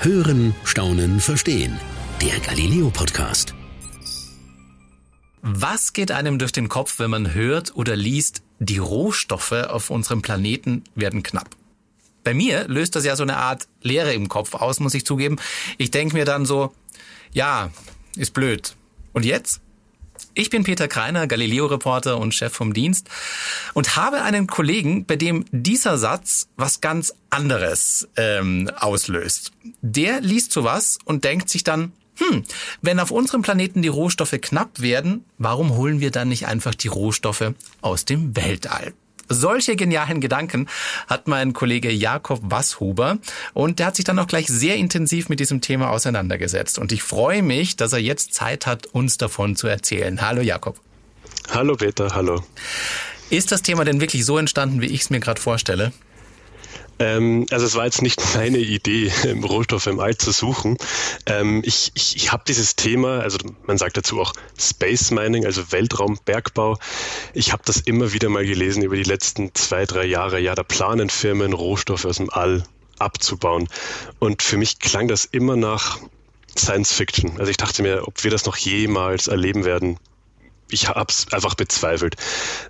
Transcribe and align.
Hören, 0.00 0.54
Staunen, 0.64 1.18
Verstehen. 1.18 1.80
Der 2.20 2.38
Galileo 2.40 2.90
Podcast. 2.90 3.54
Was 5.40 5.94
geht 5.94 6.10
einem 6.10 6.38
durch 6.38 6.52
den 6.52 6.68
Kopf, 6.68 6.98
wenn 6.98 7.10
man 7.10 7.32
hört 7.32 7.74
oder 7.74 7.96
liest, 7.96 8.42
die 8.58 8.78
Rohstoffe 8.78 9.52
auf 9.52 9.88
unserem 9.88 10.20
Planeten 10.20 10.84
werden 10.94 11.22
knapp? 11.22 11.48
Bei 12.22 12.34
mir 12.34 12.68
löst 12.68 12.96
das 12.96 13.06
ja 13.06 13.16
so 13.16 13.22
eine 13.22 13.38
Art 13.38 13.66
Leere 13.80 14.12
im 14.12 14.28
Kopf 14.28 14.54
aus, 14.54 14.78
muss 14.78 14.94
ich 14.94 15.06
zugeben. 15.06 15.36
Ich 15.78 15.90
denke 15.90 16.16
mir 16.16 16.26
dann 16.26 16.44
so, 16.44 16.74
ja, 17.32 17.70
ist 18.16 18.34
blöd. 18.34 18.76
Und 19.14 19.24
jetzt? 19.24 19.60
Ich 20.34 20.50
bin 20.50 20.64
Peter 20.64 20.88
Kreiner, 20.88 21.26
Galileo-Reporter 21.26 22.18
und 22.18 22.34
Chef 22.34 22.52
vom 22.52 22.74
Dienst 22.74 23.08
und 23.72 23.96
habe 23.96 24.22
einen 24.22 24.46
Kollegen, 24.46 25.06
bei 25.06 25.16
dem 25.16 25.44
dieser 25.52 25.96
Satz 25.96 26.48
was 26.56 26.80
ganz 26.80 27.14
anderes 27.30 28.08
ähm, 28.16 28.70
auslöst. 28.76 29.52
Der 29.80 30.20
liest 30.20 30.52
sowas 30.52 30.98
und 31.04 31.24
denkt 31.24 31.48
sich 31.50 31.62
dann, 31.62 31.92
hm, 32.16 32.44
wenn 32.82 33.00
auf 33.00 33.10
unserem 33.10 33.42
Planeten 33.42 33.82
die 33.82 33.88
Rohstoffe 33.88 34.38
knapp 34.40 34.80
werden, 34.80 35.24
warum 35.38 35.76
holen 35.76 36.00
wir 36.00 36.10
dann 36.10 36.28
nicht 36.28 36.46
einfach 36.46 36.74
die 36.74 36.88
Rohstoffe 36.88 37.52
aus 37.80 38.04
dem 38.04 38.36
Weltall? 38.36 38.94
Solche 39.28 39.76
genialen 39.76 40.20
Gedanken 40.20 40.68
hat 41.06 41.28
mein 41.28 41.52
Kollege 41.52 41.90
Jakob 41.90 42.40
Wasshuber 42.42 43.18
und 43.52 43.78
der 43.78 43.86
hat 43.86 43.96
sich 43.96 44.04
dann 44.04 44.18
auch 44.18 44.26
gleich 44.26 44.46
sehr 44.46 44.76
intensiv 44.76 45.28
mit 45.28 45.40
diesem 45.40 45.60
Thema 45.60 45.90
auseinandergesetzt. 45.90 46.78
Und 46.78 46.92
ich 46.92 47.02
freue 47.02 47.42
mich, 47.42 47.76
dass 47.76 47.92
er 47.92 48.00
jetzt 48.00 48.34
Zeit 48.34 48.66
hat, 48.66 48.86
uns 48.86 49.18
davon 49.18 49.56
zu 49.56 49.66
erzählen. 49.66 50.20
Hallo 50.20 50.42
Jakob. 50.42 50.80
Hallo 51.50 51.76
Peter, 51.76 52.14
hallo. 52.14 52.42
Ist 53.30 53.52
das 53.52 53.62
Thema 53.62 53.84
denn 53.84 54.00
wirklich 54.00 54.24
so 54.24 54.38
entstanden, 54.38 54.80
wie 54.80 54.86
ich 54.86 55.02
es 55.02 55.10
mir 55.10 55.20
gerade 55.20 55.40
vorstelle? 55.40 55.92
Ähm, 56.98 57.46
also 57.50 57.66
es 57.66 57.74
war 57.74 57.84
jetzt 57.84 58.02
nicht 58.02 58.20
meine 58.34 58.58
Idee, 58.58 59.12
Rohstoffe 59.42 59.86
im 59.86 60.00
All 60.00 60.16
zu 60.16 60.32
suchen. 60.32 60.78
Ähm, 61.26 61.62
ich 61.64 61.92
ich, 61.94 62.16
ich 62.16 62.32
habe 62.32 62.44
dieses 62.46 62.76
Thema, 62.76 63.20
also 63.20 63.38
man 63.66 63.78
sagt 63.78 63.96
dazu 63.96 64.20
auch 64.20 64.32
Space 64.58 65.10
Mining, 65.10 65.44
also 65.44 65.72
Weltraumbergbau. 65.72 66.78
Ich 67.32 67.52
habe 67.52 67.62
das 67.64 67.78
immer 67.78 68.12
wieder 68.12 68.28
mal 68.28 68.44
gelesen 68.46 68.82
über 68.82 68.96
die 68.96 69.02
letzten 69.02 69.54
zwei, 69.54 69.86
drei 69.86 70.04
Jahre. 70.04 70.40
Ja, 70.40 70.54
da 70.54 70.62
planen 70.62 71.10
Firmen, 71.10 71.52
Rohstoffe 71.52 72.04
aus 72.04 72.16
dem 72.16 72.30
All 72.30 72.64
abzubauen. 72.98 73.68
Und 74.18 74.42
für 74.42 74.56
mich 74.56 74.78
klang 74.78 75.08
das 75.08 75.24
immer 75.24 75.56
nach 75.56 75.98
Science 76.56 76.92
Fiction. 76.92 77.38
Also 77.38 77.50
ich 77.50 77.56
dachte 77.56 77.82
mir, 77.82 78.06
ob 78.06 78.22
wir 78.22 78.30
das 78.30 78.46
noch 78.46 78.56
jemals 78.56 79.26
erleben 79.26 79.64
werden, 79.64 79.98
ich 80.70 80.88
habe 80.88 81.06
es 81.08 81.32
einfach 81.32 81.54
bezweifelt. 81.54 82.16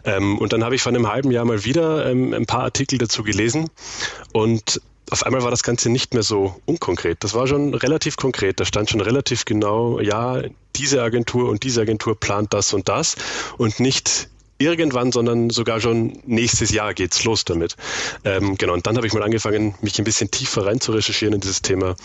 Ähm, 0.04 0.38
und 0.38 0.52
dann 0.52 0.64
habe 0.64 0.74
ich 0.74 0.82
vor 0.82 0.90
einem 0.90 1.08
halben 1.08 1.30
Jahr 1.30 1.44
mal 1.44 1.64
wieder 1.64 2.06
ähm, 2.10 2.32
ein 2.32 2.46
paar 2.46 2.62
Artikel 2.62 2.98
dazu 2.98 3.22
gelesen 3.22 3.70
und 4.32 4.80
auf 5.10 5.24
einmal 5.24 5.42
war 5.42 5.50
das 5.50 5.62
Ganze 5.62 5.90
nicht 5.90 6.14
mehr 6.14 6.22
so 6.22 6.60
unkonkret. 6.64 7.22
Das 7.22 7.34
war 7.34 7.46
schon 7.46 7.74
relativ 7.74 8.16
konkret. 8.16 8.58
Da 8.58 8.64
stand 8.64 8.88
schon 8.88 9.00
relativ 9.00 9.44
genau, 9.44 10.00
ja, 10.00 10.42
diese 10.76 11.02
Agentur 11.02 11.50
und 11.50 11.62
diese 11.62 11.82
Agentur 11.82 12.18
plant 12.18 12.54
das 12.54 12.72
und 12.72 12.88
das 12.88 13.16
und 13.58 13.80
nicht 13.80 14.28
irgendwann, 14.58 15.10
sondern 15.10 15.50
sogar 15.50 15.80
schon 15.80 16.18
nächstes 16.26 16.70
Jahr 16.70 16.94
geht's 16.94 17.24
los 17.24 17.44
damit. 17.44 17.76
Ähm, 18.24 18.56
genau, 18.56 18.74
und 18.74 18.86
dann 18.86 18.96
habe 18.96 19.06
ich 19.06 19.12
mal 19.12 19.22
angefangen, 19.22 19.74
mich 19.82 19.98
ein 19.98 20.04
bisschen 20.04 20.30
tiefer 20.30 20.66
rein 20.66 20.80
zu 20.80 20.92
recherchieren 20.92 21.34
in 21.34 21.40
dieses 21.40 21.62
Thema 21.62 21.96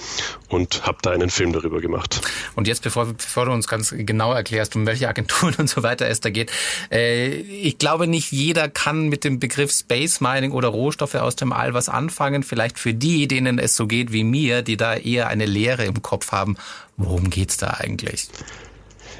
und 0.47 0.85
habe 0.85 0.97
da 1.01 1.11
einen 1.11 1.29
Film 1.29 1.53
darüber 1.53 1.79
gemacht. 1.79 2.21
Und 2.55 2.67
jetzt, 2.67 2.81
bevor, 2.81 3.05
bevor 3.05 3.45
du 3.45 3.51
uns 3.51 3.67
ganz 3.67 3.93
genau 3.95 4.33
erklärst, 4.33 4.75
um 4.75 4.85
welche 4.87 5.07
Agenturen 5.07 5.55
und 5.57 5.69
so 5.69 5.83
weiter 5.83 6.07
es 6.07 6.21
da 6.21 6.29
geht, 6.29 6.51
äh, 6.91 7.27
ich 7.27 7.77
glaube, 7.77 8.07
nicht 8.07 8.31
jeder 8.31 8.67
kann 8.67 9.09
mit 9.09 9.23
dem 9.23 9.39
Begriff 9.39 9.71
Space 9.71 10.19
Mining 10.19 10.51
oder 10.51 10.69
Rohstoffe 10.69 11.15
aus 11.15 11.35
dem 11.35 11.53
All 11.53 11.73
was 11.73 11.87
anfangen. 11.87 12.43
Vielleicht 12.43 12.79
für 12.79 12.93
die, 12.93 13.27
denen 13.27 13.59
es 13.59 13.75
so 13.75 13.85
geht 13.85 14.11
wie 14.11 14.23
mir, 14.23 14.63
die 14.63 14.77
da 14.77 14.95
eher 14.95 15.27
eine 15.27 15.45
Leere 15.45 15.85
im 15.85 16.01
Kopf 16.01 16.31
haben. 16.31 16.57
Worum 16.97 17.29
geht's 17.29 17.57
da 17.57 17.77
eigentlich? 17.79 18.27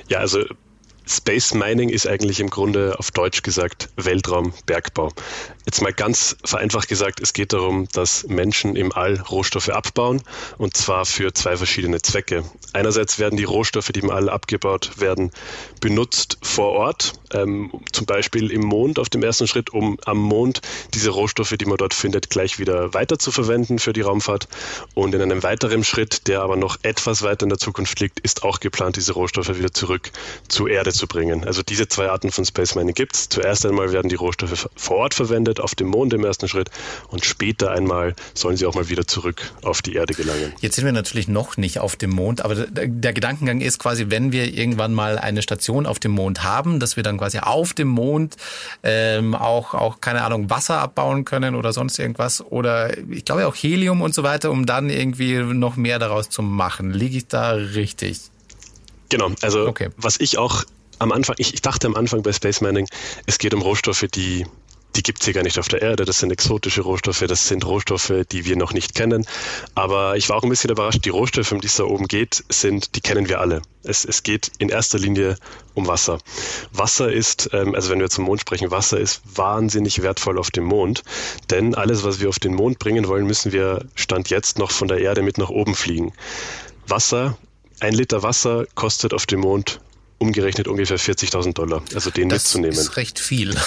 Ja, 0.08 0.19
also 0.19 0.43
Space 1.11 1.55
Mining 1.55 1.89
ist 1.89 2.05
eigentlich 2.05 2.39
im 2.39 2.52
Grunde 2.52 2.99
auf 2.99 3.09
Deutsch 3.09 3.42
gesagt 3.42 3.89
Weltraumbergbau. 3.95 5.11
Jetzt 5.69 5.83
mal 5.83 5.93
ganz 5.93 6.35
vereinfacht 6.43 6.87
gesagt, 6.87 7.19
es 7.19 7.31
geht 7.31 7.53
darum, 7.53 7.87
dass 7.93 8.25
Menschen 8.25 8.75
im 8.75 8.91
All 8.91 9.21
Rohstoffe 9.30 9.69
abbauen 9.69 10.23
und 10.57 10.75
zwar 10.75 11.05
für 11.05 11.31
zwei 11.31 11.57
verschiedene 11.57 12.02
Zwecke. 12.02 12.43
Einerseits 12.73 13.19
werden 13.19 13.37
die 13.37 13.43
Rohstoffe, 13.43 13.89
die 13.89 13.99
im 13.99 14.09
All 14.09 14.30
abgebaut 14.30 14.99
werden, 14.99 15.30
benutzt 15.80 16.39
vor 16.41 16.71
Ort, 16.71 17.13
ähm, 17.33 17.71
zum 17.91 18.07
Beispiel 18.07 18.52
im 18.52 18.61
Mond 18.61 18.97
auf 18.97 19.09
dem 19.09 19.21
ersten 19.21 19.47
Schritt, 19.47 19.69
um 19.69 19.99
am 20.05 20.17
Mond 20.17 20.61
diese 20.95 21.11
Rohstoffe, 21.11 21.55
die 21.55 21.65
man 21.65 21.77
dort 21.77 21.93
findet, 21.93 22.31
gleich 22.31 22.57
wieder 22.57 22.95
weiter 22.95 23.19
zu 23.19 23.31
verwenden 23.31 23.77
für 23.77 23.93
die 23.93 24.01
Raumfahrt. 24.01 24.47
Und 24.95 25.13
in 25.13 25.21
einem 25.21 25.43
weiteren 25.43 25.83
Schritt, 25.83 26.27
der 26.27 26.41
aber 26.41 26.55
noch 26.55 26.77
etwas 26.81 27.21
weiter 27.21 27.43
in 27.43 27.49
der 27.49 27.59
Zukunft 27.59 27.99
liegt, 27.99 28.19
ist 28.21 28.41
auch 28.41 28.59
geplant, 28.59 28.95
diese 28.95 29.13
Rohstoffe 29.13 29.55
wieder 29.55 29.71
zurück 29.71 30.11
zur 30.47 30.67
Erde 30.67 30.91
zu 30.93 31.05
bringen. 31.05 31.43
Also 31.43 31.61
diese 31.61 31.87
zwei 31.87 32.09
Arten 32.09 32.31
von 32.31 32.43
Space 32.43 32.73
Mining 32.73 32.95
gibt 32.95 33.15
es. 33.15 33.30
Zuerst 33.30 33.67
einmal 33.67 33.91
werden 33.91 34.09
die 34.09 34.15
Rohstoffe 34.15 34.67
vor 34.75 34.97
Ort 34.97 35.13
verwendet, 35.13 35.58
auf 35.61 35.75
dem 35.75 35.87
Mond 35.87 36.14
im 36.14 36.23
ersten 36.23 36.47
Schritt, 36.47 36.70
und 37.09 37.25
später 37.25 37.71
einmal 37.71 38.15
sollen 38.33 38.58
sie 38.58 38.65
auch 38.65 38.75
mal 38.75 38.89
wieder 38.89 39.08
zurück 39.08 39.52
auf 39.64 39.81
die 39.81 39.95
Erde 39.95 40.14
gelangen. 40.14 40.53
Jetzt 40.61 40.75
sind 40.75 40.86
wir 40.86 40.92
natürlich 40.92 41.27
noch 41.27 41.58
nicht 41.58 41.80
auf 41.80 41.95
dem 41.95 42.11
Mond, 42.11 42.42
aber 42.43 42.55
der, 42.55 42.87
der 42.87 43.14
Gedankengang 43.14 43.61
ist 43.61 43.80
quasi, 43.80 44.05
wenn 44.09 44.31
wir 44.31 44.53
irgendwann 44.53 44.93
mal 44.93 45.17
eine 45.17 45.42
Station 45.42 45.86
auf 45.86 45.99
dem 45.99 46.11
Mond 46.11 46.43
haben, 46.43 46.80
dass 46.80 46.95
wir 46.95 47.03
dann 47.03 47.17
quasi 47.17 47.39
auf 47.39 47.73
dem 47.73 47.87
Mond 47.87 48.37
ähm, 48.83 49.36
auch, 49.36 49.73
auch, 49.73 50.02
keine 50.02 50.23
Ahnung, 50.23 50.49
Wasser 50.49 50.80
abbauen 50.80 51.25
können 51.25 51.55
oder 51.55 51.73
sonst 51.73 51.99
irgendwas 51.99 52.42
oder 52.42 52.98
ich 53.09 53.25
glaube 53.25 53.48
auch 53.48 53.55
Helium 53.55 54.02
und 54.02 54.14
so 54.14 54.23
weiter, 54.23 54.52
um 54.52 54.65
dann 54.65 54.89
irgendwie 54.89 55.36
noch 55.37 55.75
mehr 55.75 55.99
daraus 55.99 56.30
zu 56.30 56.42
machen. 56.42 56.92
Liege 56.92 57.17
ich 57.17 57.27
da 57.27 57.52
richtig? 57.52 58.19
Genau, 59.09 59.31
also 59.42 59.67
okay. 59.67 59.89
was 59.98 60.19
ich 60.19 60.37
auch 60.37 60.64
am 60.99 61.11
Anfang, 61.11 61.36
ich, 61.39 61.53
ich 61.53 61.61
dachte 61.61 61.87
am 61.87 61.95
Anfang 61.95 62.21
bei 62.21 62.31
Space 62.31 62.61
Mining, 62.61 62.87
es 63.25 63.39
geht 63.39 63.53
um 63.53 63.61
Rohstoffe, 63.61 64.05
die 64.14 64.45
die 64.95 65.04
gibt 65.04 65.20
es 65.20 65.26
hier 65.26 65.33
gar 65.33 65.44
nicht 65.44 65.60
auf 65.60 65.67
der 65.67 65.82
Erde. 65.82 66.05
Das 66.05 66.20
sind 66.20 66.32
exotische 66.32 66.82
Rohstoffe, 66.82 67.23
das 67.27 67.48
sind 67.48 67.66
Rohstoffe, 67.66 68.11
die 68.32 68.45
wir 68.45 68.55
noch 68.55 68.73
nicht 68.73 68.95
kennen. 68.95 69.26
Aber 69.76 70.17
ich 70.17 70.30
war 70.30 70.38
auch 70.38 70.44
ein 70.44 70.50
bisschen 70.50 70.72
überrascht, 70.72 71.05
die 71.05 71.10
Rohstoffe, 71.10 71.52
um 71.52 71.61
die 71.61 71.67
es 71.67 71.76
da 71.76 71.83
oben 71.83 72.08
geht, 72.08 72.44
sind, 72.50 72.95
die 72.95 73.02
kennen 73.02 73.30
wir 73.30 73.39
alle. 73.39 73.61
Es, 73.83 74.04
es 74.04 74.23
geht 74.23 74.52
in 74.58 74.70
erster 74.70 74.98
Linie 74.98 75.38
um 75.73 75.88
Wasser. 75.88 76.20
Wasser 76.72 77.11
ist, 77.11 77.49
ähm, 77.54 77.76
also 77.76 77.89
wenn 77.89 77.99
wir 77.99 78.10
zum 78.10 78.26
Mond 78.26 78.42
sprechen, 78.42 78.72
Wasser 78.72 78.99
ist 78.99 79.22
wahnsinnig 79.36 80.02
wertvoll 80.02 80.38
auf 80.38 80.52
dem 80.52 80.66
Mond. 80.66 81.04
Denn 81.49 81.76
alles, 81.76 82.04
was 82.04 82.20
wir 82.20 82.30
auf 82.30 82.39
den 82.39 82.54
Mond 82.54 82.80
bringen 82.80 83.08
wollen, 83.08 83.26
müssen 83.26 83.52
wir 83.52 83.86
Stand 83.95 84.30
jetzt 84.30 84.58
noch 84.58 84.72
von 84.72 84.88
der 84.88 84.99
Erde 84.99 85.22
mit 85.22 85.38
nach 85.38 85.49
oben 85.49 85.76
fliegen. 85.76 86.14
Wasser, 86.88 87.38
ein 87.80 87.94
Liter 87.94 88.23
Wasser 88.23 88.66
kostet 88.76 89.14
auf 89.14 89.26
dem 89.26 89.42
Mond 89.42 89.80
umgerechnet 90.19 90.67
ungefähr 90.67 90.99
40.000 90.99 91.53
Dollar, 91.53 91.81
also 91.93 92.11
den 92.11 92.30
das 92.30 92.43
mitzunehmen. 92.43 92.75
Das 92.75 92.85
ist 92.85 92.97
recht 92.97 93.19
viel. 93.19 93.55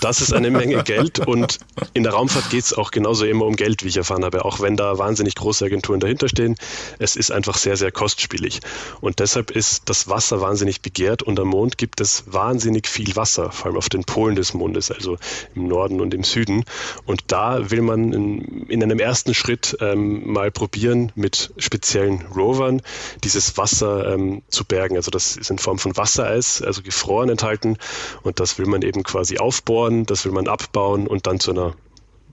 Das 0.00 0.20
ist 0.20 0.34
eine 0.34 0.50
Menge 0.50 0.82
Geld 0.82 1.20
und 1.20 1.60
in 1.94 2.02
der 2.02 2.12
Raumfahrt 2.12 2.50
geht 2.50 2.64
es 2.64 2.74
auch 2.74 2.90
genauso 2.90 3.24
immer 3.24 3.46
um 3.46 3.56
Geld, 3.56 3.84
wie 3.84 3.88
ich 3.88 3.96
erfahren 3.96 4.22
habe, 4.22 4.44
auch 4.44 4.60
wenn 4.60 4.76
da 4.76 4.98
wahnsinnig 4.98 5.34
große 5.34 5.64
Agenturen 5.64 5.98
dahinter 5.98 6.28
stehen. 6.28 6.56
Es 6.98 7.16
ist 7.16 7.30
einfach 7.30 7.56
sehr, 7.56 7.78
sehr 7.78 7.90
kostspielig 7.90 8.60
und 9.00 9.18
deshalb 9.20 9.50
ist 9.50 9.88
das 9.88 10.06
Wasser 10.06 10.42
wahnsinnig 10.42 10.82
begehrt 10.82 11.22
und 11.22 11.40
am 11.40 11.48
Mond 11.48 11.78
gibt 11.78 12.02
es 12.02 12.24
wahnsinnig 12.26 12.86
viel 12.86 13.16
Wasser, 13.16 13.50
vor 13.50 13.66
allem 13.66 13.76
auf 13.78 13.88
den 13.88 14.04
Polen 14.04 14.36
des 14.36 14.52
Mondes, 14.52 14.90
also 14.90 15.16
im 15.54 15.68
Norden 15.68 16.02
und 16.02 16.12
im 16.12 16.22
Süden 16.22 16.64
und 17.06 17.22
da 17.28 17.70
will 17.70 17.80
man 17.80 18.12
in, 18.12 18.66
in 18.68 18.82
einem 18.82 18.98
ersten 18.98 19.32
Schritt 19.32 19.74
ähm, 19.80 20.30
mal 20.30 20.50
probieren, 20.50 21.12
mit 21.14 21.52
speziellen 21.56 22.26
Rovern 22.34 22.82
dieses 23.22 23.56
Wasser 23.56 24.12
ähm, 24.12 24.42
zu 24.48 24.64
bergen. 24.64 24.96
Also 24.96 25.10
das 25.10 25.36
ist 25.36 25.50
in 25.50 25.58
Form 25.58 25.78
von 25.78 25.93
Wassereis, 25.96 26.62
also 26.62 26.82
gefroren 26.82 27.28
enthalten. 27.28 27.76
Und 28.22 28.40
das 28.40 28.58
will 28.58 28.66
man 28.66 28.82
eben 28.82 29.02
quasi 29.02 29.38
aufbohren, 29.38 30.06
das 30.06 30.24
will 30.24 30.32
man 30.32 30.48
abbauen 30.48 31.06
und 31.06 31.26
dann 31.26 31.40
zu 31.40 31.50
einer 31.50 31.74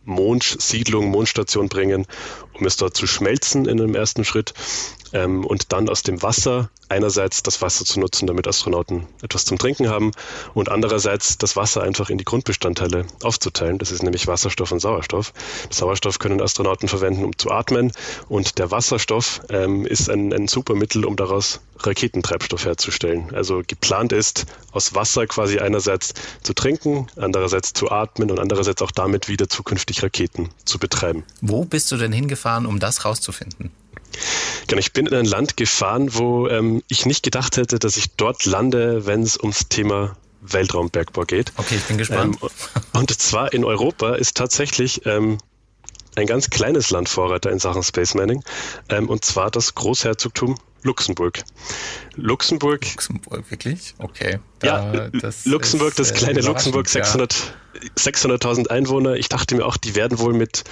Mondsiedlung, 0.04 1.10
Mondstation 1.10 1.70
bringen, 1.70 2.08
um 2.54 2.66
es 2.66 2.78
dort 2.78 2.96
zu 2.96 3.06
schmelzen 3.06 3.66
in 3.66 3.80
einem 3.80 3.96
ersten 3.96 4.26
Schritt 4.26 4.54
ähm, 5.14 5.46
und 5.46 5.72
dann 5.72 5.90
aus 5.90 6.04
dem 6.04 6.22
Wasser 6.22 6.70
einerseits 6.92 7.42
das 7.42 7.62
Wasser 7.62 7.86
zu 7.86 8.00
nutzen, 8.00 8.28
damit 8.28 8.48
Astronauten 8.48 9.08
etwas 9.22 9.46
zum 9.46 9.58
Trinken 9.58 9.90
haben 9.90 10.12
und 10.54 10.70
andererseits 10.70 11.38
das 11.38 11.56
Wasser 11.56 11.82
einfach 11.82 12.10
in 12.10 12.18
die 12.18 12.26
Grundbestandteile 12.26 13.06
aufzuteilen. 13.24 13.78
Das 13.78 13.92
ist 13.92 14.04
nämlich 14.04 14.28
Wasserstoff 14.28 14.72
und 14.72 14.80
Sauerstoff. 14.80 15.34
Sauerstoff 15.70 16.20
können 16.20 16.42
Astronauten 16.42 16.90
verwenden, 16.90 17.24
um 17.24 17.38
zu 17.38 17.50
atmen 17.50 17.94
und 18.28 18.60
der 18.60 18.72
Wasserstoff 18.72 19.42
ähm, 19.50 19.86
ist 19.86 20.10
ein, 20.10 20.34
ein 20.34 20.48
super 20.48 20.76
Mittel, 20.76 21.06
um 21.06 21.16
daraus 21.16 21.62
Raketentreibstoff 21.80 22.66
herzustellen. 22.66 23.34
Also 23.34 23.62
geplant 23.66 24.12
ist, 24.12 24.46
aus 24.72 24.94
Wasser 24.94 25.26
quasi 25.28 25.60
einerseits 25.60 26.14
zu 26.44 26.54
trinken, 26.54 27.08
andererseits 27.16 27.74
zu 27.74 27.90
atmen 27.90 28.30
und 28.32 28.40
andererseits 28.40 28.82
auch 28.82 28.92
damit 28.92 29.30
wieder 29.30 29.48
zukünftig 29.48 30.04
Raketen 30.04 30.50
zu 30.66 30.78
betreiben. 30.78 31.24
Wo 31.40 31.64
bist 31.64 31.92
du 31.92 31.98
denn 31.98 32.12
hingefahren, 32.12 32.66
um 32.66 32.80
das 32.80 33.06
rauszufinden? 33.06 33.72
Genau, 34.68 34.80
ich 34.80 34.94
bin 34.94 35.06
in 35.06 35.14
ein 35.14 35.26
Land 35.26 35.58
gefahren, 35.58 36.14
wo 36.14 36.48
ähm, 36.48 36.84
ich 36.88 37.06
nicht 37.06 37.24
gedacht 37.24 37.58
hätte, 37.58 37.80
dass 37.80 37.98
ich 37.98 38.16
dort 38.16 38.46
lande, 38.46 39.06
wenn 39.06 39.24
es 39.24 39.38
ums 39.38 39.68
Thema 39.70 40.16
Weltraumbergbau 40.42 41.24
geht. 41.24 41.52
Okay, 41.58 41.76
ich 41.76 41.84
bin 41.84 41.98
gespannt. 41.98 42.38
Ähm, 42.42 42.50
und 42.94 43.22
zwar 43.22 43.54
in 43.54 43.64
Europa 43.64 44.16
ist 44.16 44.38
tatsächlich 44.38 45.06
ähm, 45.06 45.38
ein 46.16 46.28
ganz 46.28 46.50
kleines 46.50 46.90
Land 46.90 47.10
Vorreiter 47.10 47.52
in 47.52 47.60
Sachen 47.60 47.84
Space 47.84 48.16
Manning, 48.16 48.44
ähm, 48.90 49.10
und 49.10 49.24
zwar 49.24 49.52
das 49.52 49.76
Großherzogtum 49.76 50.58
Luxemburg. 50.84 51.44
Luxemburg. 52.16 52.86
Luxemburg, 52.86 53.52
wirklich? 53.52 53.94
Okay. 54.00 54.40
Da, 54.60 54.94
ja, 54.94 55.10
das 55.10 55.46
Luxemburg, 55.46 55.96
das 55.96 56.12
äh, 56.12 56.16
kleine 56.16 56.42
Luxemburg, 56.42 56.90
600, 56.90 57.34
ja. 57.34 57.90
600.000 57.98 58.68
Einwohner. 58.68 59.16
Ich 59.16 59.30
dachte 59.30 59.56
mir 59.56 59.66
auch, 59.66 59.78
die 59.78 59.96
werden 59.96 60.18
wohl 60.18 60.34
mit 60.34 60.64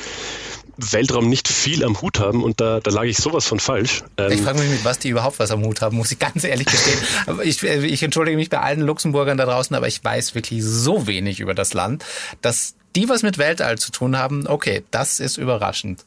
Weltraum 0.92 1.30
nicht 1.30 1.48
viel 1.48 1.84
am 1.84 2.02
Hut 2.02 2.20
haben 2.20 2.44
und 2.44 2.62
da, 2.62 2.80
da 2.80 2.92
lag 2.92 3.04
ich 3.04 3.18
sowas 3.18 3.46
von 3.46 3.60
falsch. 3.60 4.04
Ähm, 4.18 4.32
ich 4.32 4.42
frage 4.42 4.60
mich, 4.60 4.70
mit 4.70 4.86
was 4.86 5.00
die 5.00 5.10
überhaupt 5.10 5.40
was 5.40 5.52
am 5.52 5.64
Hut 5.64 5.82
haben, 5.82 5.98
muss 5.98 6.12
ich 6.12 6.20
ganz 6.20 6.44
ehrlich 6.44 6.68
gestehen. 6.68 7.00
ich, 7.44 7.64
ich 7.64 8.04
entschuldige 8.04 8.38
mich 8.38 8.50
bei 8.50 8.60
allen 8.60 8.82
Luxemburgern 8.82 9.38
da 9.38 9.46
draußen, 9.46 9.76
aber 9.76 9.88
ich 9.88 10.04
weiß 10.04 10.36
wirklich 10.36 10.64
so 10.64 11.08
wenig 11.08 11.40
über 11.40 11.54
das 11.54 11.74
Land, 11.74 12.06
dass 12.42 12.76
die 12.96 13.10
was 13.10 13.24
mit 13.24 13.38
Weltall 13.38 13.78
zu 13.78 13.92
tun 13.92 14.18
haben, 14.18 14.48
okay, 14.48 14.84
das 14.92 15.20
ist 15.20 15.38
überraschend. 15.38 16.06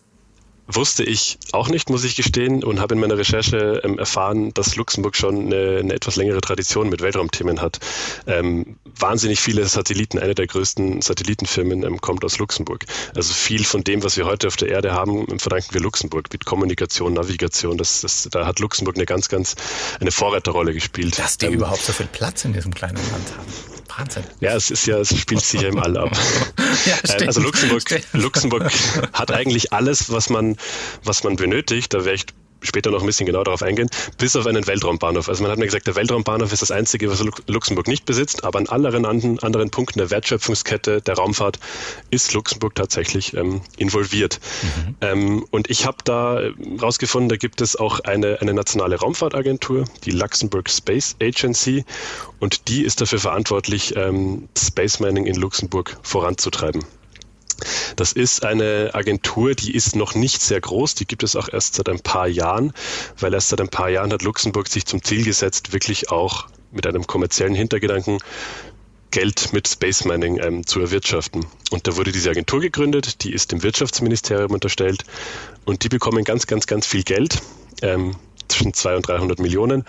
Wusste 0.69 1.03
ich 1.03 1.39
auch 1.53 1.69
nicht, 1.69 1.91
muss 1.91 2.05
ich 2.05 2.15
gestehen, 2.15 2.63
und 2.63 2.81
habe 2.81 2.95
in 2.95 3.01
meiner 3.01 3.19
Recherche 3.19 3.81
ähm, 3.85 3.99
erfahren, 3.99 4.55
dass 4.55 4.77
Luxemburg 4.77 5.17
schon 5.17 5.47
eine, 5.47 5.79
eine, 5.81 5.93
etwas 5.93 6.17
längere 6.17 6.41
Tradition 6.41 6.89
mit 6.89 7.03
Weltraumthemen 7.03 7.61
hat. 7.61 7.81
Ähm, 8.27 8.77
wahnsinnig 8.85 9.41
viele 9.41 9.67
Satelliten, 9.67 10.19
eine 10.19 10.35
der 10.35 10.47
größten 10.47 11.03
Satellitenfirmen 11.03 11.83
ähm, 11.83 12.01
kommt 12.01 12.25
aus 12.25 12.39
Luxemburg. 12.39 12.85
Also 13.15 13.35
viel 13.35 13.65
von 13.65 13.83
dem, 13.83 14.05
was 14.05 14.17
wir 14.17 14.25
heute 14.25 14.47
auf 14.47 14.57
der 14.57 14.69
Erde 14.69 14.93
haben, 14.93 15.27
verdanken 15.41 15.75
wir 15.75 15.81
Luxemburg 15.81 16.29
mit 16.33 16.45
Kommunikation, 16.45 17.15
Navigation. 17.15 17.77
Das, 17.77 18.03
das, 18.03 18.29
da 18.31 18.47
hat 18.47 18.61
Luxemburg 18.61 18.97
eine 18.97 19.07
ganz, 19.07 19.29
ganz 19.29 19.57
eine 20.01 20.13
Vorreiterrolle 20.13 20.75
gespielt. 20.75 21.19
Dass 21.19 21.39
die 21.39 21.47
ähm, 21.47 21.55
überhaupt 21.55 21.83
so 21.83 21.93
viel 21.93 22.07
Platz 22.07 22.45
in 22.45 22.53
diesem 22.53 22.73
kleinen 22.73 22.97
Land 23.11 23.37
haben. 23.37 23.72
Wahnsinn. 23.99 24.25
Ja, 24.41 24.55
es 24.55 24.71
ist 24.71 24.87
ja, 24.87 24.99
es 24.99 25.17
spielt 25.17 25.43
sich 25.43 25.61
ja 25.61 25.69
im 25.69 25.79
All 25.79 25.97
ab. 25.97 26.11
ja, 26.87 26.97
ähm, 27.17 27.27
also 27.27 27.41
Luxemburg, 27.41 27.83
Luxemburg 28.13 28.71
hat 29.13 29.31
eigentlich 29.31 29.73
alles, 29.73 30.11
was 30.11 30.31
man, 30.31 30.57
was 31.05 31.25
man 31.25 31.37
benötigt. 31.37 31.95
Da 31.95 32.05
wäre 32.05 32.15
ich 32.15 32.27
später 32.63 32.91
noch 32.91 33.01
ein 33.01 33.07
bisschen 33.07 33.27
genau 33.27 33.45
darauf 33.45 33.63
eingehen, 33.63 33.91
bis 34.19 34.37
auf 34.37 34.47
einen 34.47 34.67
Weltraumbahnhof. 34.67 35.29
Also 35.29 35.43
man 35.43 35.53
hat 35.53 35.59
mir 35.59 35.67
gesagt, 35.67 35.87
der 35.87 35.97
Weltraumbahnhof 35.97 36.53
ist 36.53 36.63
das 36.63 36.71
einzige, 36.71 37.11
was 37.11 37.25
Luxemburg 37.47 37.89
nicht 37.89 38.05
besitzt, 38.05 38.45
aber 38.45 38.59
an 38.59 38.69
anderen 38.69 39.05
anderen 39.05 39.71
Punkten 39.71 39.99
der 39.99 40.11
Wertschöpfungskette 40.11 41.01
der 41.01 41.15
Raumfahrt 41.15 41.59
ist 42.11 42.33
Luxemburg 42.35 42.75
tatsächlich 42.75 43.35
ähm, 43.35 43.63
involviert. 43.77 44.41
Mhm. 44.63 44.95
Ähm, 45.01 45.47
und 45.51 45.71
ich 45.71 45.87
habe 45.87 45.99
da 46.05 46.41
rausgefunden, 46.81 47.29
da 47.29 47.37
gibt 47.37 47.61
es 47.61 47.77
auch 47.77 48.01
eine, 48.01 48.41
eine 48.41 48.55
nationale 48.55 48.97
Raumfahrtagentur, 48.97 49.85
die 50.05 50.11
Luxembourg 50.11 50.69
Space 50.71 51.17
Agency, 51.21 51.85
und 52.41 52.69
die 52.69 52.83
ist 52.83 53.01
dafür 53.01 53.21
verantwortlich, 53.21 53.95
ähm, 53.97 54.49
Space 54.59 55.01
Mining 55.01 55.27
in 55.27 55.37
Luxemburg 55.37 55.97
voranzutreiben. 56.03 56.85
Das 57.97 58.13
ist 58.13 58.45
eine 58.45 58.91
Agentur, 58.95 59.55
die 59.55 59.75
ist 59.75 59.97
noch 59.97 60.15
nicht 60.15 60.43
sehr 60.43 60.61
groß. 60.61 60.95
Die 60.95 61.07
gibt 61.07 61.23
es 61.23 61.37
auch 61.37 61.49
erst 61.49 61.75
seit 61.75 61.89
ein 61.89 62.01
paar 62.01 62.29
Jahren, 62.29 62.73
weil 63.19 63.35
erst 63.35 63.49
seit 63.51 63.61
ein 63.61 63.69
paar 63.69 63.89
Jahren 63.89 64.13
hat 64.13 64.23
Luxemburg 64.23 64.69
sich 64.69 64.87
zum 64.87 65.03
Ziel 65.03 65.25
gesetzt, 65.25 65.73
wirklich 65.73 66.11
auch 66.11 66.49
mit 66.71 66.87
einem 66.87 67.07
kommerziellen 67.07 67.55
Hintergedanken 67.55 68.19
Geld 69.11 69.53
mit 69.53 69.69
Space 69.69 70.05
Mining 70.07 70.41
ähm, 70.43 70.67
zu 70.67 70.81
erwirtschaften. 70.81 71.45
Und 71.71 71.87
da 71.87 71.97
wurde 71.97 72.13
diese 72.13 72.31
Agentur 72.31 72.61
gegründet, 72.61 73.23
die 73.23 73.33
ist 73.33 73.53
dem 73.53 73.63
Wirtschaftsministerium 73.63 74.53
unterstellt 74.53 75.05
und 75.67 75.85
die 75.85 75.91
bekommen 75.91 76.25
ganz, 76.25 76.47
ganz, 76.47 76.67
ganz 76.67 76.87
viel 76.87 77.03
Geld. 77.03 77.43
Ähm, 77.83 78.17
zwischen 78.53 78.75
200 78.75 78.97
und 78.97 79.09
300 79.09 79.39
Millionen, 79.41 79.85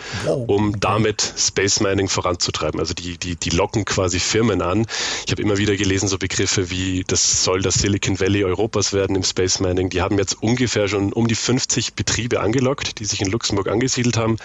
um 0.48 0.80
damit 0.80 1.34
Space 1.38 1.80
Mining 1.80 2.08
voranzutreiben. 2.08 2.80
Also 2.80 2.94
die, 2.94 3.18
die, 3.18 3.36
die 3.36 3.50
locken 3.50 3.86
quasi 3.86 4.20
Firmen 4.20 4.62
an. 4.62 4.86
Ich 5.26 5.32
habe 5.32 5.42
immer 5.42 5.58
wieder 5.58 5.76
gelesen, 5.76 6.08
so 6.08 6.18
Begriffe 6.18 6.70
wie, 6.70 7.04
das 7.08 7.44
soll 7.44 7.62
das 7.62 7.76
Silicon 7.76 8.20
Valley 8.20 8.44
Europas 8.44 8.94
werden 8.94 9.16
im 9.16 9.24
Space 9.24 9.60
Mining. 9.60 9.90
Die 9.90 10.02
haben 10.02 10.18
jetzt 10.18 10.42
ungefähr 10.42 10.88
schon 10.88 11.14
um 11.14 11.28
die 11.28 11.36
50 11.36 11.94
Betriebe 11.94 12.40
angelockt, 12.40 13.00
die 13.00 13.06
sich 13.06 13.22
in 13.22 13.30
Luxemburg 13.30 13.68
angesiedelt 13.68 14.18
haben, 14.18 14.38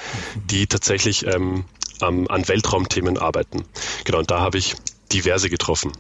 die 0.50 0.67
tatsächlich 0.67 1.26
ähm, 1.26 1.64
an 2.00 2.47
Weltraumthemen 2.47 3.19
arbeiten. 3.19 3.64
Genau, 4.05 4.19
und 4.19 4.31
da 4.31 4.41
habe 4.41 4.59
ich 4.59 4.76
diverse 5.12 5.50
getroffen. 5.50 5.93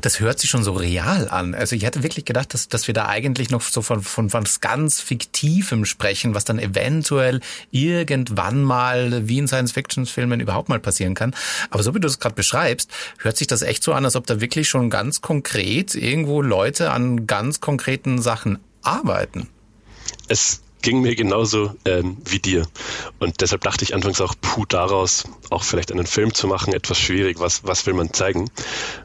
Das 0.00 0.20
hört 0.20 0.38
sich 0.38 0.50
schon 0.50 0.64
so 0.64 0.72
real 0.72 1.28
an. 1.28 1.54
Also 1.54 1.76
ich 1.76 1.84
hätte 1.84 2.02
wirklich 2.02 2.24
gedacht, 2.24 2.54
dass, 2.54 2.68
dass 2.68 2.86
wir 2.86 2.94
da 2.94 3.08
eigentlich 3.08 3.50
noch 3.50 3.62
so 3.62 3.82
von, 3.82 4.02
von, 4.02 4.30
von 4.30 4.44
was 4.44 4.60
ganz 4.60 5.00
Fiktivem 5.00 5.84
sprechen, 5.84 6.34
was 6.34 6.44
dann 6.44 6.58
eventuell 6.58 7.40
irgendwann 7.70 8.62
mal 8.62 9.28
wie 9.28 9.38
in 9.38 9.48
Science-Fiction-Filmen 9.48 10.40
überhaupt 10.40 10.68
mal 10.68 10.80
passieren 10.80 11.14
kann. 11.14 11.34
Aber 11.70 11.82
so 11.82 11.94
wie 11.94 12.00
du 12.00 12.06
es 12.06 12.20
gerade 12.20 12.34
beschreibst, 12.34 12.90
hört 13.18 13.36
sich 13.36 13.46
das 13.46 13.62
echt 13.62 13.82
so 13.82 13.92
an, 13.92 14.04
als 14.04 14.16
ob 14.16 14.26
da 14.26 14.40
wirklich 14.40 14.68
schon 14.68 14.90
ganz 14.90 15.20
konkret 15.20 15.94
irgendwo 15.94 16.40
Leute 16.42 16.90
an 16.90 17.26
ganz 17.26 17.60
konkreten 17.60 18.22
Sachen 18.22 18.58
arbeiten. 18.82 19.48
Es 20.28 20.60
ging 20.84 21.00
mir 21.00 21.16
genauso 21.16 21.74
ähm, 21.86 22.18
wie 22.26 22.38
dir. 22.38 22.66
Und 23.18 23.40
deshalb 23.40 23.62
dachte 23.62 23.84
ich 23.84 23.94
anfangs 23.94 24.20
auch, 24.20 24.34
puh, 24.40 24.66
daraus 24.66 25.24
auch 25.50 25.64
vielleicht 25.64 25.90
einen 25.90 26.06
Film 26.06 26.34
zu 26.34 26.46
machen, 26.46 26.74
etwas 26.74 26.98
schwierig. 26.98 27.40
Was, 27.40 27.64
was 27.64 27.86
will 27.86 27.94
man 27.94 28.12
zeigen? 28.12 28.50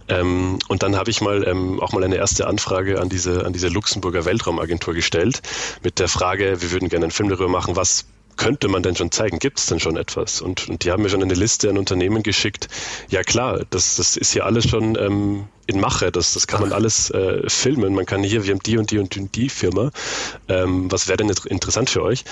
Ähm, 0.09 0.59
und 0.67 0.83
dann 0.83 0.97
habe 0.97 1.09
ich 1.09 1.21
mal 1.21 1.47
ähm, 1.47 1.79
auch 1.79 1.93
mal 1.93 2.03
eine 2.03 2.17
erste 2.17 2.47
Anfrage 2.47 2.99
an 2.99 3.07
diese, 3.07 3.45
an 3.45 3.53
diese 3.53 3.69
Luxemburger 3.69 4.25
Weltraumagentur 4.25 4.93
gestellt 4.93 5.41
mit 5.81 5.99
der 5.99 6.09
Frage, 6.09 6.61
wir 6.61 6.71
würden 6.71 6.89
gerne 6.89 7.05
einen 7.05 7.11
Film 7.11 7.29
darüber 7.29 7.47
machen, 7.47 7.77
was 7.77 8.05
könnte 8.35 8.67
man 8.67 8.83
denn 8.83 8.95
schon 8.95 9.11
zeigen? 9.11 9.39
Gibt 9.39 9.59
es 9.59 9.65
denn 9.67 9.79
schon 9.79 9.95
etwas? 9.97 10.41
Und, 10.41 10.69
und 10.69 10.83
die 10.83 10.91
haben 10.91 11.03
mir 11.03 11.09
schon 11.09 11.23
eine 11.23 11.33
Liste 11.33 11.69
an 11.69 11.77
Unternehmen 11.77 12.23
geschickt. 12.23 12.67
Ja 13.09 13.21
klar, 13.23 13.65
das, 13.69 13.95
das 13.95 14.17
ist 14.17 14.33
hier 14.33 14.45
alles 14.45 14.67
schon 14.67 14.97
ähm, 14.97 15.47
in 15.69 15.79
Mache. 15.79 16.11
Das, 16.11 16.33
das 16.33 16.47
kann 16.47 16.61
man 16.61 16.73
alles 16.73 17.11
äh, 17.11 17.47
filmen. 17.47 17.93
Man 17.93 18.05
kann 18.05 18.23
hier, 18.23 18.43
wir 18.43 18.53
haben 18.53 18.63
die 18.63 18.77
und 18.77 18.89
die 18.91 18.97
und 18.97 19.15
die, 19.15 19.19
und 19.19 19.35
die 19.35 19.49
Firma. 19.49 19.91
Ähm, 20.47 20.91
was 20.91 21.07
wäre 21.07 21.17
denn 21.17 21.29
interessant 21.29 21.89
für 21.89 22.01
euch? 22.01 22.25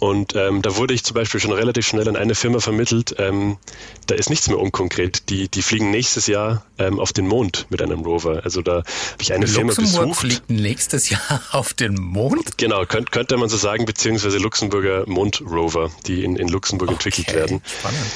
Und 0.00 0.34
ähm, 0.34 0.60
da 0.60 0.76
wurde 0.76 0.92
ich 0.92 1.04
zum 1.04 1.14
Beispiel 1.14 1.40
schon 1.40 1.52
relativ 1.52 1.86
schnell 1.86 2.08
an 2.08 2.16
eine 2.16 2.34
Firma 2.34 2.58
vermittelt. 2.58 3.14
Ähm, 3.18 3.58
da 4.06 4.16
ist 4.16 4.28
nichts 4.28 4.48
mehr 4.48 4.58
unkonkret. 4.58 5.30
Die, 5.30 5.48
die 5.48 5.62
fliegen 5.62 5.92
nächstes 5.92 6.26
Jahr 6.26 6.66
ähm, 6.78 6.98
auf 6.98 7.12
den 7.12 7.28
Mond 7.28 7.66
mit 7.70 7.80
einem 7.80 8.00
Rover. 8.00 8.42
Also 8.44 8.60
da 8.60 8.78
habe 8.78 8.84
ich 9.20 9.32
eine 9.32 9.46
Luxemburg 9.46 9.74
Firma 9.76 10.06
besucht. 10.06 10.20
fliegt 10.20 10.50
nächstes 10.50 11.10
Jahr 11.10 11.42
auf 11.52 11.74
den 11.74 11.94
Mond? 11.94 12.58
Genau, 12.58 12.84
könnt, 12.86 13.12
könnte 13.12 13.36
man 13.36 13.48
so 13.48 13.56
sagen, 13.56 13.86
beziehungsweise 13.86 14.38
Luxemburger 14.38 15.04
Mondrover, 15.06 15.90
die 16.06 16.24
in, 16.24 16.36
in 16.36 16.48
Luxemburg 16.48 16.88
okay, 16.88 16.94
entwickelt 16.96 17.34
werden. 17.34 17.62
Spannend. 17.64 18.06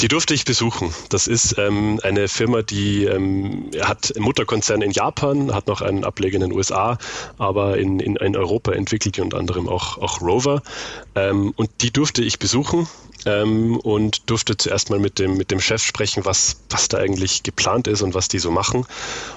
Die 0.00 0.08
durfte 0.08 0.34
ich 0.34 0.44
besuchen. 0.44 0.92
Das 1.08 1.26
ist 1.26 1.56
ähm, 1.56 2.00
eine 2.02 2.28
Firma, 2.28 2.60
die 2.60 3.04
ähm, 3.04 3.70
hat 3.80 4.12
Mutterkonzern 4.18 4.82
in 4.82 4.90
Japan, 4.90 5.54
hat 5.54 5.68
noch 5.68 5.80
einen 5.80 6.04
Ableger 6.04 6.34
in 6.34 6.42
den 6.42 6.52
USA, 6.52 6.98
aber 7.38 7.78
in, 7.78 7.98
in, 8.00 8.16
in 8.16 8.36
Europa 8.36 8.72
entwickelt 8.72 9.16
die 9.16 9.22
unter 9.22 9.38
anderem 9.38 9.68
auch, 9.68 9.96
auch 9.96 10.20
Rover. 10.20 10.62
Ähm, 11.14 11.54
und 11.56 11.70
die 11.80 11.92
durfte 11.92 12.22
ich 12.22 12.38
besuchen 12.38 12.86
ähm, 13.24 13.78
und 13.78 14.28
durfte 14.28 14.58
zuerst 14.58 14.90
mal 14.90 14.98
mit 14.98 15.18
dem, 15.18 15.38
mit 15.38 15.50
dem 15.50 15.60
Chef 15.60 15.82
sprechen, 15.82 16.26
was, 16.26 16.56
was 16.68 16.88
da 16.88 16.98
eigentlich 16.98 17.42
geplant 17.42 17.88
ist 17.88 18.02
und 18.02 18.12
was 18.12 18.28
die 18.28 18.38
so 18.38 18.50
machen. 18.50 18.84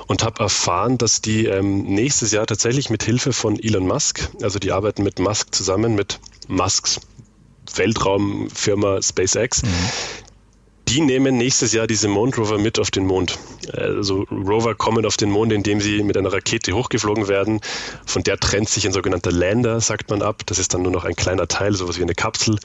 Und 0.08 0.26
habe 0.26 0.44
erfahren, 0.44 0.98
dass 0.98 1.22
die 1.22 1.46
ähm, 1.46 1.84
nächstes 1.84 2.34
Jahr 2.34 2.46
tatsächlich 2.46 2.90
mit 2.90 3.04
Hilfe 3.04 3.32
von 3.32 3.58
Elon 3.58 3.88
Musk, 3.88 4.30
also 4.42 4.60
die 4.60 4.74
arbeiten 4.74 5.04
mit 5.04 5.20
Musk 5.20 5.56
zusammen, 5.56 5.96
mit 5.96 6.20
Musks 6.50 7.00
Weltraumfirma 7.76 9.02
SpaceX, 9.02 9.64
mhm 9.64 9.70
die 10.90 11.02
nehmen 11.02 11.38
nächstes 11.38 11.72
Jahr 11.72 11.86
diese 11.86 12.08
Mondrover 12.08 12.58
mit 12.58 12.80
auf 12.80 12.90
den 12.90 13.06
Mond. 13.06 13.38
Also 13.72 14.24
Rover 14.32 14.74
kommen 14.74 15.06
auf 15.06 15.18
den 15.18 15.30
Mond, 15.30 15.54
indem 15.54 15.82
sie 15.82 16.02
mit 16.02 16.18
einer 16.18 16.34
Rakete 16.34 16.74
hochgeflogen 16.74 17.28
werden. 17.28 17.62
Von 18.06 18.24
der 18.24 18.38
trennt 18.40 18.70
sich 18.70 18.88
ein 18.88 18.94
sogenannter 18.94 19.32
Lander, 19.32 19.82
sagt 19.82 20.10
man 20.10 20.24
ab. 20.24 20.42
Das 20.48 20.58
ist 20.58 20.74
dann 20.74 20.82
nur 20.82 20.92
noch 20.92 21.06
ein 21.06 21.16
kleiner 21.16 21.48
Teil, 21.48 21.74
sowas 21.76 22.00
wie 22.00 22.04
eine 22.04 22.16
Kapsel. 22.16 22.58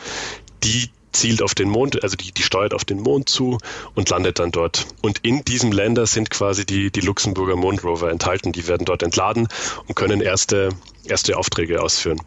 Die 0.63 0.89
zielt 1.13 1.43
auf 1.43 1.55
den 1.55 1.69
Mond, 1.69 2.03
also 2.03 2.17
die, 2.17 2.33
die 2.33 2.43
steuert 2.43 2.75
auf 2.75 2.85
den 2.85 3.01
Mond 3.01 3.29
zu 3.29 3.59
und 3.95 4.09
landet 4.09 4.39
dann 4.39 4.51
dort. 4.51 4.87
Und 5.03 5.19
in 5.23 5.45
diesem 5.45 5.71
Lander 5.71 6.07
sind 6.07 6.31
quasi 6.31 6.65
die, 6.65 6.91
die 6.91 7.01
Luxemburger 7.01 7.57
Mondrover 7.57 8.11
enthalten. 8.11 8.53
Die 8.53 8.67
werden 8.67 8.87
dort 8.87 9.03
entladen 9.03 9.49
und 9.87 9.95
können 9.97 10.23
erste, 10.23 10.71
erste 11.05 11.37
Aufträge 11.37 11.83
ausführen. 11.83 12.21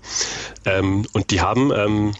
Ähm, 0.65 1.07
und 1.13 1.31
die 1.31 1.41
haben 1.41 1.71
ähm, 1.75 2.13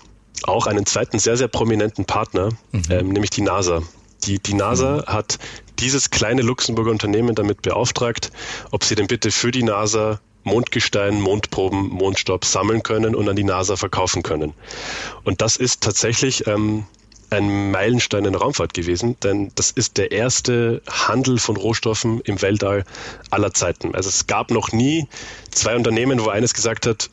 auch 0.43 0.67
einen 0.67 0.85
zweiten 0.85 1.19
sehr, 1.19 1.37
sehr 1.37 1.47
prominenten 1.47 2.05
Partner, 2.05 2.49
mhm. 2.71 2.83
ähm, 2.89 3.09
nämlich 3.09 3.29
die 3.29 3.41
NASA. 3.41 3.81
Die, 4.25 4.39
die 4.39 4.53
NASA 4.53 4.97
mhm. 4.97 5.05
hat 5.05 5.39
dieses 5.79 6.09
kleine 6.09 6.41
Luxemburger 6.41 6.91
Unternehmen 6.91 7.35
damit 7.35 7.61
beauftragt, 7.61 8.31
ob 8.71 8.83
sie 8.83 8.95
denn 8.95 9.07
bitte 9.07 9.31
für 9.31 9.51
die 9.51 9.63
NASA 9.63 10.19
Mondgestein, 10.43 11.19
Mondproben, 11.19 11.89
Mondstaub 11.89 12.45
sammeln 12.45 12.81
können 12.81 13.15
und 13.15 13.27
an 13.27 13.35
die 13.35 13.43
NASA 13.43 13.75
verkaufen 13.75 14.23
können. 14.23 14.53
Und 15.23 15.41
das 15.41 15.57
ist 15.57 15.81
tatsächlich 15.81 16.47
ähm, 16.47 16.85
ein 17.29 17.71
Meilenstein 17.71 18.23
in 18.23 18.31
der 18.31 18.41
Raumfahrt 18.41 18.73
gewesen, 18.73 19.17
denn 19.21 19.51
das 19.55 19.71
ist 19.71 19.97
der 19.97 20.11
erste 20.11 20.81
Handel 20.89 21.37
von 21.37 21.57
Rohstoffen 21.57 22.21
im 22.21 22.41
Weltall 22.41 22.85
aller 23.29 23.53
Zeiten. 23.53 23.93
Also 23.93 24.09
es 24.09 24.27
gab 24.27 24.49
noch 24.49 24.71
nie 24.71 25.07
zwei 25.51 25.75
Unternehmen, 25.75 26.23
wo 26.23 26.29
eines 26.29 26.53
gesagt 26.53 26.87
hat, 26.87 27.09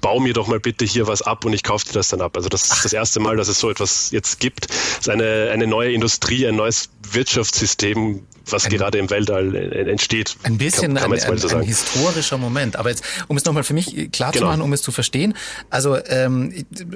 bau 0.00 0.20
mir 0.20 0.32
doch 0.32 0.46
mal 0.46 0.60
bitte 0.60 0.84
hier 0.84 1.06
was 1.06 1.22
ab 1.22 1.44
und 1.44 1.52
ich 1.52 1.62
kaufe 1.62 1.86
dir 1.86 1.92
das 1.92 2.08
dann 2.08 2.20
ab. 2.20 2.36
Also 2.36 2.48
das 2.48 2.64
ist 2.64 2.84
das 2.84 2.92
erste 2.92 3.20
Mal, 3.20 3.36
dass 3.36 3.48
es 3.48 3.60
so 3.60 3.70
etwas 3.70 4.10
jetzt 4.10 4.40
gibt. 4.40 4.70
Es 4.70 4.98
ist 5.00 5.08
eine, 5.08 5.50
eine 5.52 5.66
neue 5.66 5.92
Industrie, 5.92 6.46
ein 6.46 6.56
neues 6.56 6.90
Wirtschaftssystem, 7.10 8.26
was 8.52 8.64
ein, 8.64 8.70
gerade 8.70 8.98
im 8.98 9.10
Weltall 9.10 9.54
entsteht. 9.88 10.36
Ein 10.42 10.58
bisschen 10.58 10.94
kann, 10.94 11.10
kann 11.10 11.32
ein, 11.32 11.42
ein, 11.42 11.56
ein, 11.56 11.62
historischer 11.62 12.38
Moment. 12.38 12.76
Aber 12.76 12.90
jetzt, 12.90 13.04
um 13.28 13.36
es 13.36 13.44
nochmal 13.44 13.64
für 13.64 13.74
mich 13.74 14.10
klar 14.12 14.32
genau. 14.32 14.46
zu 14.46 14.50
machen, 14.50 14.62
um 14.62 14.72
es 14.72 14.82
zu 14.82 14.92
verstehen. 14.92 15.34
Also 15.70 15.98
ähm, 16.06 16.52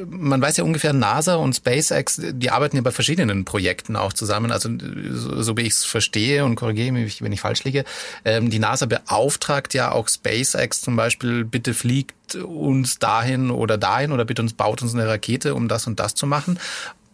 man 0.09 0.41
weiß 0.41 0.57
ja 0.57 0.65
ungefähr, 0.65 0.93
NASA 0.93 1.37
und 1.37 1.55
SpaceX, 1.55 2.21
die 2.21 2.51
arbeiten 2.51 2.77
ja 2.77 2.83
bei 2.83 2.91
verschiedenen 2.91 3.45
Projekten 3.45 3.97
auch 3.97 4.13
zusammen. 4.13 4.53
Also 4.53 4.69
so, 5.11 5.43
so 5.43 5.57
wie 5.57 5.63
ich 5.63 5.75
es 5.75 5.85
verstehe 5.85 6.45
und 6.45 6.57
korrigiere 6.57 6.93
mich, 6.93 7.23
wenn 7.23 7.33
ich 7.33 7.41
falsch 7.41 7.65
liege. 7.65 7.85
Ähm, 8.25 8.51
die 8.51 8.59
NASA 8.59 8.87
beauftragt 8.87 9.75
ja 9.75 9.93
auch 9.93 10.09
SpaceX 10.09 10.81
zum 10.81 10.97
Beispiel, 10.97 11.45
bitte 11.45 11.75
fliegt 11.75 12.35
uns 12.35 12.99
dahin 12.99 13.51
oder 13.51 13.79
dahin 13.79 14.13
oder 14.13 14.25
bitte 14.25 14.43
uns 14.43 14.55
baut 14.55 14.83
uns 14.83 14.95
eine 14.95 15.07
Rakete, 15.07 15.55
um 15.55 15.69
das 15.69 15.87
und 15.87 16.01
das 16.01 16.15
zu 16.15 16.27
machen. 16.27 16.59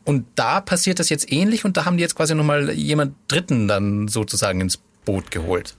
Und 0.08 0.24
da 0.36 0.62
passiert 0.62 1.00
das 1.00 1.10
jetzt 1.10 1.30
ähnlich 1.30 1.66
und 1.66 1.76
da 1.76 1.84
haben 1.84 1.98
die 1.98 2.00
jetzt 2.00 2.14
quasi 2.14 2.34
nochmal 2.34 2.70
jemand 2.70 3.14
Dritten 3.28 3.68
dann 3.68 4.08
sozusagen 4.08 4.62
ins 4.62 4.78
Boot 5.04 5.30
geholt. 5.30 5.76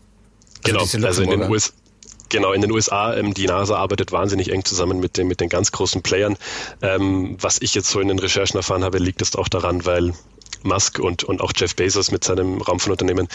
Also 0.64 0.98
genau, 0.98 1.08
also 1.08 1.24
in 1.24 1.32
den 1.32 1.50
USA. 1.50 1.72
Genau, 2.30 2.54
in 2.54 2.62
den 2.62 2.72
USA, 2.72 3.16
ähm, 3.16 3.34
die 3.34 3.48
NASA 3.48 3.76
arbeitet 3.76 4.12
wahnsinnig 4.12 4.52
eng 4.52 4.64
zusammen 4.64 5.00
mit 5.00 5.18
den, 5.18 5.28
mit 5.28 5.42
den 5.42 5.50
ganz 5.50 5.72
großen 5.72 6.04
Playern. 6.04 6.38
Ähm, 6.84 7.38
was 7.42 7.60
ich 7.60 7.74
jetzt 7.74 7.90
so 7.90 8.02
in 8.02 8.08
den 8.08 8.20
Recherchen 8.20 8.56
erfahren 8.56 8.84
habe, 8.84 9.00
liegt 9.00 9.24
es 9.24 9.36
auch 9.36 9.48
daran, 9.48 9.88
weil 9.88 10.14
Musk 10.62 11.00
und, 11.00 11.24
und 11.24 11.42
auch 11.42 11.52
Jeff 11.56 11.76
Bezos 11.76 12.12
mit 12.12 12.24
seinem 12.24 12.62
Raumfahrtunternehmen 12.62 13.28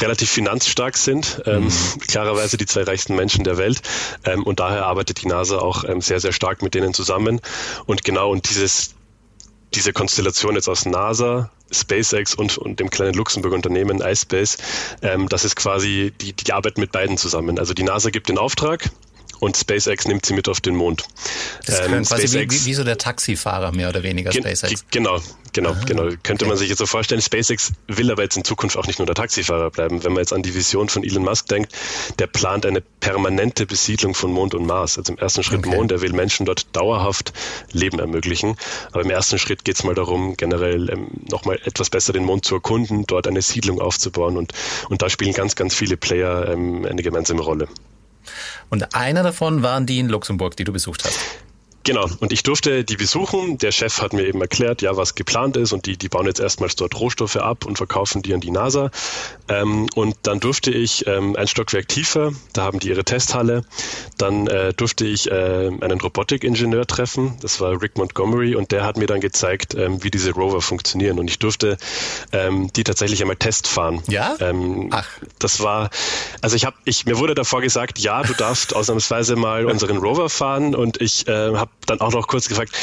relativ 0.00 0.28
finanzstark 0.28 0.96
sind. 0.96 1.40
Ähm, 1.46 1.66
mhm. 1.66 2.00
Klarerweise 2.08 2.56
die 2.56 2.66
zwei 2.66 2.82
reichsten 2.82 3.14
Menschen 3.14 3.44
der 3.44 3.58
Welt. 3.58 3.80
Ähm, 4.24 4.42
und 4.42 4.58
daher 4.58 4.86
arbeitet 4.86 5.22
die 5.22 5.28
NASA 5.28 5.58
auch 5.58 5.84
ähm, 5.84 6.00
sehr, 6.00 6.18
sehr 6.18 6.32
stark 6.32 6.62
mit 6.62 6.74
denen 6.74 6.94
zusammen. 6.94 7.40
Und 7.86 8.02
genau, 8.02 8.32
und 8.32 8.50
dieses, 8.50 8.96
diese 9.74 9.92
Konstellation 9.92 10.54
jetzt 10.54 10.68
aus 10.68 10.86
NASA, 10.86 11.50
SpaceX 11.70 12.34
und, 12.34 12.58
und 12.58 12.80
dem 12.80 12.90
kleinen 12.90 13.14
Luxemburger 13.14 13.56
Unternehmen 13.56 14.00
iSpace, 14.00 14.58
ähm, 15.02 15.28
das 15.28 15.44
ist 15.44 15.56
quasi, 15.56 16.12
die, 16.20 16.32
die 16.32 16.52
arbeiten 16.52 16.80
mit 16.80 16.92
beiden 16.92 17.16
zusammen. 17.16 17.58
Also 17.58 17.74
die 17.74 17.82
NASA 17.82 18.10
gibt 18.10 18.28
den 18.28 18.38
Auftrag, 18.38 18.90
und 19.42 19.56
SpaceX 19.56 20.06
nimmt 20.06 20.24
sie 20.24 20.34
mit 20.34 20.48
auf 20.48 20.60
den 20.60 20.76
Mond. 20.76 21.04
Das 21.66 21.80
ist 21.80 21.86
ähm, 21.86 22.04
quasi 22.04 22.28
SpaceX, 22.28 22.64
wie, 22.64 22.66
wie, 22.66 22.74
so 22.74 22.84
der 22.84 22.96
Taxifahrer 22.96 23.72
mehr 23.72 23.88
oder 23.88 24.04
weniger 24.04 24.30
SpaceX. 24.30 24.84
Genau, 24.92 25.18
genau, 25.52 25.70
Aha, 25.70 25.80
genau. 25.84 26.02
Könnte 26.22 26.44
okay. 26.44 26.46
man 26.46 26.56
sich 26.56 26.68
jetzt 26.68 26.78
so 26.78 26.86
vorstellen. 26.86 27.20
SpaceX 27.20 27.72
will 27.88 28.12
aber 28.12 28.22
jetzt 28.22 28.36
in 28.36 28.44
Zukunft 28.44 28.76
auch 28.76 28.86
nicht 28.86 29.00
nur 29.00 29.06
der 29.06 29.16
Taxifahrer 29.16 29.70
bleiben. 29.70 30.04
Wenn 30.04 30.12
man 30.12 30.20
jetzt 30.20 30.32
an 30.32 30.44
die 30.44 30.54
Vision 30.54 30.88
von 30.88 31.02
Elon 31.02 31.24
Musk 31.24 31.48
denkt, 31.48 31.72
der 32.20 32.28
plant 32.28 32.66
eine 32.66 32.82
permanente 33.00 33.66
Besiedlung 33.66 34.14
von 34.14 34.32
Mond 34.32 34.54
und 34.54 34.64
Mars. 34.64 34.96
Also 34.96 35.12
im 35.12 35.18
ersten 35.18 35.42
Schritt 35.42 35.66
okay. 35.66 35.74
Mond, 35.74 35.90
er 35.90 36.02
will 36.02 36.12
Menschen 36.12 36.46
dort 36.46 36.76
dauerhaft 36.76 37.32
Leben 37.72 37.98
ermöglichen. 37.98 38.54
Aber 38.92 39.02
im 39.02 39.10
ersten 39.10 39.40
Schritt 39.40 39.64
geht 39.64 39.74
es 39.74 39.82
mal 39.82 39.96
darum, 39.96 40.36
generell 40.36 40.88
ähm, 40.88 41.08
nochmal 41.28 41.58
etwas 41.64 41.90
besser 41.90 42.12
den 42.12 42.24
Mond 42.24 42.44
zu 42.44 42.54
erkunden, 42.54 43.06
dort 43.08 43.26
eine 43.26 43.42
Siedlung 43.42 43.80
aufzubauen 43.80 44.36
und, 44.36 44.52
und 44.88 45.02
da 45.02 45.10
spielen 45.10 45.32
ganz, 45.32 45.56
ganz 45.56 45.74
viele 45.74 45.96
Player 45.96 46.48
ähm, 46.48 46.86
eine 46.88 47.02
gemeinsame 47.02 47.42
Rolle. 47.42 47.66
Und 48.70 48.94
einer 48.94 49.22
davon 49.22 49.62
waren 49.62 49.86
die 49.86 49.98
in 49.98 50.08
Luxemburg, 50.08 50.56
die 50.56 50.64
du 50.64 50.72
besucht 50.72 51.04
hast. 51.04 51.18
Genau, 51.84 52.06
und 52.20 52.32
ich 52.32 52.42
durfte 52.42 52.84
die 52.84 52.96
besuchen. 52.96 53.58
Der 53.58 53.72
Chef 53.72 54.00
hat 54.00 54.12
mir 54.12 54.26
eben 54.26 54.40
erklärt, 54.40 54.82
ja, 54.82 54.96
was 54.96 55.14
geplant 55.14 55.56
ist 55.56 55.72
und 55.72 55.86
die, 55.86 55.96
die 55.96 56.08
bauen 56.08 56.26
jetzt 56.26 56.38
erstmals 56.38 56.76
dort 56.76 56.98
Rohstoffe 56.98 57.36
ab 57.36 57.66
und 57.66 57.76
verkaufen 57.76 58.22
die 58.22 58.34
an 58.34 58.40
die 58.40 58.52
NASA. 58.52 58.90
Ähm, 59.48 59.88
und 59.94 60.14
dann 60.22 60.38
durfte 60.38 60.70
ich 60.70 61.06
ähm, 61.08 61.34
ein 61.34 61.48
Stockwerk 61.48 61.88
tiefer, 61.88 62.32
da 62.52 62.62
haben 62.62 62.78
die 62.78 62.88
ihre 62.88 63.04
Testhalle. 63.04 63.64
Dann 64.16 64.46
äh, 64.46 64.72
durfte 64.72 65.04
ich 65.06 65.30
äh, 65.30 65.34
einen 65.80 66.00
Robotikingenieur 66.00 66.86
treffen, 66.86 67.36
das 67.40 67.60
war 67.60 67.82
Rick 67.82 67.98
Montgomery, 67.98 68.54
und 68.54 68.70
der 68.70 68.84
hat 68.84 68.96
mir 68.96 69.06
dann 69.06 69.20
gezeigt, 69.20 69.74
ähm, 69.74 70.04
wie 70.04 70.10
diese 70.10 70.32
Rover 70.32 70.60
funktionieren. 70.60 71.18
Und 71.18 71.28
ich 71.28 71.40
durfte 71.40 71.78
ähm, 72.30 72.72
die 72.74 72.84
tatsächlich 72.84 73.20
einmal 73.22 73.36
testfahren. 73.36 74.02
Ja? 74.08 74.36
Ähm, 74.38 74.88
Ach. 74.92 75.08
Das 75.40 75.60
war, 75.60 75.90
also 76.42 76.54
ich 76.54 76.64
habe, 76.64 76.76
ich, 76.84 77.06
mir 77.06 77.18
wurde 77.18 77.34
davor 77.34 77.60
gesagt, 77.60 77.98
ja, 77.98 78.22
du 78.22 78.34
darfst 78.34 78.74
ausnahmsweise 78.76 79.34
mal 79.34 79.66
unseren 79.66 79.96
Rover 79.96 80.28
fahren 80.28 80.76
und 80.76 81.00
ich 81.00 81.26
äh, 81.26 81.56
habe 81.56 81.71
dann 81.86 82.00
auch 82.00 82.12
noch 82.12 82.28
kurz 82.28 82.48
gefragt, 82.48 82.76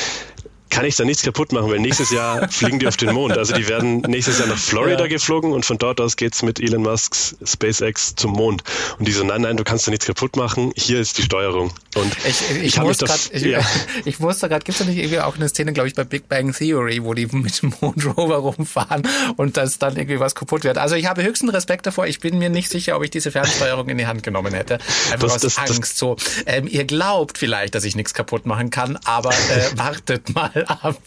kann 0.70 0.86
ich 0.86 0.96
da 0.96 1.06
nichts 1.06 1.24
kaputt 1.24 1.52
machen, 1.52 1.70
weil 1.72 1.80
nächstes 1.80 2.12
Jahr 2.12 2.50
fliegen 2.52 2.80
die 2.80 2.88
auf 2.88 2.98
den 2.98 3.14
Mond. 3.14 3.38
Also 3.38 3.54
die 3.54 3.68
werden 3.68 4.02
nächstes 4.02 4.40
Jahr 4.40 4.48
nach 4.48 4.58
Florida 4.58 5.02
ja. 5.02 5.08
geflogen 5.08 5.52
und 5.52 5.66
von 5.66 5.78
dort 5.78 6.00
aus 6.02 6.16
geht's 6.16 6.42
mit 6.44 6.60
Elon 6.60 6.84
Musks 6.84 7.36
SpaceX 7.44 8.16
zum 8.16 8.32
Mond. 8.32 8.64
Und 8.98 9.08
die 9.08 9.12
so, 9.12 9.24
nein, 9.24 9.42
nein, 9.42 9.58
du 9.58 9.64
kannst 9.64 9.88
da 9.88 9.92
nichts 9.92 10.06
kaputt 10.06 10.36
machen, 10.36 10.72
hier 10.76 11.00
ist 11.00 11.18
die 11.18 11.24
Steuerung. 11.24 11.72
Und 11.96 12.16
ich, 12.26 12.42
ich, 12.52 12.64
ich, 12.64 12.82
muss 12.82 13.00
grad, 13.00 13.30
ich, 13.32 13.42
ja. 13.44 13.62
ich 14.06 14.20
wusste 14.20 14.48
gerade, 14.48 14.64
gibt 14.64 14.80
es 14.80 14.86
da 14.86 14.90
nicht 14.90 15.00
irgendwie 15.00 15.20
auch 15.20 15.36
eine 15.36 15.50
Szene, 15.50 15.74
glaube 15.74 15.88
ich, 15.88 15.96
bei 15.96 16.04
Big 16.04 16.30
Bang 16.30 16.54
Theory, 16.54 17.04
wo 17.04 17.14
die 17.14 17.26
mit 17.28 17.62
dem 17.62 17.74
Mondrover 17.82 18.38
rumfahren 18.38 19.08
und 19.38 19.58
dass 19.58 19.80
dann 19.80 19.96
irgendwie 19.96 20.20
was 20.20 20.36
kaputt 20.36 20.64
wird. 20.64 20.78
Also 20.78 20.96
ich 20.96 21.08
habe 21.08 21.24
höchsten 21.24 21.50
Respekt 21.50 21.86
davor. 21.86 22.08
Ich 22.08 22.20
bin 22.20 22.38
mir 22.38 22.50
nicht 22.50 22.70
sicher, 22.70 22.96
ob 22.96 23.04
ich 23.04 23.10
diese 23.10 23.32
Fernsteuerung 23.32 23.90
in 23.90 23.98
die 23.98 24.08
Hand 24.08 24.24
genommen 24.24 24.54
hätte. 24.54 24.76
Einfach 25.12 25.28
das, 25.28 25.36
aus 25.36 25.42
das, 25.42 25.58
Angst. 25.58 25.80
Das, 25.80 25.98
so, 25.98 26.16
ähm, 26.46 26.68
ihr 26.68 26.86
glaubt 26.86 27.38
vielleicht, 27.38 27.76
dass 27.76 27.84
ich 27.84 27.96
nichts 27.96 28.14
kaputt 28.14 28.46
machen 28.46 28.70
kann, 28.70 28.98
aber 29.06 29.32
äh, 29.32 29.70
wartet 29.78 30.34
mal 30.34 30.59
ab. 30.68 30.98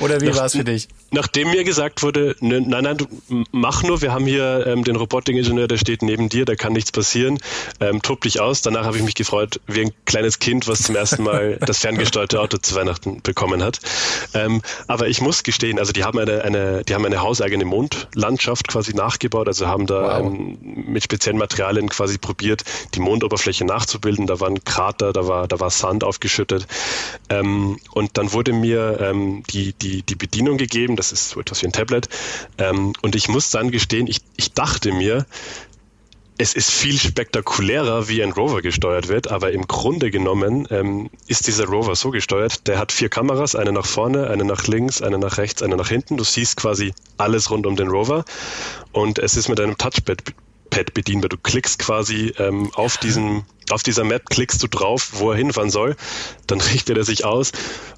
Oder 0.00 0.20
wie 0.20 0.34
war 0.34 0.46
es 0.46 0.52
für 0.52 0.64
dich? 0.64 0.88
Nachdem 1.10 1.50
mir 1.50 1.64
gesagt 1.64 2.02
wurde, 2.02 2.34
ne, 2.40 2.60
nein, 2.60 2.84
nein, 2.84 2.96
du 2.96 3.06
mach 3.52 3.82
nur, 3.84 4.02
wir 4.02 4.12
haben 4.12 4.26
hier 4.26 4.66
ähm, 4.66 4.82
den 4.82 4.96
Robotikingenieur, 4.96 5.68
der 5.68 5.76
steht 5.76 6.02
neben 6.02 6.28
dir, 6.28 6.44
da 6.44 6.56
kann 6.56 6.72
nichts 6.72 6.90
passieren, 6.90 7.38
ähm, 7.80 8.02
tob 8.02 8.22
dich 8.22 8.40
aus. 8.40 8.62
Danach 8.62 8.84
habe 8.84 8.96
ich 8.96 9.02
mich 9.04 9.14
gefreut, 9.14 9.60
wie 9.66 9.82
ein 9.82 9.92
kleines 10.06 10.40
Kind, 10.40 10.66
was 10.66 10.82
zum 10.82 10.96
ersten 10.96 11.22
Mal 11.22 11.58
das 11.66 11.78
ferngesteuerte 11.78 12.40
Auto 12.40 12.56
zu 12.58 12.74
Weihnachten 12.74 13.22
bekommen 13.22 13.62
hat. 13.62 13.78
Ähm, 14.34 14.62
aber 14.88 15.08
ich 15.08 15.20
muss 15.20 15.44
gestehen, 15.44 15.78
also 15.78 15.92
die 15.92 16.04
haben 16.04 16.18
eine, 16.18 16.42
eine, 16.42 16.84
die 16.84 16.94
haben 16.94 17.04
eine 17.04 17.20
hauseigene 17.20 17.64
Mondlandschaft 17.64 18.66
quasi 18.68 18.94
nachgebaut, 18.94 19.46
also 19.46 19.68
haben 19.68 19.86
da 19.86 20.20
wow. 20.20 20.26
ähm, 20.26 20.58
mit 20.88 21.04
speziellen 21.04 21.38
Materialien 21.38 21.88
quasi 21.88 22.18
probiert, 22.18 22.64
die 22.94 23.00
Mondoberfläche 23.00 23.64
nachzubilden. 23.64 24.26
Da 24.26 24.40
waren 24.40 24.64
Krater, 24.64 25.12
da 25.12 25.28
war, 25.28 25.46
da 25.46 25.60
war 25.60 25.70
Sand 25.70 26.02
aufgeschüttet. 26.02 26.66
Ähm, 27.28 27.78
und 27.92 28.18
dann 28.18 28.32
wurde 28.32 28.52
mir 28.52 28.83
ähm, 28.92 29.42
die, 29.50 29.72
die, 29.72 30.02
die 30.02 30.14
Bedienung 30.14 30.56
gegeben, 30.56 30.96
das 30.96 31.12
ist 31.12 31.30
so 31.30 31.40
etwas 31.40 31.62
wie 31.62 31.66
ein 31.66 31.72
Tablet. 31.72 32.08
Ähm, 32.58 32.92
und 33.02 33.14
ich 33.14 33.28
muss 33.28 33.50
dann 33.50 33.70
gestehen, 33.70 34.06
ich, 34.06 34.20
ich 34.36 34.52
dachte 34.52 34.92
mir, 34.92 35.26
es 36.36 36.54
ist 36.54 36.70
viel 36.70 36.98
spektakulärer, 36.98 38.08
wie 38.08 38.22
ein 38.22 38.32
Rover 38.32 38.60
gesteuert 38.60 39.08
wird, 39.08 39.30
aber 39.30 39.52
im 39.52 39.68
Grunde 39.68 40.10
genommen 40.10 40.66
ähm, 40.70 41.10
ist 41.28 41.46
dieser 41.46 41.66
Rover 41.66 41.94
so 41.94 42.10
gesteuert, 42.10 42.66
der 42.66 42.78
hat 42.78 42.90
vier 42.90 43.08
Kameras, 43.08 43.54
eine 43.54 43.72
nach 43.72 43.86
vorne, 43.86 44.28
eine 44.28 44.44
nach 44.44 44.66
links, 44.66 45.00
eine 45.00 45.18
nach 45.18 45.38
rechts, 45.38 45.62
eine 45.62 45.76
nach 45.76 45.88
hinten. 45.88 46.16
Du 46.16 46.24
siehst 46.24 46.56
quasi 46.56 46.92
alles 47.18 47.50
rund 47.50 47.66
um 47.66 47.76
den 47.76 47.88
Rover 47.88 48.24
und 48.90 49.20
es 49.20 49.36
ist 49.36 49.48
mit 49.48 49.60
einem 49.60 49.78
Touchpad 49.78 50.24
Pad 50.70 50.94
bedienbar. 50.94 51.28
Du 51.28 51.36
klickst 51.36 51.78
quasi 51.78 52.32
ähm, 52.38 52.70
auf 52.74 52.96
diesen, 52.98 53.44
auf 53.70 53.82
dieser 53.82 54.04
Map 54.04 54.28
klickst 54.28 54.62
du 54.62 54.66
drauf, 54.66 55.10
wo 55.14 55.30
er 55.30 55.36
hinfahren 55.36 55.70
soll, 55.70 55.96
dann 56.46 56.60
richtet 56.60 56.96
er 56.96 57.04
sich 57.04 57.24
aus 57.24 57.52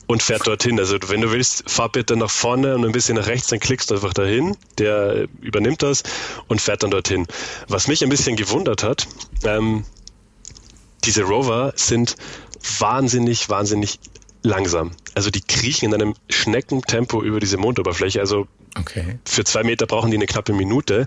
und 0.07 0.23
fährt 0.23 0.47
dorthin. 0.47 0.79
Also 0.79 0.97
wenn 1.07 1.21
du 1.21 1.31
willst, 1.31 1.69
fahr 1.69 1.91
bitte 1.91 2.17
nach 2.17 2.31
vorne 2.31 2.75
und 2.75 2.85
ein 2.85 2.93
bisschen 2.93 3.17
nach 3.17 3.27
rechts, 3.27 3.49
dann 3.49 3.61
klickst 3.61 3.91
du 3.91 3.95
einfach 3.95 4.15
dahin. 4.15 4.57
Der 4.79 5.27
übernimmt 5.41 5.83
das 5.83 6.03
und 6.49 6.61
fährt 6.61 6.83
dann 6.83 6.91
dorthin. 6.91 7.27
Was 7.69 7.89
mich 7.89 8.03
ein 8.03 8.11
bisschen 8.11 8.37
gewundert 8.37 8.83
hat, 8.83 9.07
ähm, 9.45 9.85
diese 11.05 11.23
Rover 11.23 11.73
sind 11.77 12.17
wahnsinnig, 12.79 13.49
wahnsinnig 13.49 14.01
langsam. 14.43 14.93
Also 15.15 15.31
die 15.31 15.41
kriechen 15.41 15.87
in 15.87 15.95
einem 15.95 16.15
Schneckentempo 16.29 17.23
über 17.23 17.41
diese 17.41 17.57
Mondoberfläche. 17.57 18.21
Also 18.21 18.47
Okay. 18.79 19.19
Für 19.25 19.45
zwei 19.45 19.63
Meter 19.63 19.87
brauchen 19.87 20.11
die 20.11 20.17
eine 20.17 20.27
knappe 20.27 20.53
Minute. 20.53 21.07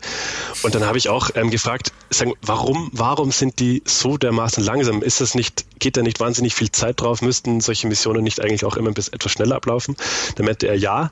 Und 0.64 0.76
dann 0.76 0.86
habe 0.86 0.98
ich 0.98 1.10
auch 1.10 1.30
ähm, 1.36 1.52
gefragt, 1.52 1.92
sagen, 2.10 2.34
warum, 2.42 2.90
warum 2.94 3.32
sind 3.32 3.60
die 3.60 3.84
so 3.86 4.18
dermaßen 4.18 4.64
langsam? 4.64 5.04
Ist 5.04 5.22
das 5.22 5.36
nicht, 5.36 5.66
geht 5.80 5.96
da 5.96 6.02
nicht 6.02 6.20
wahnsinnig 6.20 6.56
viel 6.56 6.72
Zeit 6.72 7.02
drauf? 7.02 7.22
Müssten 7.22 7.62
solche 7.62 7.88
Missionen 7.88 8.24
nicht 8.24 8.42
eigentlich 8.42 8.66
auch 8.66 8.76
immer 8.76 8.92
bisschen 8.92 9.14
etwas 9.14 9.32
schneller 9.32 9.56
ablaufen? 9.56 9.96
Da 10.36 10.44
meinte 10.44 10.68
er 10.68 10.76
ja. 10.76 11.10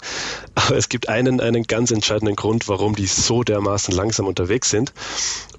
Aber 0.56 0.76
es 0.76 0.90
gibt 0.90 1.10
einen, 1.10 1.40
einen 1.42 1.64
ganz 1.64 1.92
entscheidenden 1.92 2.36
Grund, 2.36 2.68
warum 2.68 2.96
die 2.96 3.08
so 3.08 3.44
dermaßen 3.44 3.94
langsam 3.94 4.26
unterwegs 4.26 4.70
sind. 4.70 4.94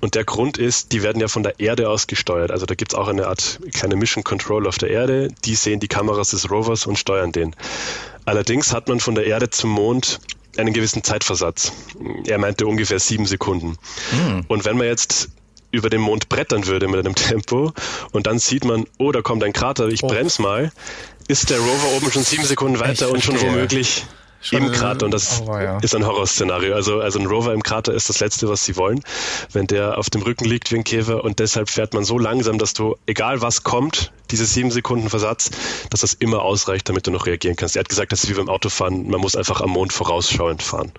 Und 0.01 0.15
der 0.15 0.25
Grund 0.25 0.59
ist, 0.59 0.93
die 0.93 1.03
werden 1.03 1.21
ja 1.21 1.29
von 1.29 1.43
der 1.43 1.61
Erde 1.61 1.89
aus 1.89 2.07
gesteuert. 2.07 2.51
Also 2.51 2.67
da 2.67 2.75
gibt 2.75 2.93
es 2.93 2.99
auch 2.99 3.09
eine 3.09 3.27
Art 3.27 3.61
kleine 3.73 3.97
Mission 3.97 4.25
Control 4.25 4.67
auf 4.67 4.79
der 4.79 4.91
Erde. 4.91 5.29
Die 5.45 5.55
sehen 5.55 5.81
die 5.81 5.89
Kameras 5.89 6.31
des 6.31 6.51
Rovers 6.51 6.87
und 6.87 6.99
steuern 6.99 7.33
den. 7.33 7.55
Allerdings 8.25 8.73
hat 8.73 8.89
man 8.89 9.01
von 9.01 9.15
der 9.15 9.27
Erde 9.27 9.49
zum 9.51 9.71
Mond 9.71 10.21
einen 10.59 10.73
gewissen 10.73 11.03
Zeitversatz. 11.05 11.73
Er 12.27 12.39
meinte 12.39 12.67
ungefähr 12.67 12.99
sieben 12.99 13.27
Sekunden. 13.27 13.77
Mhm. 14.13 14.45
Und 14.49 14.65
wenn 14.65 14.77
man 14.77 14.87
jetzt 14.87 15.31
über 15.71 15.91
den 15.91 16.01
Mond 16.01 16.29
brettern 16.29 16.67
würde 16.67 16.89
mit 16.89 16.99
einem 16.99 17.15
Tempo 17.15 17.73
und 18.13 18.27
dann 18.27 18.39
sieht 18.39 18.65
man, 18.65 18.87
oh, 18.99 19.13
da 19.13 19.23
kommt 19.23 19.45
ein 19.45 19.53
Krater, 19.53 19.89
ich 19.89 20.03
oh. 20.03 20.09
bremse 20.09 20.43
mal, 20.43 20.73
ist 21.29 21.51
der 21.51 21.59
Rover 21.59 21.97
oben 21.97 22.11
schon 22.11 22.23
sieben 22.23 22.45
Sekunden 22.45 22.81
weiter 22.81 23.11
und 23.11 23.23
schon 23.23 23.41
womöglich 23.41 24.07
Schon 24.41 24.67
Im 24.67 24.73
Krater 24.73 25.05
und 25.05 25.11
das 25.11 25.43
oh, 25.47 25.59
ja. 25.59 25.79
ist 25.79 25.95
ein 25.97 26.07
Horrorszenario. 26.07 26.75
Also, 26.75 27.01
also 27.01 27.19
ein 27.19 27.27
Rover 27.27 27.53
im 27.53 27.63
Krater 27.63 27.93
ist 27.93 28.09
das 28.09 28.21
Letzte, 28.21 28.49
was 28.49 28.65
sie 28.65 28.77
wollen, 28.77 29.01
wenn 29.53 29.67
der 29.67 29.99
auf 29.99 30.11
dem 30.11 30.23
Rücken 30.23 30.45
liegt 30.45 30.71
wie 30.71 30.77
ein 30.77 30.85
Käfer 30.85 31.25
und 31.25 31.41
deshalb 31.41 31.69
fährt 31.71 31.93
man 31.93 32.05
so 32.05 32.19
langsam, 32.19 32.59
dass 32.59 32.73
du, 32.73 32.97
egal 33.07 33.41
was 33.43 33.65
kommt, 33.65 34.13
diese 34.31 34.47
sieben 34.47 34.71
Sekunden 34.71 35.11
Versatz, 35.11 35.51
dass 35.91 36.01
das 36.01 36.13
immer 36.13 36.43
ausreicht, 36.43 36.89
damit 36.89 37.07
du 37.07 37.11
noch 37.11 37.27
reagieren 37.27 37.57
kannst. 37.57 37.75
Er 37.77 37.81
hat 37.81 37.89
gesagt, 37.89 38.13
das 38.13 38.25
ist 38.25 38.31
wie 38.31 38.35
beim 38.35 38.49
Autofahren, 38.49 39.11
man 39.11 39.21
muss 39.21 39.35
einfach 39.35 39.61
am 39.61 39.71
Mond 39.71 39.93
vorausschauend 39.93 40.63
fahren. 40.63 40.93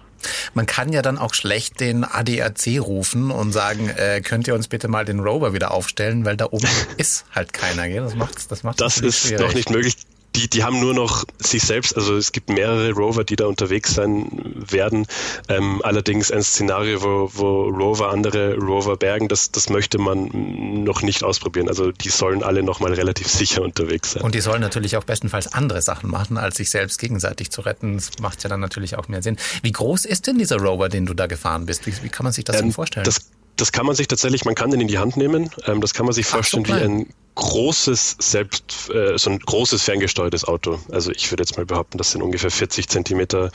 Man 0.54 0.66
kann 0.66 0.92
ja 0.92 1.02
dann 1.02 1.18
auch 1.18 1.34
schlecht 1.34 1.80
den 1.80 2.04
ADAC 2.04 2.82
rufen 2.82 3.32
und 3.32 3.54
sagen, 3.54 3.90
äh, 3.90 4.22
könnt 4.22 4.48
ihr 4.48 4.56
uns 4.56 4.68
bitte 4.68 4.90
mal 4.90 5.06
den 5.06 5.22
Rover 5.22 5.54
wieder 5.54 5.72
aufstellen, 5.72 6.26
weil 6.26 6.36
da 6.36 6.48
oben 6.52 6.68
ist 6.98 7.26
halt 7.34 7.54
keiner. 7.54 7.88
Gell? 7.88 8.02
Das 8.02 8.16
macht 8.16 8.52
das 8.52 8.64
macht 8.64 8.82
Das 8.82 8.98
ist 8.98 9.28
schwierig. 9.28 9.40
noch 9.40 9.54
nicht 9.54 9.70
möglich 9.70 9.96
die, 10.40 10.50
die 10.50 10.64
haben 10.64 10.80
nur 10.80 10.94
noch 10.94 11.26
sich 11.38 11.64
selbst, 11.64 11.96
also 11.96 12.16
es 12.16 12.32
gibt 12.32 12.50
mehrere 12.50 12.92
Rover, 12.92 13.24
die 13.24 13.36
da 13.36 13.46
unterwegs 13.46 13.94
sein 13.94 14.28
werden. 14.56 15.06
Ähm, 15.48 15.82
allerdings 15.84 16.32
ein 16.32 16.44
Szenario, 16.44 17.04
wo, 17.04 17.32
wo 17.34 17.64
Rover 17.70 18.10
andere 18.10 18.56
Rover 18.56 18.96
bergen, 18.96 19.28
das, 19.28 19.52
das 19.52 19.70
möchte 19.70 19.98
man 19.98 20.84
noch 20.84 21.02
nicht 21.02 21.24
ausprobieren. 21.24 21.68
Also 21.68 21.92
die 21.92 22.10
sollen 22.10 22.44
alle 22.44 22.64
nochmal 22.64 22.94
relativ 22.94 23.28
sicher 23.28 23.62
unterwegs 23.62 24.12
sein. 24.12 24.24
Und 24.24 24.36
die 24.36 24.42
sollen 24.42 24.62
natürlich 24.62 24.96
auch 24.98 25.04
bestenfalls 25.04 25.54
andere 25.54 25.82
Sachen 25.82 26.10
machen, 26.10 26.38
als 26.38 26.58
sich 26.58 26.70
selbst 26.70 27.00
gegenseitig 27.00 27.52
zu 27.52 27.62
retten. 27.62 27.96
Das 27.96 28.12
macht 28.22 28.44
ja 28.44 28.50
dann 28.50 28.60
natürlich 28.60 28.96
auch 28.96 29.08
mehr 29.08 29.22
Sinn. 29.22 29.38
Wie 29.62 29.72
groß 29.72 30.06
ist 30.06 30.28
denn 30.28 30.38
dieser 30.38 30.58
Rover, 30.58 30.90
den 30.90 31.06
du 31.06 31.14
da 31.14 31.28
gefahren 31.28 31.66
bist? 31.66 31.86
Wie, 31.86 31.94
wie 32.04 32.10
kann 32.10 32.24
man 32.24 32.34
sich 32.34 32.46
das 32.46 32.58
ähm, 32.58 32.64
denn 32.64 32.72
vorstellen? 32.72 33.04
Das 33.04 33.22
das 33.60 33.72
kann 33.72 33.86
man 33.86 33.96
sich 33.96 34.08
tatsächlich, 34.08 34.46
man 34.46 34.56
kann 34.56 34.72
den 34.72 34.82
in 34.82 34.88
die 34.88 34.98
Hand 34.98 35.18
nehmen. 35.18 35.50
Ähm, 35.66 35.82
das 35.82 35.94
kann 35.94 36.06
man 36.06 36.14
sich 36.14 36.26
vorstellen 36.26 36.66
so 36.66 36.74
wie 36.74 36.78
ein 36.78 37.14
großes, 37.36 38.18
selbst 38.20 38.90
äh, 38.94 39.18
so 39.18 39.30
ein 39.30 39.40
großes 39.40 39.84
ferngesteuertes 39.84 40.46
Auto. 40.46 40.80
Also 40.92 41.12
ich 41.12 41.32
würde 41.32 41.44
jetzt 41.44 41.58
mal 41.58 41.66
behaupten, 41.66 41.98
das 41.98 42.12
sind 42.12 42.22
ungefähr 42.22 42.52
40 42.52 42.90
Zentimeter, 42.90 43.52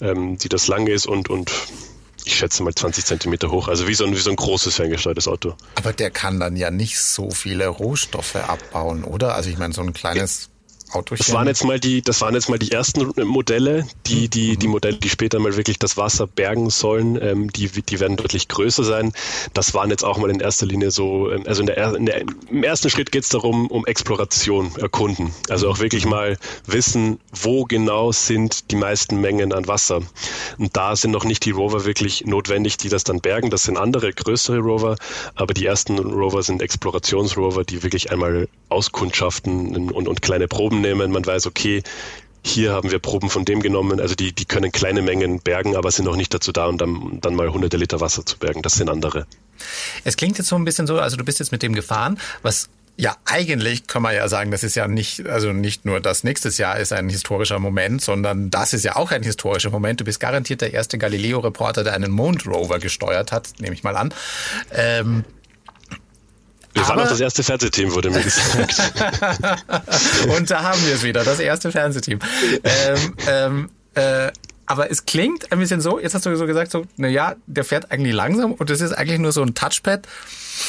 ähm, 0.00 0.38
die 0.38 0.48
das 0.48 0.68
lang 0.68 0.86
ist 0.86 1.06
und 1.06 1.30
und 1.30 1.50
ich 2.24 2.36
schätze 2.36 2.62
mal 2.62 2.74
20 2.74 3.04
Zentimeter 3.04 3.50
hoch, 3.50 3.68
also 3.68 3.86
wie 3.86 3.94
so, 3.94 4.04
ein, 4.04 4.12
wie 4.12 4.20
so 4.20 4.30
ein 4.30 4.36
großes 4.36 4.76
ferngesteuertes 4.76 5.28
Auto. 5.28 5.54
Aber 5.74 5.92
der 5.92 6.10
kann 6.10 6.40
dann 6.40 6.56
ja 6.56 6.70
nicht 6.70 6.98
so 6.98 7.30
viele 7.30 7.68
Rohstoffe 7.68 8.36
abbauen, 8.36 9.04
oder? 9.04 9.34
Also 9.34 9.50
ich 9.50 9.58
meine, 9.58 9.74
so 9.74 9.82
ein 9.82 9.92
kleines 9.92 10.48
Autochen. 10.94 11.18
Das 11.18 11.32
waren 11.32 11.46
jetzt 11.46 11.64
mal 11.64 11.80
die, 11.80 12.02
das 12.02 12.20
waren 12.20 12.34
jetzt 12.34 12.48
mal 12.48 12.58
die 12.58 12.72
ersten 12.72 13.12
Modelle, 13.26 13.86
die, 14.06 14.28
die, 14.28 14.56
die 14.56 14.68
Modelle, 14.68 14.96
die 14.96 15.08
später 15.08 15.38
mal 15.38 15.56
wirklich 15.56 15.78
das 15.78 15.96
Wasser 15.96 16.26
bergen 16.26 16.70
sollen, 16.70 17.18
ähm, 17.20 17.52
die, 17.52 17.68
die 17.68 18.00
werden 18.00 18.16
deutlich 18.16 18.48
größer 18.48 18.84
sein. 18.84 19.12
Das 19.52 19.74
waren 19.74 19.90
jetzt 19.90 20.04
auch 20.04 20.18
mal 20.18 20.30
in 20.30 20.40
erster 20.40 20.66
Linie 20.66 20.90
so, 20.90 21.30
ähm, 21.30 21.44
also 21.46 21.60
in 21.60 21.66
der, 21.66 21.94
in 21.94 22.06
der, 22.06 22.20
im 22.50 22.62
ersten 22.62 22.90
Schritt 22.90 23.12
geht 23.12 23.24
es 23.24 23.28
darum, 23.28 23.66
um 23.68 23.86
Exploration, 23.86 24.72
erkunden. 24.76 25.32
Also 25.48 25.68
auch 25.68 25.78
wirklich 25.78 26.06
mal 26.06 26.38
wissen, 26.66 27.18
wo 27.32 27.64
genau 27.64 28.12
sind 28.12 28.70
die 28.70 28.76
meisten 28.76 29.20
Mengen 29.20 29.52
an 29.52 29.66
Wasser. 29.66 30.00
Und 30.58 30.76
da 30.76 30.96
sind 30.96 31.10
noch 31.10 31.24
nicht 31.24 31.44
die 31.44 31.50
Rover 31.50 31.84
wirklich 31.84 32.24
notwendig, 32.26 32.76
die 32.76 32.88
das 32.88 33.04
dann 33.04 33.20
bergen. 33.20 33.50
Das 33.50 33.64
sind 33.64 33.76
andere, 33.76 34.12
größere 34.12 34.58
Rover, 34.58 34.96
aber 35.34 35.54
die 35.54 35.66
ersten 35.66 35.98
Rover 35.98 36.42
sind 36.42 36.62
Explorationsrover, 36.62 37.64
die 37.64 37.82
wirklich 37.82 38.10
einmal 38.10 38.48
auskundschaften 38.68 39.90
und, 39.90 40.08
und 40.08 40.22
kleine 40.22 40.48
Proben 40.48 40.83
nehmen. 40.84 41.10
Man 41.10 41.26
weiß, 41.26 41.46
okay, 41.46 41.82
hier 42.46 42.72
haben 42.72 42.90
wir 42.90 42.98
Proben 42.98 43.30
von 43.30 43.44
dem 43.44 43.60
genommen. 43.60 44.00
Also 44.00 44.14
die, 44.14 44.32
die 44.32 44.44
können 44.44 44.70
kleine 44.70 45.02
Mengen 45.02 45.40
bergen, 45.40 45.74
aber 45.76 45.90
sind 45.90 46.04
noch 46.04 46.16
nicht 46.16 46.32
dazu 46.32 46.52
da, 46.52 46.66
um 46.66 46.78
dann, 46.78 47.18
dann 47.20 47.34
mal 47.34 47.50
hunderte 47.50 47.76
Liter 47.76 48.00
Wasser 48.00 48.24
zu 48.24 48.38
bergen. 48.38 48.62
Das 48.62 48.74
sind 48.74 48.90
andere. 48.90 49.26
Es 50.04 50.16
klingt 50.16 50.38
jetzt 50.38 50.48
so 50.48 50.56
ein 50.56 50.64
bisschen 50.64 50.86
so, 50.86 50.98
also 50.98 51.16
du 51.16 51.24
bist 51.24 51.38
jetzt 51.38 51.52
mit 51.52 51.62
dem 51.62 51.74
gefahren, 51.74 52.18
was 52.42 52.68
ja, 52.96 53.16
eigentlich 53.24 53.88
kann 53.88 54.02
man 54.02 54.14
ja 54.14 54.28
sagen, 54.28 54.52
das 54.52 54.62
ist 54.62 54.76
ja 54.76 54.86
nicht, 54.86 55.26
also 55.26 55.52
nicht 55.52 55.84
nur 55.84 55.98
das 56.00 56.22
nächstes 56.22 56.58
Jahr 56.58 56.78
ist 56.78 56.92
ein 56.92 57.08
historischer 57.08 57.58
Moment, 57.58 58.02
sondern 58.02 58.50
das 58.50 58.72
ist 58.72 58.84
ja 58.84 58.94
auch 58.94 59.10
ein 59.10 59.24
historischer 59.24 59.70
Moment. 59.70 60.00
Du 60.00 60.04
bist 60.04 60.20
garantiert 60.20 60.60
der 60.60 60.72
erste 60.72 60.96
Galileo-Reporter, 60.96 61.82
der 61.82 61.94
einen 61.94 62.12
Mondrover 62.12 62.78
gesteuert 62.78 63.32
hat, 63.32 63.48
nehme 63.58 63.74
ich 63.74 63.82
mal 63.82 63.96
an. 63.96 64.14
Ähm, 64.72 65.24
wir 66.74 66.88
waren 66.88 67.00
auch 67.00 67.08
das 67.08 67.20
erste 67.20 67.42
Fernsehteam, 67.42 67.92
wurde 67.92 68.10
mir 68.10 68.22
gesagt. 68.22 68.82
und 70.36 70.50
da 70.50 70.62
haben 70.62 70.84
wir 70.86 70.94
es 70.94 71.02
wieder, 71.02 71.24
das 71.24 71.38
erste 71.38 71.70
Fernsehteam. 71.70 72.18
Ähm, 72.64 73.14
ähm, 73.26 73.70
äh, 73.94 74.32
aber 74.66 74.90
es 74.90 75.04
klingt 75.04 75.52
ein 75.52 75.58
bisschen 75.58 75.80
so, 75.80 76.00
jetzt 76.00 76.14
hast 76.14 76.26
du 76.26 76.36
so 76.36 76.46
gesagt, 76.46 76.70
so, 76.70 76.84
na 76.96 77.08
ja, 77.08 77.36
der 77.46 77.64
fährt 77.64 77.90
eigentlich 77.90 78.14
langsam 78.14 78.52
und 78.52 78.70
das 78.70 78.80
ist 78.80 78.92
eigentlich 78.92 79.20
nur 79.20 79.32
so 79.32 79.42
ein 79.42 79.54
Touchpad. 79.54 80.06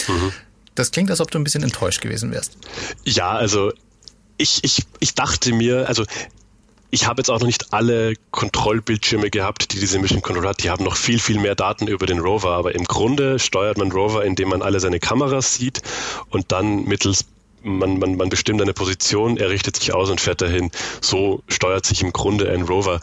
Mhm. 0.07 0.31
Das 0.75 0.91
klingt, 0.91 1.09
als 1.09 1.21
ob 1.21 1.31
du 1.31 1.39
ein 1.39 1.43
bisschen 1.43 1.63
enttäuscht 1.63 2.01
gewesen 2.01 2.31
wärst. 2.31 2.57
Ja, 3.05 3.31
also 3.31 3.71
ich, 4.37 4.63
ich, 4.63 4.83
ich 4.99 5.15
dachte 5.15 5.53
mir, 5.53 5.87
also 5.87 6.05
ich 6.95 7.07
habe 7.07 7.19
jetzt 7.19 7.29
auch 7.29 7.39
noch 7.39 7.45
nicht 7.45 7.73
alle 7.73 8.13
Kontrollbildschirme 8.31 9.29
gehabt, 9.29 9.73
die 9.73 9.79
diese 9.79 9.99
Mission 9.99 10.21
Control 10.21 10.47
hat. 10.47 10.63
Die 10.63 10.69
haben 10.69 10.83
noch 10.85 10.95
viel, 10.95 11.19
viel 11.19 11.39
mehr 11.39 11.53
Daten 11.53 11.87
über 11.87 12.05
den 12.05 12.19
Rover. 12.19 12.51
Aber 12.51 12.73
im 12.73 12.85
Grunde 12.85 13.37
steuert 13.37 13.77
man 13.77 13.91
Rover, 13.91 14.23
indem 14.23 14.49
man 14.49 14.61
alle 14.61 14.79
seine 14.79 15.01
Kameras 15.01 15.55
sieht 15.55 15.81
und 16.29 16.53
dann 16.53 16.85
mittels 16.85 17.25
man, 17.63 17.99
man, 17.99 18.15
man 18.15 18.29
bestimmt 18.29 18.61
eine 18.61 18.73
Position, 18.73 19.37
er 19.37 19.49
richtet 19.49 19.75
sich 19.75 19.93
aus 19.93 20.09
und 20.09 20.21
fährt 20.21 20.41
dahin. 20.41 20.71
So 21.01 21.43
steuert 21.49 21.85
sich 21.85 22.01
im 22.01 22.13
Grunde 22.13 22.49
ein 22.49 22.61
Rover. 22.61 23.01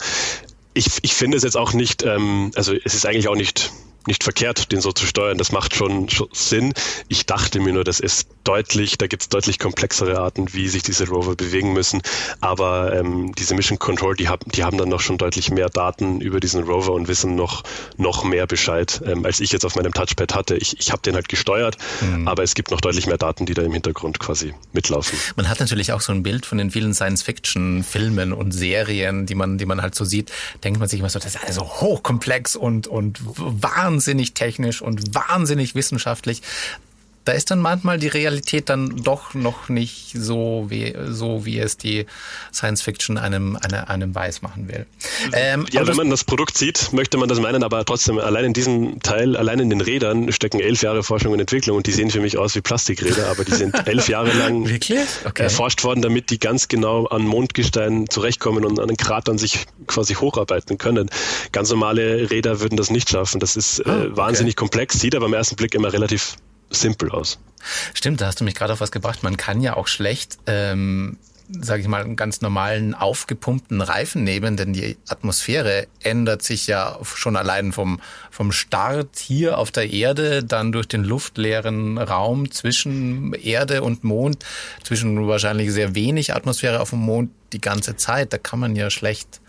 Ich, 0.73 0.87
ich 1.03 1.13
finde 1.13 1.37
es 1.37 1.43
jetzt 1.43 1.57
auch 1.57 1.73
nicht, 1.73 2.01
ähm, 2.01 2.51
also 2.55 2.73
es 2.73 2.95
ist 2.95 3.05
eigentlich 3.05 3.27
auch 3.27 3.35
nicht 3.35 3.71
nicht 4.07 4.23
verkehrt, 4.23 4.71
den 4.71 4.81
so 4.81 4.91
zu 4.91 5.05
steuern. 5.05 5.37
Das 5.37 5.51
macht 5.51 5.75
schon, 5.75 6.09
schon 6.09 6.29
Sinn. 6.31 6.73
Ich 7.07 7.25
dachte 7.25 7.59
mir 7.59 7.73
nur, 7.73 7.83
das 7.83 7.99
ist 7.99 8.27
deutlich, 8.43 8.97
da 8.97 9.07
gibt 9.07 9.23
es 9.23 9.29
deutlich 9.29 9.59
komplexere 9.59 10.19
Arten, 10.19 10.53
wie 10.53 10.67
sich 10.67 10.83
diese 10.83 11.07
Rover 11.07 11.35
bewegen 11.35 11.73
müssen. 11.73 12.01
Aber 12.41 12.93
ähm, 12.93 13.33
diese 13.35 13.55
Mission 13.55 13.79
Control, 13.79 14.15
die 14.15 14.27
haben, 14.27 14.49
die 14.51 14.63
haben 14.63 14.77
dann 14.77 14.89
noch 14.89 14.99
schon 14.99 15.17
deutlich 15.17 15.51
mehr 15.51 15.69
Daten 15.69 16.21
über 16.21 16.39
diesen 16.39 16.63
Rover 16.63 16.93
und 16.93 17.07
wissen 17.07 17.35
noch, 17.35 17.63
noch 17.97 18.23
mehr 18.23 18.47
Bescheid, 18.47 19.01
ähm, 19.05 19.25
als 19.25 19.39
ich 19.39 19.51
jetzt 19.51 19.65
auf 19.65 19.75
meinem 19.75 19.93
Touchpad 19.93 20.35
hatte. 20.35 20.55
Ich, 20.55 20.79
ich 20.79 20.91
habe 20.91 21.01
den 21.01 21.15
halt 21.15 21.29
gesteuert, 21.29 21.77
mhm. 22.01 22.27
aber 22.27 22.43
es 22.43 22.53
gibt 22.55 22.71
noch 22.71 22.81
deutlich 22.81 23.07
mehr 23.07 23.17
Daten, 23.17 23.45
die 23.45 23.53
da 23.53 23.61
im 23.61 23.71
Hintergrund 23.71 24.19
quasi 24.19 24.53
mitlaufen. 24.73 25.17
Man 25.35 25.49
hat 25.49 25.59
natürlich 25.59 25.93
auch 25.93 26.01
so 26.01 26.11
ein 26.11 26.23
Bild 26.23 26.45
von 26.45 26.57
den 26.57 26.71
vielen 26.71 26.93
Science-Fiction-Filmen 26.93 28.33
und 28.33 28.51
Serien, 28.51 29.25
die 29.25 29.35
man, 29.35 29.57
die 29.57 29.65
man 29.65 29.81
halt 29.81 29.95
so 29.95 30.03
sieht, 30.03 30.31
denkt 30.63 30.79
man 30.79 30.89
sich 30.89 30.99
immer 30.99 31.09
so, 31.09 31.19
das 31.19 31.35
ist 31.35 31.41
alles 31.41 31.55
so 31.55 31.61
hochkomplex 31.61 32.55
und, 32.55 32.87
und 32.87 33.19
wahnsinnig 33.23 33.92
wahnsinnig 33.93 34.33
technisch 34.33 34.81
und 34.81 35.13
wahnsinnig 35.13 35.75
wissenschaftlich 35.75 36.41
da 37.25 37.31
ist 37.31 37.51
dann 37.51 37.59
manchmal 37.59 37.97
die 37.99 38.07
Realität 38.07 38.69
dann 38.69 39.03
doch 39.03 39.33
noch 39.33 39.69
nicht 39.69 40.11
so 40.15 40.65
wie, 40.69 40.93
so 41.09 41.45
wie 41.45 41.59
es 41.59 41.77
die 41.77 42.05
Science 42.53 42.81
Fiction 42.81 43.17
einem, 43.17 43.57
einem, 43.57 43.85
einem 43.85 44.15
weiß 44.15 44.41
machen 44.41 44.67
will. 44.67 44.85
Ähm, 45.31 45.65
ja, 45.71 45.87
wenn 45.87 45.95
man 45.95 46.09
das 46.09 46.23
Produkt 46.23 46.57
sieht, 46.57 46.91
möchte 46.91 47.17
man 47.17 47.29
das 47.29 47.39
meinen, 47.39 47.63
aber 47.63 47.85
trotzdem, 47.85 48.19
allein 48.19 48.45
in 48.45 48.53
diesem 48.53 49.01
Teil, 49.01 49.37
allein 49.37 49.59
in 49.59 49.69
den 49.69 49.81
Rädern 49.81 50.31
stecken 50.31 50.59
elf 50.59 50.81
Jahre 50.81 51.03
Forschung 51.03 51.31
und 51.31 51.39
Entwicklung 51.39 51.77
und 51.77 51.87
die 51.87 51.91
sehen 51.91 52.11
für 52.11 52.19
mich 52.19 52.37
aus 52.37 52.55
wie 52.55 52.61
Plastikräder, 52.61 53.29
aber 53.29 53.45
die 53.45 53.53
sind 53.53 53.87
elf 53.87 54.09
Jahre 54.09 54.31
lang? 54.37 54.63
Okay. 54.63 55.05
erforscht 55.35 55.83
worden, 55.83 56.01
damit 56.01 56.29
die 56.29 56.39
ganz 56.39 56.67
genau 56.67 57.05
an 57.05 57.23
Mondgestein 57.23 58.09
zurechtkommen 58.09 58.65
und 58.65 58.79
an 58.79 58.87
den 58.87 58.97
Kratern 58.97 59.37
sich 59.37 59.65
quasi 59.87 60.15
hocharbeiten 60.15 60.77
können. 60.77 61.09
Ganz 61.51 61.69
normale 61.69 62.29
Räder 62.29 62.59
würden 62.59 62.75
das 62.75 62.89
nicht 62.89 63.09
schaffen. 63.09 63.39
Das 63.39 63.55
ist 63.55 63.79
äh, 63.79 63.83
ah, 63.85 63.97
okay. 63.97 64.09
wahnsinnig 64.17 64.55
komplex, 64.55 64.99
sieht 64.99 65.15
aber 65.15 65.25
am 65.25 65.33
ersten 65.33 65.55
Blick 65.55 65.75
immer 65.75 65.93
relativ 65.93 66.35
simpel 66.69 67.11
aus. 67.11 67.39
Stimmt, 67.93 68.21
da 68.21 68.27
hast 68.27 68.39
du 68.39 68.43
mich 68.43 68.55
gerade 68.55 68.73
auf 68.73 68.81
was 68.81 68.91
gebracht. 68.91 69.23
Man 69.23 69.37
kann 69.37 69.61
ja 69.61 69.75
auch 69.75 69.87
schlecht, 69.87 70.37
ähm, 70.47 71.17
sage 71.49 71.81
ich 71.81 71.87
mal, 71.87 72.03
einen 72.03 72.15
ganz 72.15 72.41
normalen 72.41 72.93
aufgepumpten 72.93 73.81
Reifen 73.81 74.23
nehmen, 74.23 74.57
denn 74.57 74.73
die 74.73 74.97
Atmosphäre 75.07 75.87
ändert 76.01 76.41
sich 76.41 76.67
ja 76.67 76.97
schon 77.03 77.35
allein 77.35 77.71
vom, 77.71 77.99
vom 78.31 78.51
Start 78.51 79.17
hier 79.19 79.57
auf 79.57 79.71
der 79.71 79.91
Erde, 79.91 80.43
dann 80.43 80.71
durch 80.71 80.87
den 80.87 81.03
luftleeren 81.03 81.97
Raum 81.97 82.51
zwischen 82.51 83.33
Erde 83.33 83.81
und 83.81 84.03
Mond, 84.03 84.43
zwischen 84.83 85.27
wahrscheinlich 85.27 85.71
sehr 85.71 85.95
wenig 85.95 86.33
Atmosphäre 86.33 86.79
auf 86.79 86.91
dem 86.91 86.99
Mond 86.99 87.31
die 87.53 87.61
ganze 87.61 87.95
Zeit. 87.95 88.33
Da 88.33 88.37
kann 88.37 88.59
man 88.59 88.75
ja 88.75 88.89
schlecht 88.89 89.41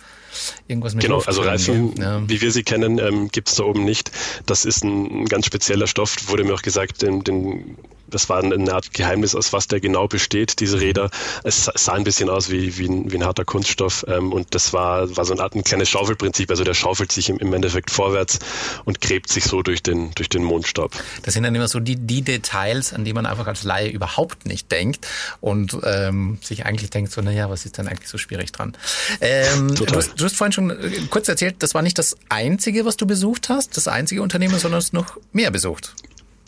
irgendwas 0.69 0.95
mit 0.95 1.05
Genau, 1.05 1.17
Luft 1.17 1.29
also 1.29 1.43
Reifen, 1.43 1.95
ja. 1.97 2.29
wie 2.29 2.41
wir 2.41 2.51
sie 2.51 2.63
kennen, 2.63 2.99
ähm, 2.99 3.29
gibt 3.29 3.49
es 3.49 3.57
da 3.57 3.65
oben 3.65 3.85
nicht. 3.85 4.11
Das 4.47 4.65
ist 4.65 4.85
ein 4.85 5.27
ganz 5.27 5.47
spezieller 5.47 5.87
Stoff, 5.87 6.17
wurde 6.29 6.45
mir 6.45 6.55
auch 6.55 6.63
gesagt, 6.63 7.03
den, 7.03 7.25
den 7.25 7.77
das 8.15 8.29
war 8.29 8.43
eine 8.43 8.73
Art 8.73 8.95
Geheimnis, 8.95 9.35
aus 9.35 9.53
was 9.53 9.67
der 9.67 9.81
genau 9.81 10.07
besteht, 10.07 10.61
diese 10.61 10.81
Räder. 10.81 11.11
Es 11.43 11.71
sah 11.75 11.95
ein 11.95 12.05
bisschen 12.05 12.31
aus 12.31 12.51
wie, 12.51 12.79
wie, 12.79 12.87
ein, 12.87 13.11
wie 13.11 13.17
ein 13.17 13.25
harter 13.25 13.45
Kunststoff 13.45 14.05
ähm, 14.09 14.33
und 14.33 14.55
das 14.55 14.73
war, 14.73 15.17
war 15.17 15.25
so 15.25 15.33
eine 15.33 15.43
Art 15.43 15.55
ein 15.55 15.65
kleines 15.65 15.89
Schaufelprinzip. 15.89 16.51
Also 16.51 16.63
der 16.63 16.75
schaufelt 16.75 17.11
sich 17.11 17.29
im, 17.29 17.39
im 17.39 17.53
Endeffekt 17.53 17.91
vorwärts 17.91 18.39
und 18.85 19.01
gräbt 19.01 19.31
sich 19.31 19.45
so 19.45 19.63
durch 19.63 19.83
den, 19.83 20.13
durch 20.15 20.29
den 20.29 20.45
Mondstaub. 20.45 20.93
Das 21.23 21.35
sind 21.35 21.43
dann 21.43 21.55
immer 21.55 21.69
so 21.69 21.81
die, 21.81 21.97
die 21.97 22.23
Details, 22.23 22.93
an 22.93 23.05
die 23.05 23.13
man 23.13 23.27
einfach 23.27 23.49
als 23.49 23.65
Laie 23.65 23.89
überhaupt 23.89 24.47
nicht 24.47 24.71
denkt 24.71 25.07
und 25.41 25.77
ähm, 25.83 26.39
sich 26.41 26.67
eigentlich 26.67 26.91
denkt 26.91 27.11
so, 27.11 27.21
naja, 27.21 27.51
was 27.51 27.65
ist 27.65 27.79
denn 27.79 27.89
eigentlich 27.89 28.09
so 28.09 28.19
schwierig 28.19 28.53
dran? 28.53 28.77
Ähm, 29.21 29.75
du, 29.75 29.87
hast, 29.97 30.13
du 30.21 30.25
hast 30.25 30.37
vorhin 30.37 30.53
schon 30.53 30.71
äh, 30.71 31.01
kurz 31.11 31.29
erzählt, 31.29 31.57
das 31.59 31.75
war 31.75 31.83
nicht 31.83 31.99
das 31.99 32.17
einzige, 32.29 32.85
was 32.85 32.97
du 32.97 33.07
besucht 33.07 33.49
hast, 33.49 33.77
das 33.77 33.89
einzige 33.89 34.23
Unternehmen, 34.23 34.59
sondern 34.59 34.81
du 34.81 34.85
hast 34.85 34.93
noch 34.93 35.19
mehr 35.33 35.51
besucht. 35.51 35.95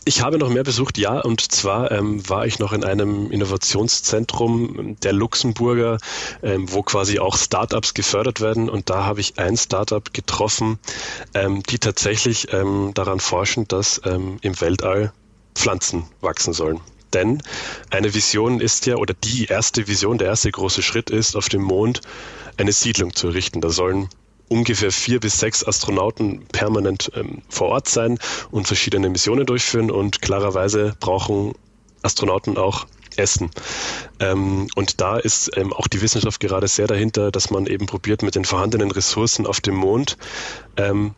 Ich 0.07 0.21
habe 0.21 0.37
noch 0.37 0.47
mehr 0.47 0.63
besucht, 0.63 0.97
ja, 0.97 1.19
und 1.19 1.51
zwar 1.51 1.91
ähm, 1.91 2.29
war 2.29 2.45
ich 2.45 2.59
noch 2.59 2.71
in 2.71 2.85
einem 2.85 3.29
Innovationszentrum 3.29 4.95
der 5.03 5.11
Luxemburger, 5.11 5.97
ähm, 6.41 6.71
wo 6.71 6.81
quasi 6.81 7.19
auch 7.19 7.35
Startups 7.35 7.93
gefördert 7.93 8.39
werden. 8.39 8.69
Und 8.69 8.89
da 8.89 9.03
habe 9.03 9.19
ich 9.19 9.37
ein 9.37 9.57
Startup 9.57 10.13
getroffen, 10.13 10.79
ähm, 11.33 11.61
die 11.61 11.77
tatsächlich 11.77 12.53
ähm, 12.53 12.91
daran 12.93 13.19
forschen, 13.19 13.67
dass 13.67 13.99
ähm, 14.05 14.37
im 14.39 14.61
Weltall 14.61 15.11
Pflanzen 15.55 16.05
wachsen 16.21 16.53
sollen. 16.53 16.79
Denn 17.11 17.43
eine 17.89 18.13
Vision 18.13 18.61
ist 18.61 18.85
ja, 18.85 18.95
oder 18.95 19.13
die 19.13 19.47
erste 19.47 19.89
Vision, 19.89 20.17
der 20.17 20.29
erste 20.29 20.49
große 20.49 20.83
Schritt 20.83 21.09
ist, 21.09 21.35
auf 21.35 21.49
dem 21.49 21.63
Mond 21.63 21.99
eine 22.55 22.71
Siedlung 22.71 23.13
zu 23.13 23.27
errichten. 23.27 23.59
Da 23.59 23.71
sollen 23.71 24.07
ungefähr 24.49 24.91
vier 24.91 25.19
bis 25.19 25.39
sechs 25.39 25.65
Astronauten 25.65 26.45
permanent 26.47 27.11
ähm, 27.15 27.41
vor 27.49 27.69
Ort 27.69 27.89
sein 27.89 28.17
und 28.51 28.67
verschiedene 28.67 29.09
Missionen 29.09 29.45
durchführen 29.45 29.91
und 29.91 30.21
klarerweise 30.21 30.95
brauchen 30.99 31.53
Astronauten 32.01 32.57
auch 32.57 32.87
Essen. 33.17 33.49
Ähm, 34.19 34.67
und 34.75 35.01
da 35.01 35.17
ist 35.17 35.51
ähm, 35.57 35.73
auch 35.73 35.87
die 35.87 36.01
Wissenschaft 36.01 36.39
gerade 36.39 36.67
sehr 36.67 36.87
dahinter, 36.87 37.31
dass 37.31 37.49
man 37.49 37.65
eben 37.65 37.85
probiert, 37.87 38.21
mit 38.21 38.35
den 38.35 38.45
vorhandenen 38.45 38.91
Ressourcen 38.91 39.45
auf 39.47 39.59
dem 39.59 39.75
Mond 39.75 40.17
ähm, 40.77 41.15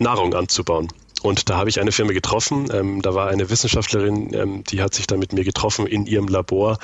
Nahrung 0.00 0.34
anzubauen. 0.34 0.88
Und 1.22 1.48
da 1.48 1.56
habe 1.56 1.70
ich 1.70 1.80
eine 1.80 1.92
Firma 1.92 2.12
getroffen. 2.12 2.68
Ähm, 2.72 3.00
da 3.00 3.14
war 3.14 3.28
eine 3.28 3.48
Wissenschaftlerin, 3.48 4.34
ähm, 4.34 4.64
die 4.64 4.82
hat 4.82 4.94
sich 4.94 5.06
da 5.06 5.16
mit 5.16 5.32
mir 5.32 5.44
getroffen 5.44 5.86
in 5.86 6.06
ihrem 6.06 6.26
Labor 6.28 6.78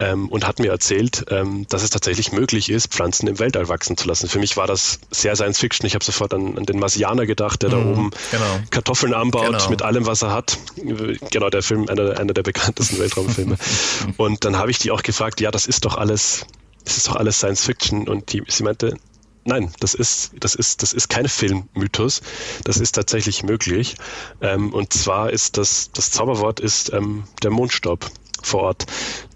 ähm, 0.00 0.28
und 0.28 0.46
hat 0.46 0.58
mir 0.58 0.70
erzählt, 0.70 1.26
ähm, 1.30 1.66
dass 1.68 1.82
es 1.82 1.90
tatsächlich 1.90 2.32
möglich 2.32 2.70
ist, 2.70 2.88
Pflanzen 2.88 3.28
im 3.28 3.38
Weltall 3.38 3.68
wachsen 3.68 3.96
zu 3.96 4.08
lassen. 4.08 4.28
Für 4.28 4.38
mich 4.38 4.56
war 4.56 4.66
das 4.66 5.00
sehr 5.10 5.36
Science 5.36 5.58
Fiction. 5.58 5.86
Ich 5.86 5.94
habe 5.94 6.04
sofort 6.04 6.32
an, 6.32 6.56
an, 6.56 6.64
den 6.64 6.78
Marsianer 6.78 7.26
gedacht, 7.26 7.62
der 7.62 7.70
mhm, 7.70 7.72
da 7.72 7.78
oben 7.78 8.10
genau. 8.30 8.60
Kartoffeln 8.70 9.14
anbaut 9.14 9.46
genau. 9.46 9.70
mit 9.70 9.82
allem, 9.82 10.06
was 10.06 10.22
er 10.22 10.32
hat. 10.32 10.58
Genau, 11.30 11.50
der 11.50 11.62
Film, 11.62 11.88
einer, 11.88 12.18
einer 12.18 12.32
der 12.32 12.42
bekanntesten 12.42 12.98
Weltraumfilme. 12.98 13.56
und 14.16 14.44
dann 14.44 14.56
habe 14.56 14.70
ich 14.70 14.78
die 14.78 14.90
auch 14.90 15.02
gefragt, 15.02 15.40
ja, 15.40 15.50
das 15.50 15.66
ist 15.66 15.84
doch 15.84 15.96
alles, 15.96 16.46
das 16.84 16.96
ist 16.96 17.08
doch 17.08 17.16
alles 17.16 17.38
Science 17.38 17.64
Fiction. 17.64 18.08
Und 18.08 18.32
die, 18.32 18.42
sie 18.48 18.62
meinte, 18.62 18.96
Nein, 19.44 19.72
das 19.80 19.94
ist, 19.94 20.32
das 20.40 20.54
ist, 20.54 20.82
das 20.82 20.92
ist 20.92 21.08
kein 21.08 21.28
Filmmythos. 21.28 22.22
Das 22.64 22.78
ist 22.78 22.92
tatsächlich 22.92 23.42
möglich. 23.42 23.96
Ähm, 24.40 24.72
und 24.72 24.92
zwar 24.92 25.30
ist 25.30 25.58
das, 25.58 25.90
das 25.92 26.10
Zauberwort 26.10 26.60
ist 26.60 26.92
ähm, 26.92 27.24
der 27.42 27.50
Mondstaub 27.50 28.10
vor 28.42 28.62
Ort. 28.62 28.86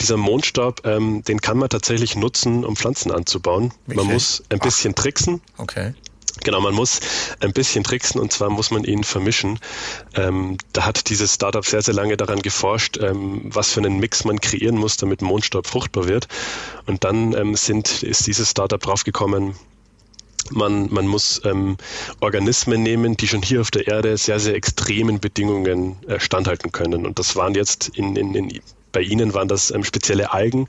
Dieser 0.01 0.17
Mondstaub, 0.17 0.87
ähm, 0.87 1.23
den 1.25 1.41
kann 1.41 1.59
man 1.59 1.69
tatsächlich 1.69 2.17
nutzen, 2.17 2.65
um 2.65 2.77
Pflanzen 2.77 3.11
anzubauen. 3.11 3.73
Wirklich? 3.87 3.97
Man 3.97 4.15
muss 4.15 4.43
ein 4.49 4.59
bisschen 4.59 4.95
Ach. 4.97 5.03
tricksen. 5.03 5.41
Okay. 5.59 5.95
Genau, 6.45 6.61
man 6.61 6.75
muss 6.75 7.01
ein 7.41 7.53
bisschen 7.53 7.83
tricksen 7.85 8.21
und 8.21 8.33
zwar 8.33 8.49
muss 8.49 8.71
man 8.71 8.85
ihn 8.85 9.03
vermischen. 9.03 9.59
Ähm, 10.15 10.57
da 10.73 10.85
hat 10.85 11.11
dieses 11.11 11.35
Startup 11.35 11.65
sehr, 11.65 11.83
sehr 11.83 11.95
lange 11.95 12.17
daran 12.17 12.41
geforscht, 12.41 12.99
ähm, 12.99 13.43
was 13.45 13.73
für 13.73 13.81
einen 13.81 13.99
Mix 13.99 14.25
man 14.25 14.41
kreieren 14.41 14.77
muss, 14.77 14.97
damit 14.97 15.21
Mondstaub 15.21 15.67
fruchtbar 15.67 16.07
wird. 16.07 16.29
Und 16.87 17.05
dann 17.05 17.35
ähm, 17.35 17.57
sind, 17.57 18.03
ist 18.03 18.27
dieses 18.27 18.51
Startup 18.51 18.81
draufgekommen, 18.81 19.55
man, 20.51 20.93
man 20.93 21.07
muss 21.07 21.41
ähm, 21.45 21.77
Organismen 22.21 22.83
nehmen, 22.83 23.17
die 23.17 23.29
schon 23.29 23.43
hier 23.43 23.61
auf 23.61 23.71
der 23.71 23.87
Erde 23.87 24.17
sehr, 24.17 24.41
sehr 24.41 24.55
extremen 24.55 25.21
Bedingungen 25.21 25.97
äh, 26.07 26.21
standhalten 26.21 26.73
können. 26.73 27.07
Und 27.07 27.19
das 27.19 27.37
waren 27.37 27.55
jetzt 27.55 27.89
in, 27.89 28.17
in, 28.17 28.35
in 28.35 28.61
bei 28.91 29.03
Ihnen 29.03 29.35
waren 29.35 29.49
das 29.49 29.71
ähm, 29.71 29.85
spezielle 29.85 30.33
Algen 30.33 30.67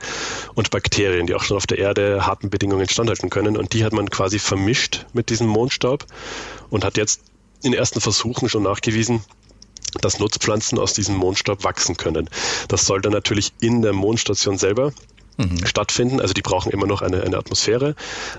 und 0.54 0.72
Bakterien, 0.72 1.28
die 1.28 1.36
auch 1.36 1.44
schon 1.44 1.58
auf 1.58 1.68
der 1.68 1.78
Erde 1.78 2.26
harten 2.26 2.50
Bedingungen 2.50 2.88
standhalten 2.90 3.30
können. 3.30 3.58
Und 3.58 3.74
die 3.74 3.84
hat 3.84 3.94
man 3.94 4.10
quasi 4.10 4.40
vermischt 4.40 5.06
mit 5.14 5.30
diesem 5.30 5.48
Mondstaub 5.48 6.06
und 6.70 6.84
hat 6.84 6.98
jetzt 6.98 7.22
in 7.64 7.74
ersten 7.74 8.02
Versuchen 8.02 8.50
schon 8.50 8.64
nachgewiesen, 8.64 9.24
dass 10.02 10.20
Nutzpflanzen 10.20 10.78
aus 10.80 10.94
diesem 10.94 11.16
Mondstaub 11.16 11.64
wachsen 11.64 11.98
können. 11.98 12.30
Das 12.68 12.86
soll 12.86 13.02
dann 13.02 13.14
natürlich 13.14 13.54
in 13.60 13.82
der 13.82 13.94
Mondstation 13.94 14.58
selber 14.58 14.94
mhm. 15.40 15.66
stattfinden. 15.66 16.20
Also 16.20 16.34
die 16.34 16.42
brauchen 16.42 16.72
immer 16.72 16.86
noch 16.86 17.02
eine, 17.02 17.24
eine 17.24 17.38
Atmosphäre. 17.38 17.96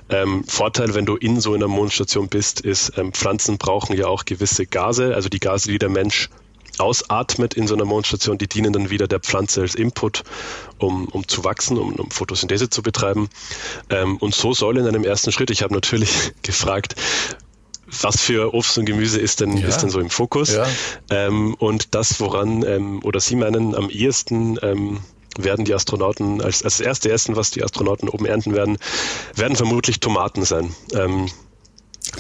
Ähm, 0.09 0.45
Vorteil, 0.45 0.95
wenn 0.95 1.07
du 1.07 1.17
in 1.17 1.41
so 1.41 1.55
einer 1.55 1.69
Mondstation 1.69 2.29
bist, 2.29 2.61
ist, 2.61 2.93
ähm, 2.97 3.13
Pflanzen 3.13 3.59
brauchen 3.59 3.97
ja 3.97 4.07
auch 4.07 4.25
gewisse 4.25 4.67
Gase, 4.67 5.15
also 5.15 5.29
die 5.29 5.41
Gase, 5.41 5.69
die 5.69 5.79
der 5.79 5.89
Mensch 5.89 6.29
ausatmet 6.79 7.55
in 7.55 7.67
so 7.67 7.75
einer 7.75 7.85
Mondstation, 7.85 8.39
die 8.39 8.49
dienen 8.49 8.73
dann 8.73 8.91
wieder 8.91 9.07
der 9.07 9.21
Pflanze 9.21 9.61
als 9.61 9.75
Input, 9.75 10.23
um, 10.79 11.09
um 11.09 11.27
zu 11.29 11.45
wachsen, 11.45 11.77
um, 11.77 11.95
um 11.95 12.11
Photosynthese 12.11 12.71
zu 12.71 12.83
betreiben. 12.83 13.29
Ähm, 13.91 14.17
und 14.17 14.35
so 14.35 14.55
soll 14.55 14.79
in 14.79 14.87
einem 14.87 15.05
ersten 15.05 15.33
Schritt, 15.33 15.51
ich 15.51 15.63
habe 15.63 15.75
natürlich 15.75 16.33
gefragt, 16.43 16.95
was 18.01 18.21
für 18.21 18.55
Obst 18.55 18.79
und 18.79 18.87
Gemüse 18.87 19.21
ist 19.21 19.41
denn, 19.41 19.57
ja. 19.57 19.67
ist 19.67 19.79
denn 19.79 19.91
so 19.91 20.01
im 20.01 20.11
Fokus? 20.11 20.55
Ja. 20.55 20.67
Ähm, 21.11 21.55
und 21.55 21.95
das, 21.95 22.21
woran, 22.21 22.63
ähm, 22.63 23.01
oder 23.03 23.19
Sie 23.21 23.35
meinen, 23.35 23.75
am 23.75 23.91
ehesten 23.91 24.59
ähm, 24.63 25.01
werden 25.39 25.65
die 25.65 25.75
Astronauten, 25.75 26.41
als, 26.43 26.63
als 26.63 26.79
das 26.79 26.87
erste 26.87 27.11
Essen, 27.11 27.37
was 27.37 27.51
die 27.51 27.63
Astronauten 27.63 28.09
oben 28.09 28.27
ernten 28.27 28.55
werden, 28.55 28.79
werden 29.35 29.57
vermutlich 29.57 30.01
Tomaten 30.01 30.45
sein. 30.45 30.75
Ähm, 30.93 31.29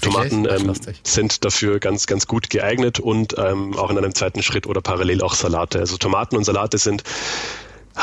Tomaten 0.01 0.47
ähm, 0.47 0.73
sind 1.03 1.45
dafür 1.45 1.81
ganz, 1.81 2.07
ganz 2.07 2.27
gut 2.27 2.49
geeignet 2.51 3.01
und 3.01 3.35
ähm, 3.39 3.77
auch 3.77 3.91
in 3.91 3.99
einem 3.99 4.15
zweiten 4.15 4.43
Schritt 4.43 4.67
oder 4.67 4.81
parallel 4.81 5.23
auch 5.23 5.35
Salate. 5.35 5.81
Also 5.81 5.97
Tomaten 5.97 6.37
und 6.37 6.45
Salate 6.45 6.79
sind 6.79 7.03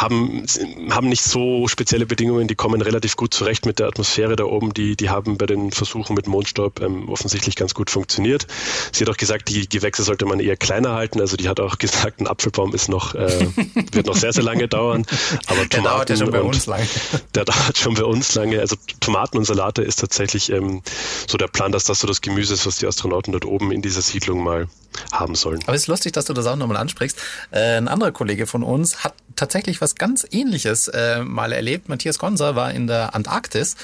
haben, 0.01 0.45
haben 0.91 1.09
nicht 1.09 1.23
so 1.23 1.67
spezielle 1.67 2.05
Bedingungen, 2.05 2.47
die 2.47 2.55
kommen 2.55 2.81
relativ 2.81 3.15
gut 3.15 3.33
zurecht 3.33 3.65
mit 3.65 3.79
der 3.79 3.87
Atmosphäre 3.87 4.35
da 4.35 4.45
oben. 4.45 4.73
Die, 4.73 4.95
die 4.95 5.09
haben 5.09 5.37
bei 5.37 5.45
den 5.45 5.71
Versuchen 5.71 6.13
mit 6.13 6.27
Mondstaub 6.27 6.81
ähm, 6.81 7.09
offensichtlich 7.09 7.55
ganz 7.55 7.73
gut 7.73 7.89
funktioniert. 7.89 8.47
Sie 8.91 9.03
hat 9.03 9.09
auch 9.09 9.17
gesagt, 9.17 9.49
die 9.49 9.67
Gewächse 9.67 10.03
sollte 10.03 10.25
man 10.25 10.39
eher 10.39 10.55
kleiner 10.55 10.93
halten. 10.93 11.19
Also 11.19 11.35
die 11.35 11.49
hat 11.49 11.59
auch 11.59 11.77
gesagt, 11.79 12.21
ein 12.21 12.27
Apfelbaum 12.27 12.73
ist 12.73 12.89
noch, 12.89 13.15
äh, 13.15 13.47
wird 13.91 14.05
noch 14.05 14.15
sehr, 14.15 14.33
sehr 14.33 14.43
lange 14.43 14.67
dauern. 14.67 15.05
Aber 15.47 15.65
der 15.65 15.81
dauert 15.81 16.09
ja 16.09 16.15
schon 16.15 16.31
bei 16.31 16.41
uns 16.41 16.65
lange. 16.65 16.87
Der 17.35 17.45
dauert 17.45 17.77
schon 17.77 17.93
bei 17.93 18.03
uns 18.03 18.33
lange. 18.35 18.59
Also 18.59 18.75
Tomaten 18.99 19.37
und 19.37 19.45
Salate 19.45 19.81
ist 19.83 19.97
tatsächlich 19.97 20.51
ähm, 20.51 20.81
so 21.27 21.37
der 21.37 21.47
Plan, 21.47 21.71
dass 21.71 21.83
das 21.83 21.99
so 21.99 22.07
das 22.07 22.21
Gemüse 22.21 22.53
ist, 22.53 22.65
was 22.65 22.77
die 22.77 22.87
Astronauten 22.87 23.31
dort 23.31 23.45
oben 23.45 23.71
in 23.71 23.81
dieser 23.81 24.01
Siedlung 24.01 24.43
mal 24.43 24.67
haben 25.11 25.35
sollen. 25.35 25.59
Aber 25.65 25.75
es 25.75 25.83
ist 25.83 25.87
lustig, 25.87 26.13
dass 26.13 26.25
du 26.25 26.33
das 26.33 26.45
auch 26.47 26.55
nochmal 26.55 26.77
ansprichst. 26.77 27.19
Äh, 27.51 27.77
ein 27.77 27.87
anderer 27.87 28.11
Kollege 28.11 28.47
von 28.47 28.63
uns 28.63 29.03
hat 29.03 29.13
tatsächlich 29.35 29.81
was 29.81 29.86
ganz 29.95 30.25
Ähnliches 30.29 30.87
äh, 30.87 31.23
mal 31.23 31.51
erlebt. 31.51 31.89
Matthias 31.89 32.19
Gonser 32.19 32.55
war 32.55 32.71
in 32.71 32.87
der 32.87 33.15
Antarktis 33.15 33.75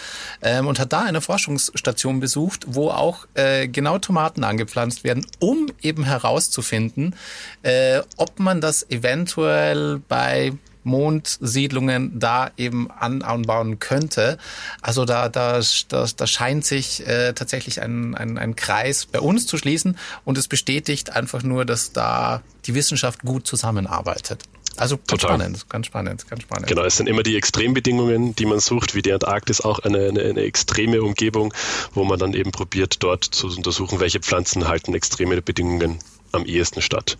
ähm, 0.41 0.67
und 0.67 0.79
hat 0.79 0.93
da 0.93 1.01
eine 1.01 1.21
Forschungsstation 1.21 2.19
besucht, 2.19 2.65
wo 2.67 2.89
auch 2.89 3.27
äh, 3.33 3.67
genau 3.67 3.97
Tomaten 3.99 4.43
angepflanzt 4.43 5.03
werden, 5.03 5.25
um 5.39 5.67
eben 5.81 6.03
herauszufinden, 6.03 7.15
äh, 7.61 8.01
ob 8.17 8.39
man 8.39 8.61
das 8.61 8.89
eventuell 8.89 10.01
bei 10.07 10.53
Mondsiedlungen 10.83 12.19
da 12.19 12.51
eben 12.57 12.91
anbauen 12.91 13.79
könnte. 13.79 14.37
Also 14.81 15.05
da, 15.05 15.29
da, 15.29 15.61
da, 15.87 16.05
da 16.15 16.27
scheint 16.27 16.65
sich 16.65 17.05
äh, 17.07 17.33
tatsächlich 17.33 17.81
ein, 17.81 18.15
ein, 18.15 18.37
ein 18.37 18.55
Kreis 18.55 19.05
bei 19.05 19.19
uns 19.19 19.47
zu 19.47 19.57
schließen 19.57 19.97
und 20.25 20.37
es 20.37 20.47
bestätigt 20.47 21.11
einfach 21.11 21.43
nur, 21.43 21.65
dass 21.65 21.93
da 21.93 22.41
die 22.65 22.75
Wissenschaft 22.75 23.21
gut 23.21 23.47
zusammenarbeitet. 23.47 24.43
Also 24.77 24.97
ganz 24.97 25.07
Total. 25.21 25.37
spannend, 25.37 25.69
ganz 25.69 25.85
spannend, 25.85 26.27
ganz 26.27 26.43
spannend. 26.43 26.67
Genau, 26.67 26.83
es 26.83 26.97
sind 26.97 27.07
immer 27.07 27.23
die 27.23 27.37
Extrembedingungen, 27.37 28.35
die 28.35 28.45
man 28.45 28.59
sucht, 28.59 28.95
wie 28.95 29.01
die 29.01 29.13
Antarktis 29.13 29.61
auch 29.61 29.79
eine, 29.79 30.07
eine, 30.07 30.21
eine 30.21 30.41
extreme 30.41 31.01
Umgebung, 31.01 31.53
wo 31.93 32.03
man 32.03 32.17
dann 32.17 32.33
eben 32.33 32.51
probiert, 32.51 33.03
dort 33.03 33.23
zu 33.23 33.47
untersuchen, 33.47 33.99
welche 33.99 34.19
Pflanzen 34.19 34.67
halten 34.67 34.93
extreme 34.93 35.41
Bedingungen 35.41 35.99
am 36.33 36.45
ehesten 36.45 36.81
statt. 36.81 37.17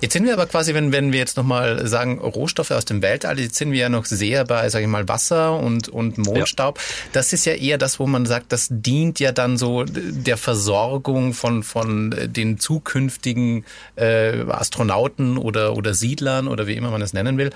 Jetzt 0.00 0.14
sind 0.14 0.24
wir 0.24 0.32
aber 0.32 0.46
quasi, 0.46 0.74
wenn, 0.74 0.90
wenn 0.90 1.12
wir 1.12 1.18
jetzt 1.18 1.36
nochmal 1.36 1.86
sagen, 1.86 2.18
Rohstoffe 2.18 2.70
aus 2.70 2.84
dem 2.84 3.02
Weltall, 3.02 3.38
jetzt 3.38 3.56
sind 3.56 3.72
wir 3.72 3.78
ja 3.78 3.88
noch 3.88 4.06
sehr 4.06 4.44
bei, 4.44 4.68
sage 4.70 4.84
ich 4.84 4.90
mal, 4.90 5.06
Wasser 5.06 5.58
und, 5.58 5.88
und 5.88 6.18
Mondstaub. 6.18 6.78
Ja. 6.78 6.84
Das 7.12 7.32
ist 7.32 7.44
ja 7.44 7.52
eher 7.52 7.78
das, 7.78 8.00
wo 8.00 8.06
man 8.06 8.26
sagt, 8.26 8.52
das 8.52 8.68
dient 8.70 9.20
ja 9.20 9.32
dann 9.32 9.58
so 9.58 9.84
der 9.84 10.36
Versorgung 10.38 11.34
von, 11.34 11.62
von 11.62 12.14
den 12.26 12.58
zukünftigen 12.58 13.64
äh, 13.96 14.40
Astronauten 14.48 15.36
oder, 15.36 15.76
oder 15.76 15.92
Siedlern 15.92 16.48
oder 16.48 16.66
wie 16.66 16.74
immer 16.74 16.90
man 16.90 17.02
es 17.02 17.12
nennen 17.12 17.36
will. 17.36 17.50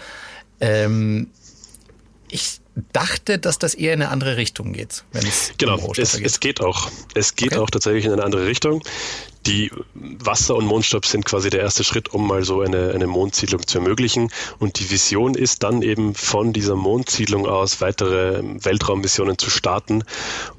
Ähm, 0.60 1.28
ich 2.30 2.60
dachte, 2.92 3.38
dass 3.38 3.58
das 3.58 3.74
eher 3.74 3.92
in 3.94 4.02
eine 4.02 4.10
andere 4.10 4.36
Richtung 4.36 4.72
geht. 4.72 5.04
Wenn 5.12 5.26
es 5.26 5.52
genau, 5.58 5.78
um 5.78 5.92
es, 5.96 6.16
geht. 6.16 6.26
es 6.26 6.40
geht 6.40 6.60
auch. 6.60 6.90
Es 7.14 7.34
geht 7.34 7.52
okay. 7.52 7.60
auch 7.60 7.70
tatsächlich 7.70 8.04
in 8.04 8.12
eine 8.12 8.24
andere 8.24 8.46
Richtung. 8.46 8.82
Die 9.46 9.70
Wasser 9.94 10.54
und 10.54 10.66
Mondstaub 10.66 11.04
sind 11.04 11.24
quasi 11.24 11.50
der 11.50 11.60
erste 11.60 11.82
Schritt, 11.82 12.14
um 12.14 12.26
mal 12.26 12.44
so 12.44 12.60
eine, 12.60 12.92
eine 12.92 13.06
Mondsiedlung 13.06 13.66
zu 13.66 13.78
ermöglichen. 13.78 14.30
Und 14.58 14.78
die 14.78 14.90
Vision 14.90 15.34
ist 15.34 15.62
dann 15.62 15.82
eben 15.82 16.14
von 16.14 16.52
dieser 16.52 16.76
Mondsiedlung 16.76 17.46
aus 17.46 17.80
weitere 17.80 18.40
Weltraummissionen 18.42 19.38
zu 19.38 19.50
starten. 19.50 20.04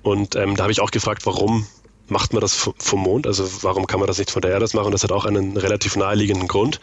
Und 0.01 0.35
ähm, 0.35 0.55
da 0.55 0.63
habe 0.63 0.71
ich 0.71 0.81
auch 0.81 0.91
gefragt, 0.91 1.25
warum 1.25 1.65
macht 2.07 2.33
man 2.33 2.41
das 2.41 2.69
vom 2.77 2.99
Mond? 3.01 3.27
Also 3.27 3.47
warum 3.63 3.87
kann 3.87 3.99
man 3.99 4.07
das 4.07 4.17
nicht 4.17 4.31
von 4.31 4.41
der 4.41 4.51
Erde 4.51 4.67
machen? 4.73 4.91
Das 4.91 5.03
hat 5.03 5.11
auch 5.11 5.25
einen 5.25 5.57
relativ 5.57 5.95
naheliegenden 5.95 6.47
Grund. 6.47 6.79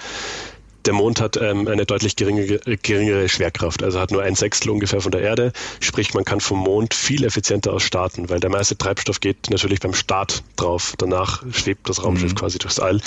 Der 0.87 0.95
Mond 0.95 1.21
hat 1.21 1.37
ähm, 1.37 1.69
eine 1.69 1.87
deutlich 1.87 2.17
geringere, 2.17 2.59
geringere 2.79 3.29
Schwerkraft, 3.29 3.83
also 3.83 4.01
hat 4.01 4.11
nur 4.11 4.23
ein 4.23 4.35
Sechstel 4.35 4.71
ungefähr 4.71 5.01
von 5.01 5.13
der 5.13 5.21
Erde. 5.21 5.53
Sprich, 5.81 6.15
man 6.15 6.25
kann 6.25 6.41
vom 6.41 6.59
Mond 6.59 6.95
viel 6.95 7.25
effizienter 7.25 7.73
aus 7.73 7.83
starten, 7.83 8.29
weil 8.29 8.41
der 8.41 8.51
meiste 8.51 8.77
Treibstoff 8.77 9.21
geht 9.21 9.51
natürlich 9.51 9.81
beim 9.81 9.95
Start 9.95 10.43
drauf. 10.57 10.95
Danach 10.99 11.43
schwebt 11.53 11.89
das 11.89 12.05
Raumschiff 12.05 12.33
mhm. 12.33 12.37
quasi 12.37 12.59
durchs 12.59 12.79
All. 12.79 13.01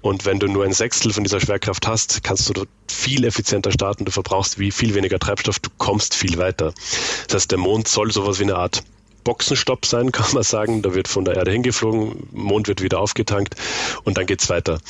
Und 0.00 0.24
wenn 0.24 0.38
du 0.38 0.46
nur 0.46 0.64
ein 0.64 0.72
Sechstel 0.72 1.12
von 1.12 1.24
dieser 1.24 1.40
Schwerkraft 1.40 1.86
hast, 1.86 2.22
kannst 2.22 2.48
du 2.48 2.64
viel 2.88 3.24
effizienter 3.24 3.72
starten. 3.72 4.04
Du 4.04 4.10
verbrauchst 4.10 4.58
wie 4.58 4.70
viel 4.70 4.94
weniger 4.94 5.18
Treibstoff, 5.18 5.58
du 5.58 5.70
kommst 5.78 6.14
viel 6.14 6.38
weiter. 6.38 6.72
Das 7.26 7.34
heißt, 7.34 7.50
der 7.50 7.58
Mond 7.58 7.88
soll 7.88 8.10
sowas 8.10 8.38
wie 8.38 8.44
eine 8.44 8.56
Art 8.56 8.82
Boxenstopp 9.24 9.86
sein, 9.86 10.12
kann 10.12 10.32
man 10.32 10.42
sagen. 10.42 10.82
Da 10.82 10.94
wird 10.94 11.08
von 11.08 11.24
der 11.24 11.36
Erde 11.36 11.50
hingeflogen, 11.50 12.28
Mond 12.32 12.68
wird 12.68 12.82
wieder 12.82 13.00
aufgetankt 13.00 13.54
und 14.04 14.16
dann 14.16 14.26
geht's 14.26 14.48
weiter. 14.48 14.80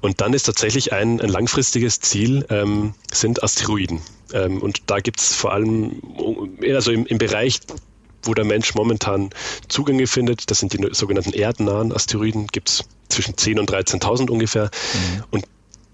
Und 0.00 0.20
dann 0.20 0.32
ist 0.32 0.44
tatsächlich 0.44 0.92
ein, 0.92 1.20
ein 1.20 1.28
langfristiges 1.28 2.00
Ziel, 2.00 2.46
ähm, 2.50 2.94
sind 3.12 3.42
Asteroiden. 3.42 4.00
Ähm, 4.32 4.62
und 4.62 4.82
da 4.86 4.98
gibt's 4.98 5.34
vor 5.34 5.52
allem, 5.52 6.02
also 6.62 6.90
im, 6.90 7.06
im 7.06 7.18
Bereich 7.18 7.60
wo 8.22 8.34
der 8.34 8.44
Mensch 8.44 8.74
momentan 8.74 9.30
Zugänge 9.68 10.08
findet. 10.08 10.50
Das 10.50 10.58
sind 10.58 10.72
die 10.72 10.88
sogenannten 10.92 11.32
erdnahen 11.32 11.92
Asteroiden, 11.92 12.48
gibt's 12.48 12.84
zwischen 13.08 13.34
10.000 13.34 13.60
und 13.60 13.70
13.000 13.70 14.30
ungefähr. 14.30 14.64
Mhm. 14.64 15.24
Und 15.30 15.44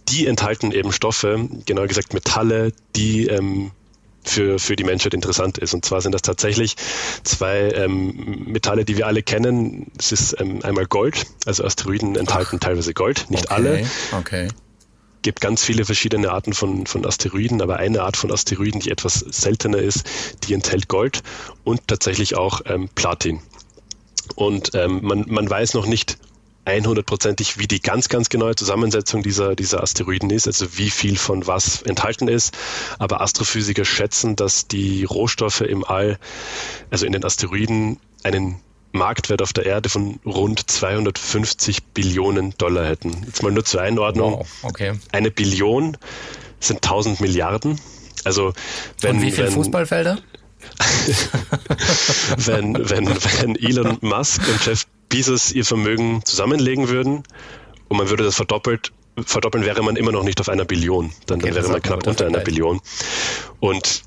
die 0.09 0.27
enthalten 0.27 0.73
eben 0.73 0.93
Stoffe, 0.93 1.49
genauer 1.67 1.87
gesagt 1.87 2.15
Metalle, 2.15 2.73
die 2.97 3.27
ähm, 3.27 3.71
für, 4.25 4.59
für 4.59 4.77
die 4.77 4.85
Menschheit 4.85 5.15
interessant 5.15 5.59
ist. 5.59 5.75
Und 5.75 5.85
zwar 5.85 6.01
sind 6.01 6.13
das 6.13 6.23
tatsächlich 6.23 6.77
zwei 7.25 7.71
ähm, 7.71 8.45
Metalle, 8.47 8.85
die 8.85 8.97
wir 8.97 9.07
alle 9.07 9.23
kennen. 9.23 9.91
Es 9.99 10.13
ist 10.13 10.41
ähm, 10.41 10.61
einmal 10.63 10.87
Gold, 10.87 11.27
also 11.47 11.65
Asteroiden 11.65 12.17
enthalten 12.17 12.57
Ach. 12.57 12.65
teilweise 12.65 12.95
Gold, 12.95 13.27
nicht 13.31 13.47
okay. 13.47 13.55
alle. 13.55 13.87
Okay 14.13 14.49
gibt 15.23 15.41
ganz 15.41 15.63
viele 15.65 15.85
verschiedene 15.85 16.33
Arten 16.33 16.53
von, 16.53 16.85
von 16.87 17.07
Asteroiden, 17.07 17.63
aber 17.63 17.77
eine 17.77 18.03
Art 18.03 18.17
von 18.17 18.33
Asteroiden, 18.33 18.81
die 18.81 18.91
etwas 18.91 19.21
seltener 19.21 19.79
ist, 19.79 20.05
die 20.45 20.53
enthält 20.53 20.89
Gold 20.89 21.23
und 21.65 21.87
tatsächlich 21.87 22.35
auch 22.35 22.61
ähm, 22.67 22.89
Platin. 22.95 23.41
Und 24.35 24.73
ähm, 24.75 25.01
man, 25.03 25.25
man 25.29 25.49
weiß 25.49 25.75
noch 25.75 25.87
nicht 25.87 26.19
100%ig, 26.67 27.59
wie 27.59 27.67
die 27.67 27.81
ganz, 27.81 28.09
ganz 28.09 28.29
genaue 28.29 28.55
Zusammensetzung 28.55 29.23
dieser, 29.23 29.57
dieser 29.57 29.83
Asteroiden 29.83 30.31
ist, 30.31 30.47
also 30.47 30.79
wie 30.79 30.91
viel 30.91 31.17
von 31.17 31.47
was 31.47 31.83
enthalten 31.83 32.29
ist. 32.29 32.57
Aber 32.99 33.21
Astrophysiker 33.21 33.85
schätzen, 33.85 34.37
dass 34.37 34.69
die 34.69 35.05
Rohstoffe 35.05 35.63
im 35.63 35.85
All, 35.85 36.19
also 36.91 37.07
in 37.07 37.13
den 37.13 37.25
Asteroiden, 37.25 37.99
einen 38.23 38.61
Marktwert 38.93 39.43
auf 39.43 39.53
der 39.53 39.67
Erde 39.67 39.89
von 39.89 40.21
rund 40.25 40.71
250 40.71 41.83
Billionen 41.95 42.55
Dollar 42.59 42.87
hätten. 42.87 43.25
Jetzt 43.27 43.43
mal 43.43 43.51
nur 43.51 43.65
zur 43.65 43.81
Einordnung. 43.81 44.35
Wow, 44.35 44.49
okay. 44.63 44.93
Eine 45.11 45.31
Billion 45.31 45.97
sind 46.61 46.85
1000 46.85 47.21
Milliarden. 47.21 47.81
Also 48.25 48.53
wenn, 49.01 49.17
Und 49.17 49.23
wie 49.23 49.33
viele 49.33 49.49
wenn, 49.49 49.55
Fußballfelder? 49.55 50.19
wenn, 52.37 52.89
wenn, 52.89 53.09
wenn 53.09 53.57
Elon 53.57 53.99
Musk 54.01 54.41
und 54.49 54.67
Jeff 54.67 54.87
Bezos 55.09 55.53
ihr 55.53 55.65
Vermögen 55.65 56.25
zusammenlegen 56.25 56.89
würden 56.89 57.23
und 57.89 57.97
man 57.97 58.09
würde 58.09 58.25
das 58.25 58.37
verdoppelt, 58.37 58.93
verdoppeln, 59.25 59.65
wäre 59.65 59.83
man 59.83 59.97
immer 59.97 60.13
noch 60.13 60.25
nicht 60.25 60.41
auf 60.41 60.49
einer 60.49 60.65
Billion. 60.65 61.13
Dann, 61.27 61.41
okay, 61.41 61.49
dann 61.49 61.57
wäre 61.57 61.69
man 61.69 61.83
knapp 61.83 62.07
unter 62.07 62.27
einer 62.27 62.41
Billion. 62.41 62.81
Und 63.61 64.05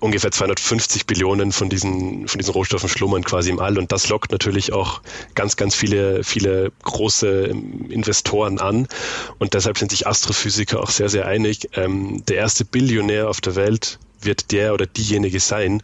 ungefähr 0.00 0.30
250 0.30 1.06
Billionen 1.06 1.52
von 1.52 1.68
diesen, 1.68 2.28
von 2.28 2.38
diesen 2.38 2.52
Rohstoffen 2.52 2.88
schlummern 2.88 3.24
quasi 3.24 3.50
im 3.50 3.58
All. 3.58 3.78
Und 3.78 3.92
das 3.92 4.08
lockt 4.08 4.30
natürlich 4.30 4.72
auch 4.72 5.00
ganz, 5.34 5.56
ganz 5.56 5.74
viele, 5.74 6.24
viele 6.24 6.72
große 6.82 7.52
Investoren 7.88 8.58
an. 8.58 8.86
Und 9.38 9.54
deshalb 9.54 9.78
sind 9.78 9.90
sich 9.90 10.06
Astrophysiker 10.06 10.80
auch 10.80 10.90
sehr, 10.90 11.08
sehr 11.08 11.26
einig. 11.26 11.70
Ähm, 11.74 12.24
der 12.26 12.36
erste 12.36 12.64
Billionär 12.64 13.28
auf 13.28 13.40
der 13.40 13.56
Welt 13.56 13.98
wird 14.20 14.52
der 14.52 14.74
oder 14.74 14.86
diejenige 14.86 15.40
sein, 15.40 15.82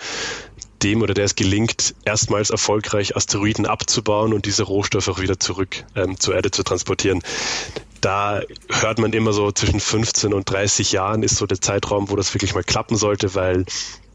dem 0.83 1.03
oder 1.03 1.15
der 1.15 1.25
es 1.25 1.35
gelingt, 1.35 1.95
erstmals 2.05 2.51
erfolgreich 2.51 3.17
Asteroiden 3.17 3.67
abzubauen 3.67 4.35
und 4.35 4.45
diese 4.47 4.65
Rohstoffe 4.65 5.09
auch 5.09 5.21
wieder 5.21 5.41
zurück 5.41 5.85
ähm, 5.97 6.21
zur 6.21 6.35
Erde 6.35 6.51
zu 6.51 6.63
transportieren. 6.63 7.23
Da 8.01 8.43
hört 8.69 8.99
man 8.99 9.15
immer 9.15 9.33
so 9.33 9.51
zwischen 9.51 9.81
15 9.81 10.35
und 10.35 10.51
30 10.51 10.93
Jahren 10.93 11.23
ist 11.23 11.37
so 11.37 11.47
der 11.47 11.61
Zeitraum, 11.61 12.11
wo 12.11 12.17
das 12.17 12.35
wirklich 12.35 12.55
mal 12.55 12.63
klappen 12.63 12.97
sollte, 12.97 13.35
weil 13.35 13.65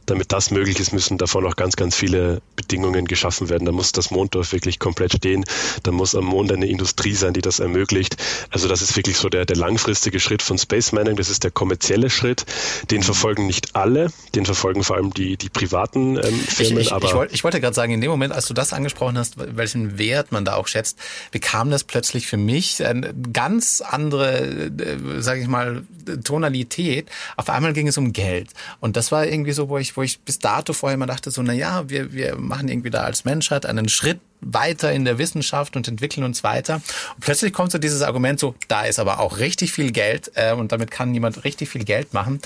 damit 0.10 0.32
das 0.32 0.52
möglich 0.52 0.80
ist, 0.80 0.94
müssen 0.94 1.18
davon 1.18 1.44
noch 1.44 1.56
ganz, 1.56 1.76
ganz 1.76 1.96
viele 1.96 2.42
Bedingungen 2.56 3.06
geschaffen 3.06 3.50
werden. 3.50 3.66
Da 3.66 3.72
muss 3.72 3.92
das 3.92 4.12
Monddorf 4.12 4.52
wirklich 4.52 4.80
komplett 4.80 5.14
stehen. 5.14 5.46
Da 5.84 5.92
muss 5.92 6.16
am 6.16 6.26
Mond 6.26 6.52
eine 6.52 6.68
Industrie 6.68 7.14
sein, 7.14 7.34
die 7.34 7.42
das 7.42 7.60
ermöglicht. 7.60 8.18
Also 8.50 8.68
das 8.68 8.82
ist 8.82 8.96
wirklich 8.96 9.18
so 9.18 9.30
der, 9.30 9.46
der 9.46 9.58
langfristige 9.58 10.20
Schritt 10.20 10.42
von 10.42 10.58
Space 10.58 10.92
Mining. 10.92 11.16
Das 11.16 11.30
ist 11.30 11.44
der 11.44 11.52
kommerzielle 11.52 12.10
Schritt. 12.10 12.46
Den 12.92 13.04
verfolgen 13.04 13.48
nicht 13.48 13.76
alle. 13.76 14.12
Den 14.36 14.46
verfolgen 14.46 14.84
vor 14.84 14.96
allem 14.96 15.14
die, 15.14 15.38
die 15.38 15.50
privaten 15.50 16.18
ähm, 16.18 16.40
Firmen. 16.40 16.80
Ich, 16.80 16.88
ich, 16.88 16.94
aber 16.94 17.06
ich, 17.06 17.14
wollte, 17.14 17.36
ich 17.36 17.44
wollte 17.44 17.62
gerade 17.62 17.76
sagen, 17.76 17.94
in 17.94 18.02
dem 18.02 18.12
Moment, 18.12 18.34
als 18.34 18.48
du 18.48 18.54
das 18.54 18.74
angesprochen 18.74 19.18
hast, 19.18 19.36
welchen 19.38 19.98
Wert 19.98 20.32
man 20.32 20.46
da 20.46 20.56
auch 20.56 20.68
schätzt, 20.68 20.98
bekam 21.32 21.70
das 21.70 21.84
plötzlich 21.84 22.28
für 22.28 22.38
mich 22.38 22.84
eine 22.86 23.14
ganz 23.34 23.82
andere, 23.82 24.40
äh, 24.40 25.22
sage 25.22 25.42
ich 25.42 25.48
mal, 25.48 25.84
Tonalität. 26.24 27.10
Auf 27.38 27.50
einmal 27.50 27.74
ging 27.74 27.88
es 27.88 27.98
um 27.98 28.14
Geld. 28.14 28.50
Und 28.80 28.96
das 28.96 29.12
war 29.12 29.26
irgendwie 29.26 29.52
so, 29.52 29.70
wo 29.70 29.78
ich, 29.78 29.96
wo 30.00 30.04
ich 30.04 30.22
bis 30.22 30.40
dato 30.40 30.72
vorher 30.72 30.94
immer 30.94 31.08
dachte, 31.08 31.30
so, 31.30 31.42
na 31.42 31.52
ja, 31.52 31.90
wir, 31.90 32.14
wir 32.14 32.38
machen 32.38 32.70
irgendwie 32.70 32.90
da 32.90 33.02
als 33.02 33.26
Menschheit 33.26 33.66
einen 33.66 33.90
Schritt 33.90 34.22
weiter 34.40 34.94
in 34.94 35.04
der 35.04 35.18
Wissenschaft 35.18 35.76
und 35.76 35.90
entwickeln 35.90 36.24
uns 36.24 36.42
weiter. 36.42 36.76
Und 36.76 37.20
plötzlich 37.20 37.52
kommt 37.52 37.74
so 37.74 37.80
dieses 37.80 38.02
Argument 38.02 38.40
so, 38.40 38.56
da 38.70 38.84
ist 38.84 38.98
aber 38.98 39.20
auch 39.20 39.40
richtig 39.40 39.74
viel 39.74 39.92
Geld 39.92 40.32
äh, 40.36 40.54
und 40.54 40.72
damit 40.72 40.90
kann 40.90 41.14
jemand 41.14 41.44
richtig 41.44 41.68
viel 41.68 41.84
Geld 41.84 42.14
machen. 42.14 42.40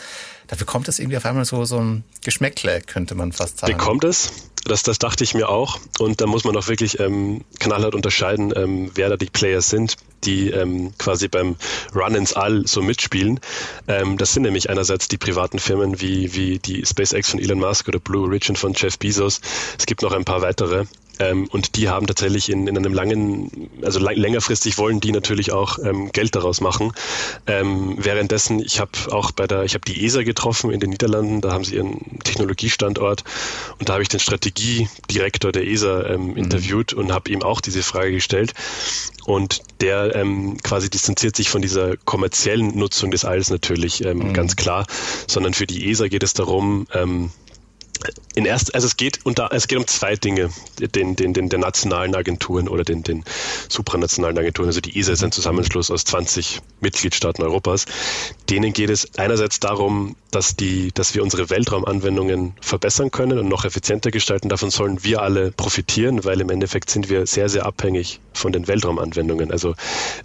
Da 0.47 0.55
bekommt 0.55 0.87
es 0.87 0.97
irgendwie 0.97 1.17
auf 1.17 1.25
einmal 1.27 1.45
so, 1.45 1.63
so 1.65 1.79
ein 1.79 2.03
Geschmäckle, 2.23 2.81
könnte 2.81 3.13
man 3.13 3.31
fast 3.31 3.59
sagen. 3.59 3.77
Bekommt 3.77 4.03
es? 4.03 4.49
Das, 4.65 4.83
das 4.83 4.97
dachte 4.99 5.23
ich 5.23 5.33
mir 5.33 5.49
auch. 5.49 5.79
Und 5.99 6.21
da 6.21 6.25
muss 6.25 6.43
man 6.45 6.55
auch 6.55 6.67
wirklich 6.67 6.99
ähm, 6.99 7.41
knallhart 7.59 7.95
unterscheiden, 7.95 8.53
ähm, 8.55 8.91
wer 8.95 9.09
da 9.09 9.17
die 9.17 9.25
Players 9.25 9.69
sind 9.69 9.97
die 10.25 10.49
ähm, 10.49 10.93
quasi 10.97 11.27
beim 11.27 11.55
Run 11.93 12.15
ins 12.15 12.33
All 12.33 12.65
so 12.65 12.81
mitspielen. 12.81 13.39
Ähm, 13.87 14.17
das 14.17 14.33
sind 14.33 14.43
nämlich 14.43 14.69
einerseits 14.69 15.07
die 15.07 15.17
privaten 15.17 15.59
Firmen 15.59 16.01
wie, 16.01 16.33
wie 16.33 16.59
die 16.59 16.85
SpaceX 16.85 17.29
von 17.29 17.39
Elon 17.39 17.59
Musk 17.59 17.87
oder 17.87 17.99
Blue 17.99 18.27
Origin 18.27 18.55
von 18.55 18.73
Jeff 18.73 18.97
Bezos. 18.97 19.41
Es 19.77 19.85
gibt 19.85 20.01
noch 20.01 20.13
ein 20.13 20.25
paar 20.25 20.41
weitere. 20.41 20.85
Ähm, 21.19 21.47
und 21.51 21.75
die 21.75 21.89
haben 21.89 22.07
tatsächlich 22.07 22.49
in, 22.49 22.67
in 22.67 22.77
einem 22.77 22.93
langen, 22.93 23.69
also 23.83 23.99
längerfristig 23.99 24.77
wollen 24.77 24.99
die 24.99 25.11
natürlich 25.11 25.51
auch 25.51 25.77
ähm, 25.79 26.11
Geld 26.11 26.35
daraus 26.35 26.61
machen. 26.61 26.91
Ähm, 27.45 27.95
währenddessen, 27.99 28.59
ich 28.59 28.79
habe 28.79 28.91
auch 29.11 29.31
bei 29.31 29.47
der, 29.47 29.63
ich 29.63 29.75
habe 29.75 29.85
die 29.85 30.05
ESA 30.05 30.23
getroffen 30.23 30.71
in 30.71 30.79
den 30.79 30.89
Niederlanden, 30.89 31.41
da 31.41 31.51
haben 31.51 31.63
sie 31.63 31.75
ihren 31.75 32.19
Technologiestandort 32.23 33.23
und 33.79 33.89
da 33.89 33.93
habe 33.93 34.03
ich 34.03 34.09
den 34.09 34.19
Strategiedirektor 34.19 35.51
der 35.51 35.67
ESA 35.67 36.07
ähm, 36.07 36.31
mhm. 36.31 36.37
interviewt 36.37 36.93
und 36.93 37.11
habe 37.11 37.29
ihm 37.31 37.43
auch 37.43 37.61
diese 37.61 37.83
Frage 37.83 38.11
gestellt. 38.11 38.53
Und 39.25 39.61
der 39.79 40.15
ähm, 40.15 40.57
quasi 40.63 40.89
distanziert 40.89 41.35
sich 41.35 41.49
von 41.49 41.61
dieser 41.61 41.95
kommerziellen 41.97 42.77
Nutzung 42.77 43.11
des 43.11 43.23
Alls 43.23 43.49
natürlich 43.49 44.03
ähm, 44.03 44.17
mhm. 44.19 44.33
ganz 44.33 44.55
klar, 44.55 44.85
sondern 45.27 45.53
für 45.53 45.67
die 45.67 45.89
ESA 45.89 46.07
geht 46.07 46.23
es 46.23 46.33
darum, 46.33 46.87
ähm, 46.93 47.31
in 48.35 48.45
erst, 48.45 48.73
also 48.75 48.87
es 48.87 48.97
geht 48.97 49.25
unter, 49.25 49.49
es 49.51 49.67
geht 49.67 49.77
um 49.77 49.87
zwei 49.87 50.15
Dinge, 50.15 50.49
den, 50.79 51.15
den, 51.15 51.33
den, 51.33 51.49
den 51.49 51.59
nationalen 51.59 52.15
Agenturen 52.15 52.67
oder 52.67 52.83
den, 52.83 53.03
den 53.03 53.23
supranationalen 53.69 54.37
Agenturen. 54.37 54.67
Also 54.67 54.81
die 54.81 54.97
ESA 54.99 55.13
ist 55.13 55.23
ein 55.23 55.31
Zusammenschluss 55.31 55.91
aus 55.91 56.03
20 56.05 56.61
Mitgliedstaaten 56.81 57.43
Europas. 57.43 57.85
Denen 58.49 58.73
geht 58.73 58.89
es 58.89 59.17
einerseits 59.17 59.59
darum, 59.59 60.15
dass 60.33 60.55
die, 60.55 60.91
dass 60.93 61.15
wir 61.15 61.23
unsere 61.23 61.49
Weltraumanwendungen 61.49 62.53
verbessern 62.61 63.11
können 63.11 63.37
und 63.37 63.47
noch 63.47 63.65
effizienter 63.65 64.11
gestalten. 64.11 64.49
Davon 64.49 64.69
sollen 64.69 65.03
wir 65.03 65.21
alle 65.21 65.51
profitieren, 65.51 66.23
weil 66.25 66.41
im 66.41 66.49
Endeffekt 66.49 66.89
sind 66.89 67.09
wir 67.09 67.25
sehr, 67.27 67.49
sehr 67.49 67.65
abhängig 67.65 68.19
von 68.33 68.51
den 68.51 68.67
Weltraumanwendungen. 68.67 69.51
Also 69.51 69.75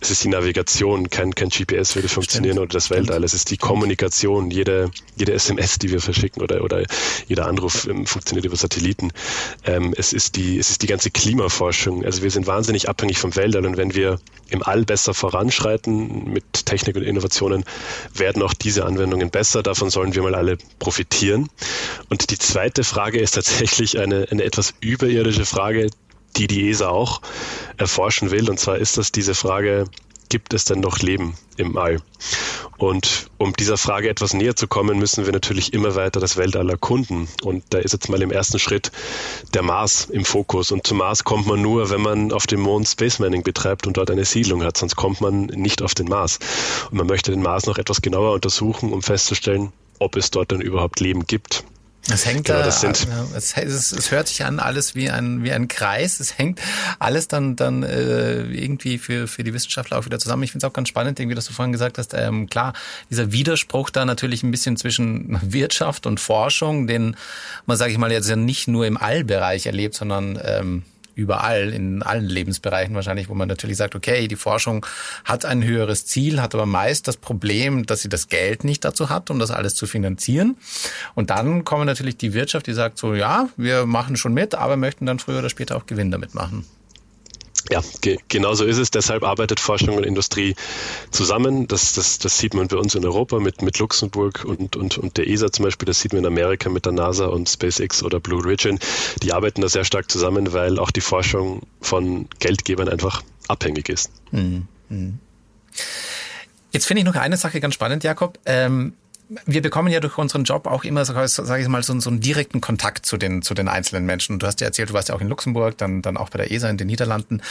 es 0.00 0.10
ist 0.10 0.24
die 0.24 0.28
Navigation, 0.28 1.10
kein, 1.10 1.34
kein 1.34 1.50
GPS 1.50 1.94
würde 1.94 2.08
funktionieren 2.08 2.54
Stimmt. 2.54 2.70
oder 2.70 2.72
das 2.72 2.90
Weltall. 2.90 3.24
Es 3.24 3.34
ist 3.34 3.50
die 3.50 3.56
Kommunikation, 3.58 4.50
jede, 4.50 4.90
jede 5.16 5.32
SMS, 5.32 5.78
die 5.78 5.90
wir 5.90 6.00
verschicken 6.00 6.42
oder, 6.42 6.64
oder 6.64 6.84
jeder 7.26 7.46
Anruf 7.46 7.86
ähm, 7.86 8.06
funktioniert 8.06 8.46
über 8.46 8.56
Satelliten. 8.56 9.12
Ähm, 9.64 9.94
es 9.96 10.12
ist 10.12 10.36
die, 10.36 10.58
es 10.58 10.70
ist 10.70 10.82
die 10.82 10.86
ganze 10.86 11.10
Klimaforschung. 11.10 12.04
Also 12.04 12.22
wir 12.22 12.30
sind 12.30 12.46
wahnsinnig 12.46 12.88
abhängig 12.88 13.18
vom 13.18 13.36
Weltall 13.36 13.66
und 13.66 13.76
wenn 13.76 13.94
wir 13.94 14.18
im 14.50 14.62
All 14.62 14.84
besser 14.84 15.12
voranschreiten 15.14 16.32
mit 16.32 16.66
Technik 16.66 16.96
und 16.96 17.02
Innovationen, 17.02 17.64
werden 18.14 18.42
auch 18.42 18.54
diese 18.54 18.84
Anwendungen 18.84 19.30
besser. 19.30 19.62
Davon 19.62 19.90
sollen 19.98 20.14
wir 20.14 20.22
mal 20.22 20.36
alle 20.36 20.58
profitieren. 20.78 21.48
Und 22.08 22.30
die 22.30 22.38
zweite 22.38 22.84
Frage 22.84 23.18
ist 23.18 23.32
tatsächlich 23.32 23.98
eine, 23.98 24.28
eine 24.30 24.44
etwas 24.44 24.74
überirdische 24.80 25.44
Frage, 25.44 25.90
die 26.36 26.46
die 26.46 26.70
ESA 26.70 26.88
auch 26.88 27.20
erforschen 27.78 28.30
will. 28.30 28.48
Und 28.48 28.60
zwar 28.60 28.78
ist 28.78 28.96
das 28.96 29.10
diese 29.10 29.34
Frage, 29.34 29.86
gibt 30.28 30.54
es 30.54 30.64
denn 30.64 30.78
noch 30.78 31.00
Leben 31.00 31.34
im 31.56 31.76
All? 31.76 32.00
Und 32.76 33.26
um 33.38 33.54
dieser 33.54 33.76
Frage 33.76 34.08
etwas 34.08 34.34
näher 34.34 34.54
zu 34.54 34.68
kommen, 34.68 34.98
müssen 34.98 35.26
wir 35.26 35.32
natürlich 35.32 35.72
immer 35.72 35.96
weiter 35.96 36.20
das 36.20 36.36
Weltall 36.36 36.70
erkunden. 36.70 37.26
Und 37.42 37.64
da 37.70 37.78
ist 37.78 37.92
jetzt 37.92 38.08
mal 38.08 38.22
im 38.22 38.30
ersten 38.30 38.60
Schritt 38.60 38.92
der 39.52 39.62
Mars 39.62 40.04
im 40.04 40.24
Fokus. 40.24 40.70
Und 40.70 40.86
zum 40.86 40.98
Mars 40.98 41.24
kommt 41.24 41.48
man 41.48 41.60
nur, 41.60 41.90
wenn 41.90 42.00
man 42.00 42.32
auf 42.32 42.46
dem 42.46 42.60
Mond 42.60 42.86
Space 42.86 43.18
Mining 43.18 43.42
betreibt 43.42 43.88
und 43.88 43.96
dort 43.96 44.12
eine 44.12 44.24
Siedlung 44.24 44.62
hat. 44.62 44.76
Sonst 44.76 44.94
kommt 44.94 45.20
man 45.20 45.46
nicht 45.46 45.82
auf 45.82 45.94
den 45.94 46.06
Mars. 46.06 46.38
Und 46.90 46.98
man 46.98 47.08
möchte 47.08 47.32
den 47.32 47.42
Mars 47.42 47.66
noch 47.66 47.78
etwas 47.78 48.00
genauer 48.00 48.32
untersuchen, 48.32 48.92
um 48.92 49.02
festzustellen, 49.02 49.72
ob 49.98 50.16
es 50.16 50.30
dort 50.30 50.50
denn 50.50 50.60
überhaupt 50.60 51.00
Leben 51.00 51.26
gibt. 51.26 51.64
Es 52.10 52.24
hängt 52.24 52.46
genau, 52.46 52.60
da, 52.60 52.70
sind 52.70 53.06
es, 53.34 53.54
es, 53.56 53.92
es, 53.92 54.10
hört 54.10 54.28
sich 54.28 54.44
an 54.44 54.60
alles 54.60 54.94
wie 54.94 55.10
ein 55.10 55.42
wie 55.42 55.52
ein 55.52 55.68
Kreis. 55.68 56.20
Es 56.20 56.38
hängt 56.38 56.60
alles 56.98 57.28
dann 57.28 57.54
dann 57.54 57.82
äh, 57.82 58.42
irgendwie 58.44 58.96
für 58.96 59.28
für 59.28 59.44
die 59.44 59.52
Wissenschaftler 59.52 59.98
auch 59.98 60.06
wieder 60.06 60.18
zusammen. 60.18 60.42
Ich 60.42 60.52
finde 60.52 60.66
es 60.66 60.70
auch 60.70 60.72
ganz 60.72 60.88
spannend, 60.88 61.20
irgendwie, 61.20 61.34
dass 61.34 61.46
du 61.46 61.52
vorhin 61.52 61.72
gesagt 61.72 61.98
hast. 61.98 62.14
Ähm, 62.14 62.48
klar, 62.48 62.72
dieser 63.10 63.32
Widerspruch 63.32 63.90
da 63.90 64.06
natürlich 64.06 64.42
ein 64.42 64.50
bisschen 64.50 64.78
zwischen 64.78 65.38
Wirtschaft 65.52 66.06
und 66.06 66.18
Forschung, 66.18 66.86
den 66.86 67.16
man 67.66 67.76
sage 67.76 67.92
ich 67.92 67.98
mal 67.98 68.10
jetzt 68.10 68.28
ja 68.28 68.36
nicht 68.36 68.68
nur 68.68 68.86
im 68.86 68.96
Allbereich 68.96 69.66
erlebt, 69.66 69.94
sondern 69.94 70.38
ähm, 70.42 70.84
überall, 71.18 71.72
in 71.74 72.02
allen 72.02 72.24
Lebensbereichen 72.24 72.94
wahrscheinlich, 72.94 73.28
wo 73.28 73.34
man 73.34 73.48
natürlich 73.48 73.76
sagt, 73.76 73.96
okay, 73.96 74.28
die 74.28 74.36
Forschung 74.36 74.86
hat 75.24 75.44
ein 75.44 75.64
höheres 75.64 76.06
Ziel, 76.06 76.40
hat 76.40 76.54
aber 76.54 76.64
meist 76.64 77.08
das 77.08 77.16
Problem, 77.16 77.86
dass 77.86 78.02
sie 78.02 78.08
das 78.08 78.28
Geld 78.28 78.62
nicht 78.62 78.84
dazu 78.84 79.10
hat, 79.10 79.28
um 79.30 79.40
das 79.40 79.50
alles 79.50 79.74
zu 79.74 79.86
finanzieren. 79.86 80.56
Und 81.16 81.30
dann 81.30 81.64
kommen 81.64 81.86
natürlich 81.86 82.16
die 82.16 82.34
Wirtschaft, 82.34 82.68
die 82.68 82.72
sagt 82.72 82.98
so, 82.98 83.14
ja, 83.14 83.48
wir 83.56 83.84
machen 83.84 84.16
schon 84.16 84.32
mit, 84.32 84.54
aber 84.54 84.76
möchten 84.76 85.06
dann 85.06 85.18
früher 85.18 85.40
oder 85.40 85.50
später 85.50 85.76
auch 85.76 85.86
Gewinn 85.86 86.12
damit 86.12 86.34
machen. 86.34 86.64
Ja, 87.70 87.82
ge 88.00 88.18
genau 88.28 88.54
so 88.54 88.64
ist 88.64 88.78
es. 88.78 88.90
Deshalb 88.90 89.22
arbeitet 89.22 89.60
Forschung 89.60 89.96
und 89.96 90.04
Industrie 90.04 90.54
zusammen. 91.10 91.66
Das, 91.66 91.92
das, 91.94 92.18
das 92.18 92.38
sieht 92.38 92.54
man 92.54 92.68
bei 92.68 92.76
uns 92.76 92.94
in 92.94 93.04
Europa 93.04 93.38
mit, 93.38 93.62
mit 93.62 93.78
Luxemburg 93.78 94.44
und, 94.44 94.76
und, 94.76 94.98
und 94.98 95.16
der 95.16 95.28
ESA 95.28 95.52
zum 95.52 95.64
Beispiel. 95.64 95.86
Das 95.86 96.00
sieht 96.00 96.12
man 96.12 96.20
in 96.20 96.26
Amerika 96.26 96.70
mit 96.70 96.86
der 96.86 96.92
NASA 96.92 97.26
und 97.26 97.48
SpaceX 97.48 98.02
oder 98.02 98.20
Blue 98.20 98.40
Origin. 98.40 98.78
Die 99.22 99.32
arbeiten 99.32 99.60
da 99.60 99.68
sehr 99.68 99.84
stark 99.84 100.10
zusammen, 100.10 100.52
weil 100.52 100.78
auch 100.78 100.90
die 100.90 101.00
Forschung 101.00 101.62
von 101.80 102.28
Geldgebern 102.38 102.88
einfach 102.88 103.22
abhängig 103.48 103.88
ist. 103.88 104.10
Mhm. 104.30 104.66
Jetzt 106.70 106.86
finde 106.86 107.00
ich 107.00 107.06
noch 107.06 107.16
eine 107.16 107.36
Sache 107.36 107.60
ganz 107.60 107.74
spannend, 107.74 108.04
Jakob. 108.04 108.38
Ähm 108.46 108.94
wir 109.46 109.62
bekommen 109.62 109.92
ja 109.92 110.00
durch 110.00 110.16
unseren 110.16 110.44
Job 110.44 110.66
auch 110.66 110.84
immer, 110.84 111.04
sage 111.04 111.60
ich 111.60 111.68
mal, 111.68 111.82
so, 111.82 111.98
so 112.00 112.10
einen 112.10 112.20
direkten 112.20 112.60
Kontakt 112.60 113.04
zu 113.04 113.16
den, 113.16 113.42
zu 113.42 113.54
den 113.54 113.68
einzelnen 113.68 114.06
Menschen. 114.06 114.38
Du 114.38 114.46
hast 114.46 114.60
ja 114.60 114.66
erzählt, 114.66 114.90
du 114.90 114.94
warst 114.94 115.08
ja 115.08 115.14
auch 115.14 115.20
in 115.20 115.28
Luxemburg, 115.28 115.76
dann, 115.78 116.02
dann 116.02 116.16
auch 116.16 116.30
bei 116.30 116.38
der 116.38 116.50
ESA 116.50 116.68
in 116.70 116.78
den 116.78 116.86
Niederlanden. 116.86 117.42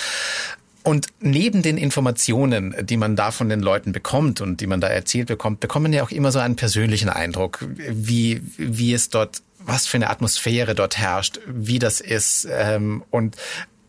Und 0.83 1.07
neben 1.19 1.61
den 1.61 1.77
Informationen, 1.77 2.73
die 2.81 2.97
man 2.97 3.15
da 3.15 3.31
von 3.31 3.49
den 3.49 3.59
Leuten 3.59 3.91
bekommt 3.91 4.39
und 4.39 4.61
die 4.61 4.67
man 4.67 4.79
da 4.79 4.87
erzählt 4.87 5.27
bekommt, 5.27 5.61
man 5.83 5.93
ja 5.93 6.01
auch 6.01 6.11
immer 6.11 6.31
so 6.31 6.39
einen 6.39 6.55
persönlichen 6.55 7.09
Eindruck, 7.09 7.65
wie, 7.75 8.41
wie 8.57 8.93
es 8.93 9.09
dort, 9.09 9.41
was 9.59 9.85
für 9.85 9.97
eine 9.97 10.09
Atmosphäre 10.09 10.75
dort 10.75 10.97
herrscht, 10.97 11.39
wie 11.45 11.77
das 11.77 11.99
ist 11.99 12.47
ähm, 12.49 13.03
und, 13.11 13.35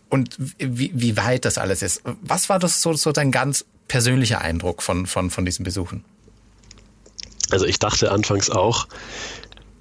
und 0.08 0.36
wie, 0.58 0.90
wie 0.92 1.16
weit 1.16 1.44
das 1.44 1.56
alles 1.56 1.82
ist. 1.82 2.02
Was 2.20 2.48
war 2.48 2.58
das 2.58 2.82
so, 2.82 2.92
so 2.94 3.12
dein 3.12 3.30
ganz 3.30 3.64
persönlicher 3.86 4.40
Eindruck 4.40 4.82
von, 4.82 5.06
von, 5.06 5.30
von 5.30 5.44
diesen 5.44 5.62
Besuchen? 5.64 6.04
Also 7.50 7.66
ich 7.66 7.78
dachte 7.78 8.10
anfangs 8.10 8.50
auch, 8.50 8.86